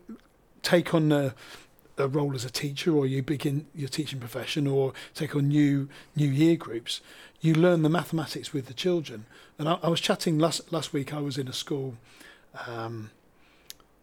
take 0.63 0.91
on 0.95 1.11
a, 1.11 1.35
a 1.99 2.07
role 2.07 2.33
as 2.33 2.45
a 2.45 2.49
teacher, 2.49 2.95
or 2.95 3.05
you 3.05 3.21
begin 3.21 3.67
your 3.75 3.89
teaching 3.89 4.19
profession, 4.19 4.65
or 4.65 4.93
take 5.13 5.35
on 5.35 5.49
new 5.49 5.87
new 6.15 6.29
year 6.29 6.55
groups, 6.55 6.99
you 7.41 7.53
learn 7.53 7.83
the 7.83 7.89
mathematics 7.89 8.53
with 8.53 8.65
the 8.65 8.73
children. 8.73 9.27
And 9.59 9.69
I, 9.69 9.77
I 9.83 9.89
was 9.89 10.01
chatting 10.01 10.39
last 10.39 10.73
last 10.73 10.93
week. 10.93 11.13
I 11.13 11.19
was 11.19 11.37
in 11.37 11.47
a 11.47 11.53
school. 11.53 11.93
Um, 12.65 13.11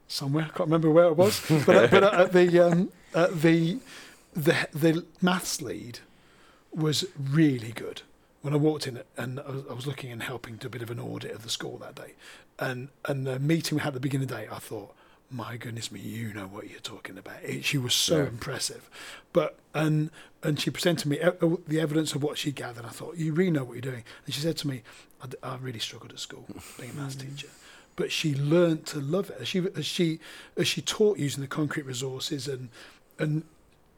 somewhere. 0.09 0.45
I 0.45 0.49
can't 0.57 0.69
remember 0.71 0.91
where 0.91 1.07
it 1.07 1.17
was, 1.17 1.45
but 1.67 1.75
at, 1.77 1.91
but 1.97 2.05
at 2.05 2.33
the 2.33 2.61
um, 2.61 2.93
at 3.17 3.41
the 3.41 3.79
the 4.35 4.69
the 4.73 5.05
maths 5.23 5.61
lead 5.63 6.01
was 6.73 7.07
really 7.19 7.73
good. 7.73 8.03
When 8.43 8.53
I 8.55 8.59
walked 8.59 8.87
in 8.87 9.01
and 9.17 9.41
I 9.41 9.51
was, 9.51 9.65
I 9.71 9.73
was 9.73 9.87
looking 9.87 10.13
and 10.13 10.23
helping 10.23 10.59
to 10.59 10.69
a 10.69 10.71
bit 10.71 10.83
of 10.83 10.91
an 10.91 11.01
audit 11.01 11.33
of 11.33 11.43
the 11.43 11.49
school 11.49 11.79
that 11.79 11.97
day, 11.97 12.13
and 12.61 12.89
and 13.07 13.27
the 13.27 13.41
meeting 13.41 13.77
we 13.77 13.83
had 13.83 13.89
at 13.89 13.95
the 13.95 14.01
beginning 14.01 14.25
of 14.25 14.29
the 14.29 14.43
day, 14.43 14.49
I 14.53 14.59
thought, 14.59 14.95
my 15.31 15.57
goodness 15.57 15.91
me, 15.91 15.99
you 16.01 16.33
know 16.35 16.47
what 16.47 16.71
you're 16.71 16.79
talking 16.81 17.19
about. 17.19 17.43
It, 17.43 17.65
she 17.65 17.79
was 17.79 17.95
so 17.95 18.19
Yeah. 18.19 18.29
impressive, 18.29 18.89
but 19.33 19.59
and 19.75 20.11
and 20.43 20.61
she 20.61 20.71
presented 20.71 21.09
me 21.09 21.17
e- 21.17 21.57
the 21.67 21.81
evidence 21.81 22.15
of 22.15 22.23
what 22.23 22.39
she 22.39 22.53
gathered. 22.53 22.85
I 22.85 22.91
thought, 22.91 23.17
you 23.17 23.33
really 23.33 23.51
know 23.51 23.65
what 23.65 23.73
you're 23.73 23.81
doing. 23.93 24.05
And 24.27 24.35
she 24.35 24.41
said 24.41 24.57
to 24.59 24.69
me, 24.69 24.83
I, 25.23 25.27
d- 25.27 25.37
I 25.43 25.57
really 25.57 25.81
struggled 25.81 26.13
at 26.13 26.21
school 26.21 26.45
being 26.79 26.91
a 26.91 26.95
maths 26.95 27.17
mm. 27.17 27.23
teacher 27.31 27.49
but 27.97 28.13
she 28.13 28.35
learnt 28.35 28.85
to 28.87 29.01
love 29.01 29.31
it 29.31 29.39
as 29.41 29.49
she 29.49 29.67
as 29.75 29.87
she 29.87 30.21
as 30.57 30.69
she 30.69 30.83
taught 30.83 31.19
using 31.19 31.41
the 31.41 31.49
concrete 31.49 31.87
resources 31.87 32.47
and 32.47 32.69
and 33.19 33.45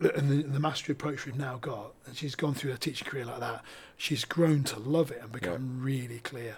and 0.01 0.31
the, 0.31 0.43
the 0.43 0.61
mastery 0.61 0.93
approach 0.93 1.27
we've 1.27 1.37
now 1.37 1.57
got 1.61 1.93
and 2.07 2.17
she's 2.17 2.35
gone 2.37 2.55
through 2.55 2.71
her 2.71 2.77
teaching 2.77 3.07
career 3.09 3.25
like 3.25 3.41
that 3.41 3.63
she's 3.97 4.25
grown 4.25 4.63
to 4.63 4.79
love 4.79 5.11
it 5.11 5.21
and 5.21 5.33
become 5.33 5.81
really 5.83 6.21
clear 6.21 6.57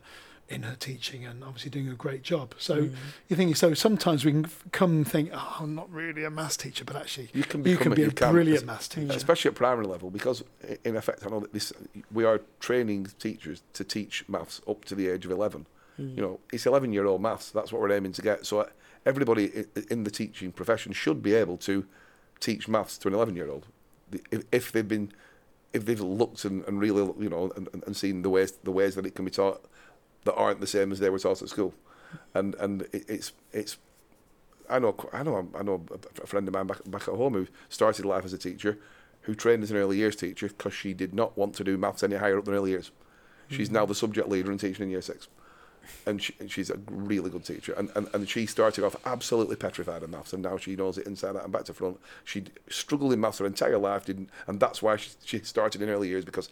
in 0.51 0.62
her 0.64 0.75
teaching 0.79 1.25
and 1.25 1.42
obviously 1.44 1.70
doing 1.70 1.88
a 1.88 1.94
great 1.94 2.23
job 2.23 2.55
so 2.59 2.83
Mm. 2.83 2.94
you 3.29 3.37
think 3.37 3.57
so 3.57 3.73
sometimes 3.73 4.25
we 4.27 4.33
can 4.33 4.46
come 4.73 4.90
and 4.90 5.09
think 5.09 5.31
oh 5.33 5.57
I'm 5.61 5.75
not 5.75 5.90
really 5.90 6.25
a 6.25 6.31
maths 6.31 6.57
teacher 6.59 6.85
but 6.85 6.96
actually 6.96 7.31
You 7.33 7.44
can 7.44 7.64
you 7.64 7.77
can 7.79 7.94
be 7.94 8.03
a 8.03 8.11
can. 8.11 8.33
brilliant 8.33 8.66
maths 8.66 8.88
teacher 8.88 9.12
especially 9.12 9.51
at 9.51 9.55
primary 9.55 9.87
level, 9.87 10.11
because 10.11 10.42
in 10.85 10.96
effect, 10.96 11.25
I 11.25 11.31
know 11.31 11.40
that 11.40 11.53
this 11.55 11.73
we 12.12 12.25
are 12.25 12.40
training 12.59 13.07
teachers 13.18 13.62
to 13.75 13.85
teach 13.85 14.25
maths 14.29 14.61
up 14.68 14.85
to 14.87 14.94
the 14.94 15.09
age 15.09 15.25
of 15.25 15.31
eleven. 15.31 15.66
You 15.99 16.23
know, 16.23 16.40
it's 16.53 16.64
eleven-year-old 16.66 17.20
maths. 17.20 17.51
That's 17.51 17.70
what 17.73 17.81
we're 17.83 17.92
aiming 17.92 18.12
to 18.12 18.23
get. 18.23 18.46
So 18.46 18.61
uh, 18.61 18.66
everybody 19.05 19.66
in 19.90 20.05
the 20.05 20.11
teaching 20.11 20.51
profession 20.51 20.92
should 20.94 21.23
be 21.23 21.35
able 21.35 21.59
to 21.59 21.85
teach 22.40 22.68
maths 22.68 22.98
to 22.98 23.09
an 23.09 23.14
eleven-year-old 23.14 23.66
if, 24.31 24.42
if 24.50 24.72
they've 24.72 24.88
been 24.88 25.12
if 25.72 25.85
they've 25.85 26.00
looked 26.00 26.44
and, 26.44 26.64
and 26.64 26.81
really 26.81 27.03
you 27.22 27.29
know 27.29 27.53
and, 27.57 27.68
and- 27.72 27.85
and 27.85 27.96
seen 27.96 28.22
the 28.22 28.31
ways 28.31 28.53
the 28.64 28.72
ways 28.72 28.94
that 28.96 29.07
it 29.07 29.14
can 29.14 29.24
be 29.24 29.31
taught 29.31 29.62
that 30.24 30.35
aren't 30.35 30.61
the 30.61 30.66
same 30.66 30.90
as 30.92 30.98
they 30.98 31.09
were 31.11 31.18
taught 31.18 31.40
at 31.42 31.48
school, 31.48 31.72
and 32.35 32.55
and 32.57 32.83
it, 32.92 33.05
it's 33.09 33.33
it's 33.53 33.79
I 34.68 34.79
know, 34.79 34.94
I 35.12 35.24
know, 35.24 35.48
I 35.59 35.62
know 35.64 35.85
a 36.22 36.26
friend 36.29 36.46
of 36.46 36.55
mine 36.55 36.66
back 36.68 36.79
back 36.87 37.09
at 37.09 37.14
home 37.14 37.35
who 37.35 37.46
started 37.68 38.05
life 38.05 38.24
as 38.24 38.33
a 38.33 38.38
teacher, 38.38 38.79
who 39.22 39.35
trained 39.35 39.62
as 39.64 39.70
an 39.72 39.76
early 39.76 39.96
years 39.96 40.14
teacher 40.14 40.46
because 40.48 40.72
she 40.74 40.92
did 40.94 41.12
not 41.12 41.37
want 41.37 41.55
to 41.57 41.64
do 41.64 41.76
maths 41.76 42.03
any 42.05 42.16
higher 42.16 42.38
up 42.38 42.44
than 42.44 42.55
early 42.55 42.70
years. 42.70 42.90
She's 43.48 43.66
Mm-hmm. 43.68 43.74
now 43.74 43.87
the 43.87 43.96
subject 43.96 44.29
leader 44.29 44.50
and 44.53 44.61
teaching 44.61 44.85
in 44.85 44.90
year 44.90 45.03
six. 45.03 45.26
And, 46.07 46.23
she, 46.23 46.35
and 46.40 46.51
she's 46.51 46.71
a 46.71 46.79
really 46.90 47.31
good 47.31 47.45
teacher. 47.45 47.73
And, 47.75 47.90
and, 47.95 48.09
and 48.14 48.29
she 48.29 48.47
started 48.47 48.85
off 48.85 48.97
absolutely 49.05 49.57
petrified 49.57 50.03
of 50.03 50.11
maths, 50.11 50.33
and 50.33 50.43
now 50.43 50.57
she 50.57 50.77
knows 50.77 50.99
it 50.99 51.07
inside 51.07 51.37
out 51.37 51.45
and 51.45 51.53
back 51.53 51.64
to 51.64 51.75
front. 51.75 52.01
She 52.25 52.45
struggled 52.69 53.12
in 53.12 53.21
maths 53.21 53.38
her 53.38 53.47
entire 53.47 53.79
life, 53.79 54.07
didn't, 54.07 54.31
and 54.47 54.61
that's 54.61 54.83
why 54.83 54.97
she, 54.97 55.11
she 55.25 55.38
started 55.40 55.83
in 55.83 55.88
early 55.88 56.09
years 56.09 56.25
because 56.25 56.49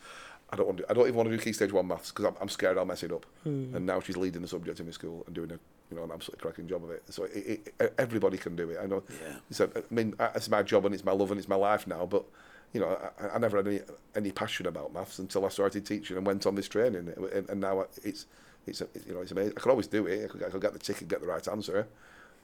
I 0.51 0.57
don't 0.57 0.67
want 0.67 0.79
to, 0.79 0.91
I 0.91 0.95
don't 0.95 1.05
even 1.05 1.17
want 1.17 1.31
to 1.31 1.37
do 1.37 1.43
key 1.43 1.53
stage 1.53 1.73
one 1.73 1.87
maths 1.87 2.11
because 2.11 2.25
I'm, 2.25 2.35
I'm 2.41 2.49
scared 2.49 2.79
I'll 2.79 2.87
mess 2.87 3.03
it 3.03 3.13
up. 3.13 3.27
Hmm. 3.45 3.75
And 3.75 3.87
now 3.87 4.01
she's 4.01 4.17
leading 4.17 4.43
the 4.43 4.49
subject 4.49 4.81
in 4.81 4.87
the 4.87 4.93
school 4.93 5.23
and 5.27 5.35
doing 5.35 5.51
a 5.51 5.59
you 5.91 5.97
know 5.97 6.05
an 6.05 6.11
absolutely 6.13 6.43
cracking 6.43 6.69
job 6.69 6.85
of 6.85 6.91
it. 6.91 7.03
So 7.11 7.25
it, 7.25 7.73
it, 7.79 7.95
everybody 7.99 8.39
can 8.39 8.57
do 8.57 8.71
it. 8.71 8.79
I 8.83 8.87
know. 8.87 9.03
Yeah. 9.09 9.37
So 9.51 9.71
I 9.75 9.83
mean, 9.91 10.15
it's 10.35 10.49
my 10.49 10.63
job 10.63 10.87
and 10.87 10.95
it's 10.95 11.05
my 11.05 11.13
love 11.13 11.31
and 11.31 11.39
it's 11.39 11.49
my 11.49 11.57
life 11.57 11.87
now, 11.87 12.07
but 12.07 12.25
you 12.73 12.81
know, 12.81 12.99
I, 13.21 13.29
I 13.29 13.39
never 13.39 13.59
had 13.59 13.67
any 13.67 13.81
any 14.17 14.33
passion 14.33 14.67
about 14.67 14.93
maths 14.93 15.19
until 15.19 15.45
I 15.45 15.49
started 15.49 15.85
teaching 15.85 16.17
and 16.17 16.27
went 16.27 16.47
on 16.47 16.55
this 16.55 16.69
training, 16.69 17.13
and, 17.17 17.49
and 17.49 17.61
now 17.61 17.87
it's 18.03 18.27
it's 18.69 18.83
you 19.07 19.15
know 19.15 19.21
it's 19.21 19.33
amazing. 19.33 19.55
I 19.57 19.61
could 19.61 19.71
always 19.71 19.87
do 19.87 20.07
it. 20.07 20.25
I 20.25 20.29
could, 20.29 20.45
I 20.45 20.51
could 20.51 20.61
get 20.61 20.73
the 20.73 20.79
tick 20.79 21.01
and 21.01 21.09
get 21.09 21.21
the 21.21 21.27
right 21.27 21.47
answer, 21.49 21.87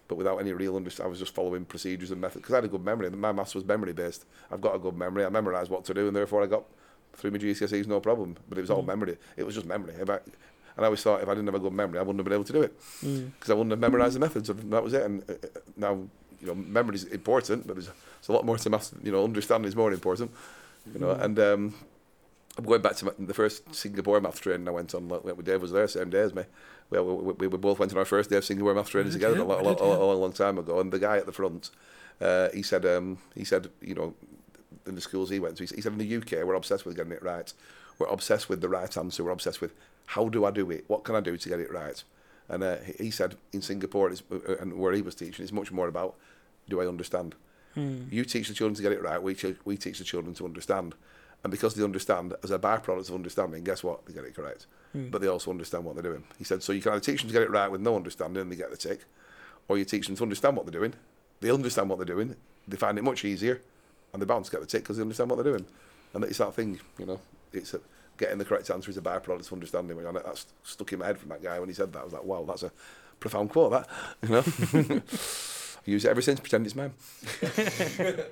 but 0.08 0.16
without 0.16 0.38
any 0.38 0.52
real 0.52 0.76
understanding, 0.76 1.08
I 1.08 1.10
was 1.10 1.18
just 1.18 1.34
following 1.34 1.64
procedures 1.64 2.10
and 2.10 2.20
methods 2.20 2.42
because 2.42 2.54
I 2.54 2.56
had 2.58 2.64
a 2.64 2.68
good 2.68 2.84
memory. 2.84 3.08
My 3.10 3.32
maths 3.32 3.54
was 3.54 3.64
memory 3.64 3.92
based. 3.92 4.24
I've 4.50 4.60
got 4.60 4.74
a 4.74 4.78
good 4.78 4.96
memory. 4.96 5.24
I 5.24 5.28
memorised 5.28 5.70
what 5.70 5.84
to 5.87 5.94
do, 5.94 6.06
and 6.08 6.16
therefore 6.16 6.42
I 6.42 6.46
got 6.46 6.64
through 7.14 7.30
my 7.30 7.38
GCSEs 7.38 7.87
no 7.87 8.00
problem. 8.00 8.37
But 8.48 8.58
it 8.58 8.62
was 8.62 8.70
all 8.70 8.82
memory. 8.82 9.16
It 9.37 9.44
was 9.44 9.54
just 9.54 9.66
memory. 9.66 9.94
If 9.98 10.10
I, 10.10 10.18
and 10.76 10.84
I 10.84 10.87
always 10.87 11.02
thought 11.02 11.22
if 11.22 11.28
I 11.28 11.34
didn't 11.34 11.46
have 11.46 11.54
a 11.54 11.60
good 11.60 11.72
memory, 11.72 11.98
I 11.98 12.02
wouldn't 12.02 12.18
have 12.18 12.24
been 12.24 12.32
able 12.32 12.44
to 12.44 12.52
do 12.52 12.62
it 12.62 12.78
because 13.00 13.50
I 13.50 13.54
wouldn't 13.54 13.70
have 13.70 13.80
memorised 13.80 14.16
the 14.16 14.20
methods. 14.20 14.50
And 14.50 14.72
that 14.72 14.82
was 14.82 14.92
it. 14.92 15.02
And 15.02 15.22
uh, 15.30 15.34
uh, 15.34 15.60
now 15.76 15.92
you 16.40 16.46
know 16.48 16.54
memory 16.54 16.96
is 16.96 17.04
important, 17.04 17.66
but 17.66 17.74
there's, 17.76 17.87
there's 17.87 18.28
a 18.28 18.32
lot 18.32 18.44
more 18.44 18.58
to 18.58 18.70
maths. 18.70 18.92
You 19.02 19.12
know, 19.12 19.24
understanding 19.24 19.68
is 19.68 19.76
more 19.76 19.92
important. 19.92 20.30
You 20.92 21.00
know, 21.00 21.10
and 21.12 21.38
um, 21.38 21.74
I'm 22.57 22.64
going 22.64 22.83
back 22.83 22.97
to 22.97 23.07
my, 23.07 23.12
the 23.19 23.35
first 23.35 23.75
Singapore 23.75 24.21
math 24.21 24.40
training 24.40 24.69
I 24.69 24.71
went 24.71 24.95
on. 24.95 25.09
Like, 25.09 25.45
Dave 25.45 25.62
was 25.62 25.73
there, 25.73 25.88
same 25.88 26.11
day 26.11 26.21
as 26.21 26.35
me. 26.35 26.45
We, 26.90 27.01
we, 27.01 27.33
we, 27.33 27.47
we 27.49 27.59
both 27.59 27.79
went 27.79 27.93
on 27.93 27.99
our 27.99 28.05
first 28.05 28.31
day 28.31 28.37
of 28.37 28.45
Singapore 28.45 28.75
math 28.75 28.90
training 28.90 29.11
did, 29.11 29.19
together 29.19 29.40
a, 29.40 29.45
lot, 29.45 29.61
a, 29.61 29.64
lot, 29.64 29.79
did, 29.79 29.87
yeah. 29.87 29.97
a 29.97 29.99
long, 29.99 30.21
long 30.21 30.33
time 30.33 30.59
ago. 30.59 30.79
And 30.81 30.93
the 30.93 30.99
guy 30.99 31.17
at 31.17 31.27
the 31.27 31.33
front, 31.33 31.71
uh, 32.21 32.49
he 32.55 32.62
said, 32.62 32.87
um, 32.87 33.19
he 33.35 33.45
said, 33.45 33.71
you 33.81 33.95
know, 33.95 34.14
in 34.87 34.95
the 34.95 35.01
schools 35.01 35.31
he 35.31 35.40
went 35.40 35.57
to, 35.57 35.64
he 35.64 35.81
said, 35.81 35.93
in 35.93 35.99
the 35.99 36.17
UK 36.17 36.45
we're 36.45 36.55
obsessed 36.55 36.87
with 36.87 36.97
getting 36.97 37.12
it 37.12 37.23
right. 37.23 37.53
We're 37.99 38.07
obsessed 38.09 38.49
with 38.49 38.61
the 38.61 38.69
right 38.69 38.97
answer. 38.97 39.25
We're 39.25 39.31
obsessed 39.31 39.61
with 39.61 39.73
how 40.07 40.29
do 40.29 40.45
I 40.45 40.51
do 40.51 40.71
it? 40.71 40.85
What 40.88 41.05
can 41.05 41.14
I 41.17 41.21
do 41.21 41.37
to 41.37 41.49
get 41.49 41.61
it 41.61 41.73
right? 41.73 42.03
And 42.49 42.62
uh, 42.62 42.77
he- 42.99 43.11
said 43.11 43.37
in 43.53 43.62
Singapore 43.62 44.11
it's, 44.11 44.23
uh, 44.31 44.57
and 44.61 44.75
where 44.75 44.93
he 44.93 45.03
was 45.03 45.14
teaching, 45.14 45.43
it's 45.43 45.53
much 45.53 45.73
more 45.73 45.88
about 45.88 46.14
do 46.69 46.81
I 46.81 46.87
understand? 46.87 47.35
You 47.77 48.25
teach 48.25 48.47
the 48.47 48.55
children 48.55 48.77
to 48.77 48.83
get 48.83 48.93
it 48.93 49.03
right. 49.03 49.21
We, 49.21 49.35
ch- 49.35 49.57
we 49.64 49.77
teach 49.77 49.99
the 49.99 50.05
children 50.05 50.33
to 50.35 50.45
understand. 50.45 50.95
And 51.44 51.50
because 51.50 51.74
they 51.74 51.85
understand, 51.85 52.35
as 52.42 52.50
a 52.50 52.59
byproduct 52.59 53.11
of 53.11 53.14
understanding, 53.14 53.62
guess 53.62 53.85
what? 53.85 54.04
They 54.07 54.14
get 54.14 54.24
it 54.24 54.35
correct. 54.35 54.66
Hmm. 54.92 55.11
But 55.11 55.20
they 55.20 55.28
also 55.28 55.50
understand 55.50 55.85
what 55.85 55.94
they're 55.94 56.02
doing. 56.02 56.24
He 56.38 56.44
said, 56.44 56.62
so 56.62 56.72
you 56.72 56.80
can 56.80 56.92
either 56.92 57.00
teach 57.00 57.20
them 57.20 57.28
to 57.28 57.33
get 57.33 57.42
it 57.42 57.50
right 57.50 57.70
with 57.70 57.83
no 57.83 57.94
understanding 57.94 58.40
and 58.40 58.50
they 58.50 58.57
get 58.57 58.70
the 58.70 58.76
tick, 58.76 59.04
or 59.68 59.76
you 59.78 59.85
teach 59.85 60.07
them 60.07 60.16
to 60.16 60.22
understand 60.22 60.57
what 60.57 60.64
they're 60.66 60.80
doing. 60.80 60.94
They 61.40 61.50
understand 61.50 61.90
what 61.90 61.98
they're 61.98 62.07
doing. 62.07 62.35
They 62.66 62.78
find 62.78 62.96
it 62.96 63.02
much 63.02 63.24
easier, 63.24 63.61
and 64.12 64.22
they're 64.22 64.26
bound 64.26 64.46
to 64.46 64.50
get 64.50 64.62
the 64.62 64.66
tick 64.66 64.83
because 64.83 64.96
they 64.96 65.02
understand 65.02 65.30
what 65.30 65.37
they're 65.37 65.52
doing. 65.52 65.66
And 66.14 66.24
it's 66.24 66.38
that 66.38 66.54
thing, 66.54 66.80
you 66.98 67.04
know, 67.04 67.20
it's 67.52 67.74
a, 67.74 67.80
getting 68.16 68.38
the 68.38 68.44
correct 68.44 68.70
answer 68.70 68.90
is 68.90 68.96
a 68.96 69.02
byproduct 69.02 69.46
of 69.46 69.52
understanding. 69.52 69.98
And 69.98 70.16
that's 70.16 70.46
stuck 70.62 70.92
in 70.92 71.00
my 71.00 71.07
head 71.07 71.18
from 71.18 71.28
that 71.28 71.42
guy 71.42 71.59
when 71.59 71.68
he 71.68 71.74
said 71.74 71.92
that. 71.92 72.00
I 72.00 72.04
was 72.04 72.12
like, 72.12 72.24
wow, 72.24 72.44
that's 72.46 72.62
a 72.62 72.72
profound 73.20 73.50
quote, 73.50 73.72
that. 73.72 73.88
You 74.22 74.28
know? 74.30 75.02
I 75.87 75.90
use 75.90 76.07
it 76.07 76.09
ever 76.09 76.22
since, 76.22 76.40
pretend 76.40 76.64
it's 76.64 76.74
mine. 76.74 76.94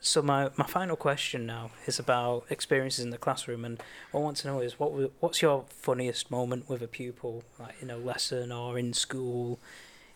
So 0.00 0.22
my, 0.22 0.50
my 0.56 0.66
final 0.66 0.94
question 0.96 1.44
now 1.44 1.72
is 1.86 1.98
about 1.98 2.44
experiences 2.50 3.04
in 3.04 3.10
the 3.10 3.18
classroom, 3.18 3.64
and 3.64 3.82
what 4.12 4.20
I 4.20 4.22
want 4.22 4.36
to 4.38 4.46
know 4.46 4.60
is 4.60 4.78
what 4.78 4.92
what's 5.20 5.42
your 5.42 5.64
funniest 5.70 6.30
moment 6.30 6.68
with 6.68 6.82
a 6.82 6.86
pupil, 6.86 7.42
like 7.58 7.74
in 7.82 7.90
a 7.90 7.96
lesson 7.96 8.52
or 8.52 8.78
in 8.78 8.92
school, 8.92 9.58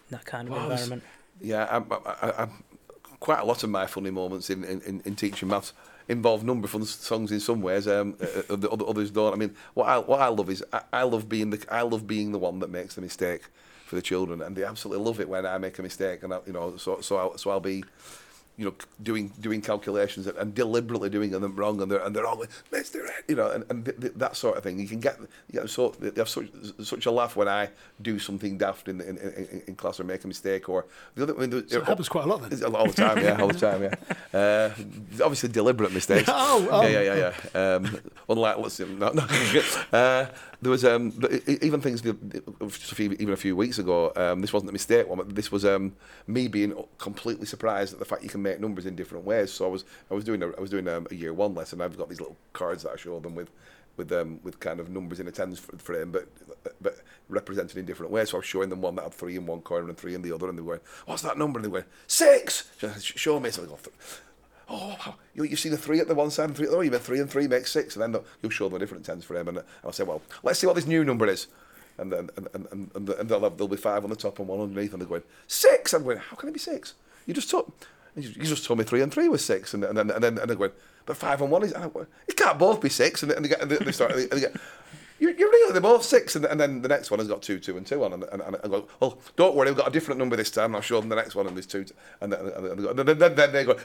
in 0.08 0.16
that 0.16 0.24
kind 0.24 0.48
of 0.48 0.54
this- 0.54 0.62
environment. 0.62 1.02
Yeah, 1.40 1.66
I'm, 1.68 1.86
I, 1.90 1.96
I, 2.22 2.42
I'm 2.42 2.50
quite 3.18 3.40
a 3.40 3.44
lot 3.44 3.64
of 3.64 3.70
my 3.70 3.86
funny 3.86 4.10
moments 4.10 4.50
in, 4.50 4.62
in, 4.62 4.80
in, 4.82 5.02
in 5.04 5.16
teaching 5.16 5.48
maths 5.48 5.72
involve 6.08 6.44
number 6.44 6.68
fun 6.68 6.84
songs 6.84 7.32
in 7.32 7.40
some 7.40 7.62
ways. 7.62 7.88
Um, 7.88 8.14
uh, 8.20 8.54
the 8.54 8.70
other- 8.70 8.86
others 8.86 9.10
don't. 9.10 9.32
I 9.32 9.36
mean, 9.36 9.54
what 9.74 9.88
I 9.88 9.98
what 9.98 10.20
I 10.20 10.28
love 10.28 10.48
is 10.48 10.62
I, 10.72 10.82
I 10.92 11.02
love 11.02 11.28
being 11.28 11.50
the 11.50 11.64
I 11.68 11.82
love 11.82 12.06
being 12.06 12.30
the 12.30 12.38
one 12.38 12.60
that 12.60 12.70
makes 12.70 12.94
the 12.94 13.00
mistake 13.00 13.42
for 13.86 13.96
the 13.96 14.02
children, 14.02 14.42
and 14.42 14.54
they 14.54 14.62
absolutely 14.62 15.04
love 15.04 15.18
it 15.18 15.28
when 15.28 15.44
I 15.44 15.58
make 15.58 15.76
a 15.80 15.82
mistake, 15.82 16.22
and 16.22 16.32
I, 16.32 16.38
you 16.46 16.52
know, 16.52 16.76
so 16.76 17.00
so 17.00 17.16
I'll, 17.16 17.36
so 17.36 17.50
I'll 17.50 17.58
be. 17.60 17.82
You 18.58 18.66
know, 18.66 18.74
doing 19.02 19.32
doing 19.40 19.62
calculations 19.62 20.26
and, 20.26 20.36
and 20.36 20.54
deliberately 20.54 21.08
doing 21.08 21.30
them 21.30 21.56
wrong, 21.56 21.80
and 21.80 21.90
they're 21.90 22.04
and 22.04 22.14
they're 22.14 22.26
all 22.26 22.38
like, 22.38 22.50
Mister, 22.70 23.08
you 23.26 23.34
know, 23.34 23.50
and, 23.50 23.64
and 23.70 23.84
th- 23.86 23.98
th- 23.98 24.12
that 24.16 24.36
sort 24.36 24.58
of 24.58 24.62
thing. 24.62 24.78
You 24.78 24.86
can 24.86 25.00
get, 25.00 25.18
you 25.50 25.60
get 25.60 25.70
so 25.70 25.88
they 25.98 26.12
have 26.20 26.28
such 26.28 26.48
such 26.82 27.06
a 27.06 27.10
laugh 27.10 27.34
when 27.34 27.48
I 27.48 27.70
do 28.02 28.18
something 28.18 28.58
daft 28.58 28.88
in 28.88 29.00
in, 29.00 29.16
in, 29.16 29.62
in 29.68 29.74
class 29.74 29.98
or 30.00 30.04
make 30.04 30.22
a 30.24 30.28
mistake, 30.28 30.68
or 30.68 30.84
the 31.14 31.22
other. 31.22 31.34
I 31.34 31.40
mean, 31.40 31.50
the- 31.50 31.64
So 31.66 31.78
it 31.80 31.86
happens 31.86 32.10
quite 32.10 32.24
a 32.24 32.28
lot 32.28 32.48
then. 32.48 32.74
all 32.74 32.86
the 32.86 32.92
time, 32.92 33.18
yeah, 33.24 33.40
all 33.40 33.48
the 33.48 33.58
time, 33.58 33.82
yeah. 33.82 33.94
Uh, 34.38 34.70
obviously, 35.24 35.48
deliberate 35.48 35.92
mistakes. 35.92 36.28
Oh, 36.32 36.68
oh. 36.70 36.82
yeah, 36.86 37.00
yeah, 37.00 37.14
yeah, 37.14 37.32
yeah. 37.54 37.74
Um, 37.76 37.98
unlike, 38.28 38.58
let's 38.58 38.78
no, 38.80 39.10
no. 39.12 39.26
Uh, 39.92 40.26
there 40.62 40.70
was 40.70 40.84
um, 40.84 41.12
even 41.60 41.80
things 41.80 42.06
a 42.06 42.16
even 43.02 43.32
a 43.32 43.36
few 43.36 43.56
weeks 43.56 43.78
ago. 43.78 44.12
Um, 44.14 44.40
this 44.40 44.52
wasn't 44.52 44.70
a 44.70 44.72
mistake 44.72 45.08
one, 45.08 45.18
but 45.18 45.34
this 45.34 45.50
was 45.50 45.64
um, 45.64 45.96
me 46.28 46.46
being 46.46 46.72
completely 46.98 47.46
surprised 47.46 47.92
at 47.92 47.98
the 47.98 48.04
fact 48.04 48.22
you 48.22 48.28
can 48.28 48.42
make 48.42 48.60
numbers 48.60 48.86
in 48.86 48.94
different 48.94 49.24
ways. 49.24 49.52
So 49.52 49.66
I 49.66 49.68
was, 49.68 49.84
I 50.08 50.14
was 50.14 50.22
doing, 50.22 50.40
a, 50.40 50.46
I 50.50 50.60
was 50.60 50.70
doing 50.70 50.86
um, 50.86 51.08
a 51.10 51.14
year 51.16 51.34
one 51.34 51.56
lesson. 51.56 51.80
I've 51.80 51.98
got 51.98 52.08
these 52.08 52.20
little 52.20 52.36
cards 52.52 52.84
that 52.84 52.92
I 52.92 52.96
show 52.96 53.18
them 53.20 53.34
with. 53.34 53.50
With 53.98 54.10
um, 54.10 54.40
with 54.42 54.58
kind 54.58 54.80
of 54.80 54.88
numbers 54.88 55.20
in 55.20 55.28
a 55.28 55.30
tens 55.30 55.58
frame, 55.58 56.12
but 56.12 56.26
but 56.80 56.96
represented 57.28 57.76
in 57.76 57.84
different 57.84 58.10
ways. 58.10 58.30
So 58.30 58.38
I 58.38 58.40
was 58.40 58.46
showing 58.46 58.70
them 58.70 58.80
one 58.80 58.94
that 58.94 59.02
had 59.02 59.12
three 59.12 59.36
in 59.36 59.44
one 59.44 59.60
corner 59.60 59.86
and 59.86 59.98
three 59.98 60.14
in 60.14 60.22
the 60.22 60.32
other, 60.32 60.48
and 60.48 60.58
they 60.58 60.62
going, 60.62 60.80
"What's 61.04 61.20
that 61.20 61.36
number?" 61.36 61.58
And 61.58 61.66
they 61.66 61.70
going, 61.70 61.84
six. 62.06 62.70
Show 63.02 63.38
me. 63.38 63.50
So 63.50 63.60
they 63.60 63.68
go, 63.68 63.76
"Th- 63.76 63.94
oh, 64.72 65.14
you, 65.34 65.44
you 65.44 65.56
see 65.56 65.68
the 65.68 65.76
three 65.76 66.00
at 66.00 66.08
the 66.08 66.14
one 66.14 66.30
side 66.30 66.46
and 66.46 66.56
three 66.56 66.66
at 66.66 66.70
the 66.70 66.76
other. 66.76 66.84
You 66.84 66.90
meant 66.90 67.02
three 67.02 67.20
and 67.20 67.30
three 67.30 67.46
makes 67.46 67.70
six. 67.70 67.96
And 67.96 68.14
then 68.14 68.22
you'll 68.40 68.50
show 68.50 68.68
them 68.68 68.76
a 68.76 68.78
different 68.78 69.04
tens 69.04 69.24
frame. 69.24 69.48
And 69.48 69.62
I'll 69.84 69.92
say, 69.92 70.04
well, 70.04 70.22
let's 70.42 70.58
see 70.58 70.66
what 70.66 70.76
this 70.76 70.86
new 70.86 71.04
number 71.04 71.26
is. 71.28 71.46
And 71.98 72.10
then 72.10 72.30
and, 72.36 72.48
and, 72.54 72.66
and, 72.72 72.90
and, 72.94 73.28
they'll 73.28 73.40
have, 73.40 73.56
there'll 73.56 73.68
be 73.68 73.76
five 73.76 74.02
on 74.02 74.10
the 74.10 74.16
top 74.16 74.38
and 74.38 74.48
one 74.48 74.60
underneath. 74.60 74.92
And 74.92 75.00
they're 75.00 75.08
going, 75.08 75.22
six. 75.46 75.92
I'm 75.92 76.04
going, 76.04 76.18
how 76.18 76.36
can 76.36 76.48
it 76.48 76.52
be 76.52 76.58
six? 76.58 76.94
You 77.26 77.34
just 77.34 77.50
took, 77.50 77.72
you 78.16 78.22
just 78.22 78.64
told 78.64 78.78
me 78.78 78.84
three 78.84 79.02
and 79.02 79.12
three 79.12 79.28
was 79.28 79.44
six. 79.44 79.74
And, 79.74 79.84
and 79.84 79.96
then, 79.96 80.10
and 80.10 80.24
then 80.24 80.38
and 80.38 80.48
they're 80.48 80.56
going, 80.56 80.72
but 81.04 81.16
five 81.16 81.40
and 81.42 81.50
one 81.50 81.62
is, 81.64 81.72
and 81.72 81.84
I'm 81.84 82.06
it 82.26 82.36
can't 82.36 82.58
both 82.58 82.80
be 82.80 82.88
six. 82.88 83.22
And, 83.22 83.32
and 83.32 83.44
they, 83.44 83.54
and 83.54 83.70
they, 83.70 83.92
start, 83.92 84.12
and 84.12 84.30
they 84.30 84.40
get, 84.40 84.56
you're, 85.22 85.30
you're 85.36 85.50
really, 85.50 85.72
they're 85.72 85.80
both 85.80 86.02
six. 86.02 86.34
And, 86.34 86.44
and 86.44 86.60
then 86.60 86.82
the 86.82 86.88
next 86.88 87.12
one 87.12 87.20
has 87.20 87.28
got 87.28 87.42
two, 87.42 87.60
two, 87.60 87.76
and 87.76 87.86
two 87.86 88.02
on. 88.02 88.12
And, 88.12 88.24
and, 88.24 88.42
and 88.42 88.56
I 88.64 88.66
go, 88.66 88.88
well, 88.98 89.18
don't 89.36 89.54
worry, 89.54 89.70
we've 89.70 89.76
got 89.76 89.86
a 89.86 89.92
different 89.92 90.18
number 90.18 90.34
this 90.34 90.50
time. 90.50 90.74
I'll 90.74 90.80
show 90.80 91.00
them 91.00 91.08
the 91.08 91.14
next 91.14 91.36
one, 91.36 91.46
and 91.46 91.56
there's 91.56 91.66
two. 91.66 91.86
And 92.20 92.32
then, 92.32 92.40
and 92.40 92.98
then, 92.98 93.18
then, 93.18 93.34
then 93.36 93.52
they 93.52 93.64
go, 93.64 93.76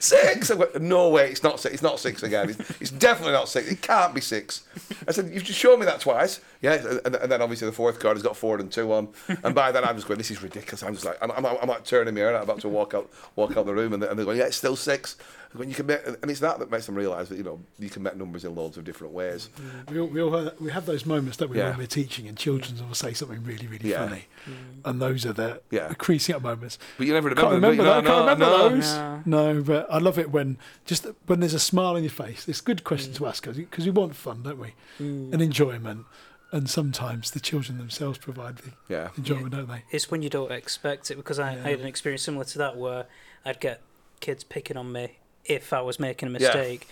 six. 0.00 0.50
I 0.50 0.56
go, 0.56 0.68
no 0.80 1.08
way, 1.08 1.30
it's 1.30 1.44
not 1.44 1.60
six. 1.60 1.74
It's 1.74 1.82
not 1.82 2.00
six 2.00 2.24
again. 2.24 2.50
It's, 2.50 2.80
it's 2.80 2.90
definitely 2.90 3.34
not 3.34 3.48
six. 3.48 3.70
It 3.70 3.82
can't 3.82 4.12
be 4.14 4.20
six. 4.20 4.64
I 5.06 5.12
said, 5.12 5.30
you've 5.32 5.44
just 5.44 5.60
shown 5.60 5.78
me 5.78 5.86
that 5.86 6.00
twice. 6.00 6.40
Yeah. 6.60 6.74
And, 7.04 7.16
and 7.16 7.32
then 7.32 7.40
obviously 7.42 7.66
the 7.66 7.72
fourth 7.72 7.98
card 8.00 8.16
has 8.16 8.22
got 8.22 8.36
four 8.36 8.58
and 8.58 8.70
two 8.70 8.92
on. 8.92 9.08
And 9.42 9.54
by 9.54 9.72
then 9.72 9.84
I'm 9.84 9.96
just 9.96 10.06
going, 10.06 10.18
this 10.18 10.30
is 10.30 10.42
ridiculous. 10.42 10.82
I'm 10.82 10.92
just 10.94 11.04
like, 11.06 11.16
I'm, 11.22 11.30
I'm, 11.30 11.46
I'm 11.46 11.68
like 11.68 11.84
turning 11.84 12.14
my 12.14 12.20
hair 12.20 12.36
out, 12.36 12.42
about 12.44 12.60
to 12.60 12.68
walk 12.68 12.92
out, 12.94 13.10
walk 13.36 13.56
out 13.56 13.66
the 13.66 13.74
room, 13.74 13.92
and, 13.94 14.02
they- 14.02 14.08
and 14.08 14.18
they're 14.18 14.26
going, 14.26 14.38
yeah, 14.38 14.44
it's 14.46 14.56
still 14.56 14.76
six. 14.76 15.16
When 15.52 15.68
you 15.68 15.74
can 15.74 15.86
make, 15.86 16.06
and 16.06 16.30
it's 16.30 16.38
that 16.40 16.60
that 16.60 16.70
makes 16.70 16.86
them 16.86 16.94
realise 16.94 17.28
that 17.28 17.36
you 17.36 17.42
know 17.42 17.58
you 17.80 17.90
can 17.90 18.04
make 18.04 18.14
numbers 18.14 18.44
in 18.44 18.54
loads 18.54 18.76
of 18.76 18.84
different 18.84 19.12
ways. 19.12 19.48
We 19.90 19.98
all, 19.98 20.06
we 20.06 20.22
all 20.22 20.30
have, 20.30 20.60
we 20.60 20.70
have 20.70 20.86
those 20.86 21.04
moments 21.04 21.38
that 21.38 21.50
we 21.50 21.58
Yeah. 21.58 21.70
when 21.70 21.78
we're 21.78 21.86
teaching 21.88 22.28
and 22.28 22.38
children 22.38 22.78
will 22.86 22.94
say 22.94 23.14
something 23.14 23.42
really 23.42 23.66
really 23.66 23.90
Yeah. 23.90 24.06
funny, 24.06 24.26
mm. 24.48 24.52
and 24.84 25.02
those 25.02 25.26
are 25.26 25.32
the, 25.32 25.60
Yeah. 25.72 25.88
the 25.88 25.96
creasing 25.96 26.36
up 26.36 26.42
moments. 26.42 26.78
But 26.98 27.08
you 27.08 27.12
never 27.14 27.30
Can't 27.34 27.54
remember. 27.54 27.70
remember 27.70 27.82
but 27.82 27.94
that. 27.94 28.02
you 28.04 28.08
Can't 28.08 28.20
remember 28.20 28.44
no, 28.44 28.68
those. 28.68 28.94
No. 29.26 29.52
No, 29.54 29.62
but 29.64 29.86
I 29.90 29.98
love 29.98 30.20
it 30.20 30.30
when 30.30 30.56
just 30.84 31.08
when 31.26 31.40
there's 31.40 31.54
a 31.54 31.58
smile 31.58 31.96
on 31.96 32.04
your 32.04 32.12
face. 32.12 32.46
It's 32.46 32.60
a 32.60 32.62
good 32.62 32.84
question 32.84 33.10
mm. 33.12 33.16
to 33.16 33.26
ask 33.26 33.44
because 33.44 33.84
we 33.84 33.90
want 33.90 34.14
fun, 34.14 34.44
don't 34.44 34.60
we? 34.60 34.74
Mm. 35.00 35.32
And 35.32 35.42
enjoyment. 35.42 36.06
And 36.52 36.68
sometimes 36.68 37.30
the 37.30 37.40
children 37.40 37.78
themselves 37.78 38.18
provide 38.18 38.56
the 38.58 38.72
Yeah. 38.88 39.10
enjoyment, 39.16 39.50
don't 39.50 39.68
they? 39.68 39.84
It's 39.90 40.10
when 40.10 40.22
you 40.22 40.28
don't 40.30 40.50
expect 40.50 41.10
it 41.10 41.16
because 41.16 41.38
I, 41.38 41.54
Yeah. 41.54 41.64
I 41.64 41.70
had 41.70 41.80
an 41.80 41.86
experience 41.86 42.22
similar 42.22 42.44
to 42.44 42.58
that 42.58 42.76
where 42.76 43.06
I'd 43.44 43.60
get 43.60 43.80
kids 44.20 44.42
picking 44.42 44.76
on 44.76 44.90
me 44.92 45.18
if 45.44 45.72
I 45.72 45.80
was 45.80 46.00
making 46.00 46.28
a 46.28 46.32
Yeah. 46.32 46.38
mistake. 46.38 46.88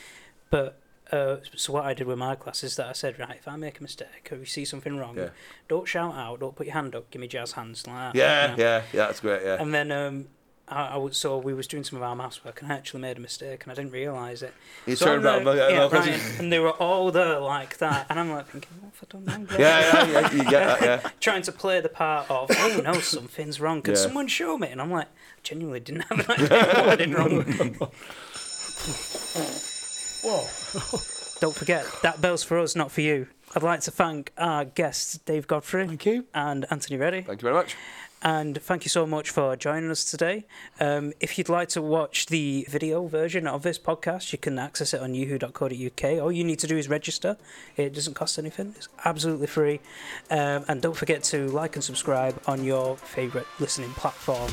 But 0.50 0.78
uh, 1.10 1.38
so 1.56 1.72
what 1.72 1.86
I 1.86 1.94
did 1.94 2.06
with 2.06 2.18
my 2.18 2.34
class 2.34 2.62
is 2.62 2.76
that 2.76 2.86
I 2.86 2.92
said, 2.92 3.18
right, 3.18 3.36
if 3.38 3.48
I 3.48 3.56
make 3.56 3.80
a 3.80 3.82
mistake 3.82 4.28
or 4.30 4.36
you 4.36 4.44
see 4.44 4.64
something 4.66 4.96
wrong, 4.98 5.16
Yeah. 5.16 5.30
don't 5.66 5.88
shout 5.88 6.14
out, 6.14 6.40
don't 6.40 6.54
put 6.54 6.66
your 6.66 6.74
hand 6.74 6.94
up, 6.94 7.10
give 7.10 7.20
me 7.20 7.26
jazz 7.28 7.52
hands 7.52 7.86
like 7.86 7.96
that. 7.96 8.14
Yeah, 8.14 8.42
you 8.52 8.56
know. 8.58 8.62
yeah, 8.62 8.82
yeah. 8.92 9.06
That's 9.06 9.20
great. 9.20 9.42
Yeah. 9.42 9.56
And 9.60 9.72
then 9.74 9.90
um, 9.90 10.28
I, 10.70 10.88
I 10.88 10.96
was, 10.96 11.16
so 11.16 11.38
we 11.38 11.54
was 11.54 11.66
doing 11.66 11.84
some 11.84 11.96
of 11.96 12.02
our 12.02 12.14
maths 12.16 12.44
work, 12.44 12.60
and 12.62 12.70
I 12.72 12.74
actually 12.76 13.00
made 13.02 13.16
a 13.16 13.20
mistake, 13.20 13.62
and 13.64 13.72
I 13.72 13.74
didn't 13.74 13.92
realise 13.92 14.42
it. 14.42 14.52
You 14.86 14.96
So 14.96 15.06
turned 15.06 15.24
around, 15.24 15.46
uh, 15.48 15.52
yeah, 15.52 15.68
yeah, 15.68 15.76
no, 15.78 15.88
'cause 15.88 16.06
and 16.38 16.52
they 16.52 16.58
were 16.58 16.72
all 16.72 17.10
there 17.10 17.38
like 17.40 17.78
that, 17.78 18.06
and 18.10 18.18
I'm 18.20 18.30
like 18.30 18.46
thinking, 18.48 18.70
what 18.80 18.92
have 18.94 19.02
I 19.02 19.06
done 19.12 19.24
wrong? 19.26 19.46
there? 19.46 19.60
Yeah, 19.60 20.06
yeah, 20.06 20.20
yeah, 20.20 20.32
you 20.32 20.44
get 20.50 20.80
that, 20.80 20.82
yeah. 20.82 21.10
Trying 21.20 21.42
to 21.42 21.52
play 21.52 21.80
the 21.80 21.88
part 21.88 22.30
of, 22.30 22.50
oh 22.52 22.80
no, 22.84 22.92
something's 23.00 23.60
wrong. 23.60 23.82
Can 23.82 23.94
Yeah. 23.94 24.00
someone 24.00 24.26
show 24.28 24.58
me? 24.58 24.68
And 24.68 24.80
I'm 24.80 24.90
like, 24.90 25.06
I 25.06 25.40
genuinely 25.42 25.80
didn't 25.80 26.02
have 26.02 26.18
an 26.28 26.30
idea 26.30 26.48
what 26.66 26.88
I 26.88 26.96
did 26.96 27.14
wrong. 27.14 27.30
Whoa. 30.22 30.44
Don't 31.40 31.54
forget, 31.54 31.86
that 32.02 32.20
bell's 32.20 32.42
for 32.42 32.58
us, 32.58 32.74
not 32.74 32.90
for 32.90 33.00
you. 33.00 33.28
I'd 33.54 33.62
like 33.62 33.80
to 33.82 33.90
thank 33.90 34.32
our 34.36 34.64
guests, 34.64 35.18
Dave 35.18 35.46
Godfrey 35.46 35.86
Thank 35.86 36.04
you. 36.04 36.24
and 36.34 36.66
Anthony 36.70 36.96
Reddy. 36.98 37.22
Thank 37.22 37.40
you 37.40 37.46
very 37.46 37.54
much. 37.54 37.76
And 38.22 38.60
thank 38.60 38.84
you 38.84 38.88
so 38.88 39.06
much 39.06 39.30
for 39.30 39.54
joining 39.54 39.90
us 39.90 40.04
today. 40.04 40.44
Um, 40.80 41.12
if 41.20 41.38
you'd 41.38 41.48
like 41.48 41.68
to 41.70 41.82
watch 41.82 42.26
the 42.26 42.66
video 42.68 43.06
version 43.06 43.46
of 43.46 43.62
this 43.62 43.78
podcast, 43.78 44.32
you 44.32 44.38
can 44.38 44.58
access 44.58 44.92
it 44.92 45.00
on 45.00 45.14
yahoo.co.uk. 45.14 46.04
All 46.20 46.32
you 46.32 46.42
need 46.42 46.58
to 46.58 46.66
do 46.66 46.76
is 46.76 46.88
register. 46.88 47.36
It 47.76 47.94
doesn't 47.94 48.14
cost 48.14 48.38
anything, 48.38 48.74
it's 48.76 48.88
absolutely 49.04 49.46
free. 49.46 49.80
Um, 50.30 50.64
and 50.66 50.82
don't 50.82 50.96
forget 50.96 51.22
to 51.24 51.46
like 51.48 51.76
and 51.76 51.84
subscribe 51.84 52.40
on 52.46 52.64
your 52.64 52.96
favourite 52.96 53.46
listening 53.60 53.90
platform. 53.90 54.50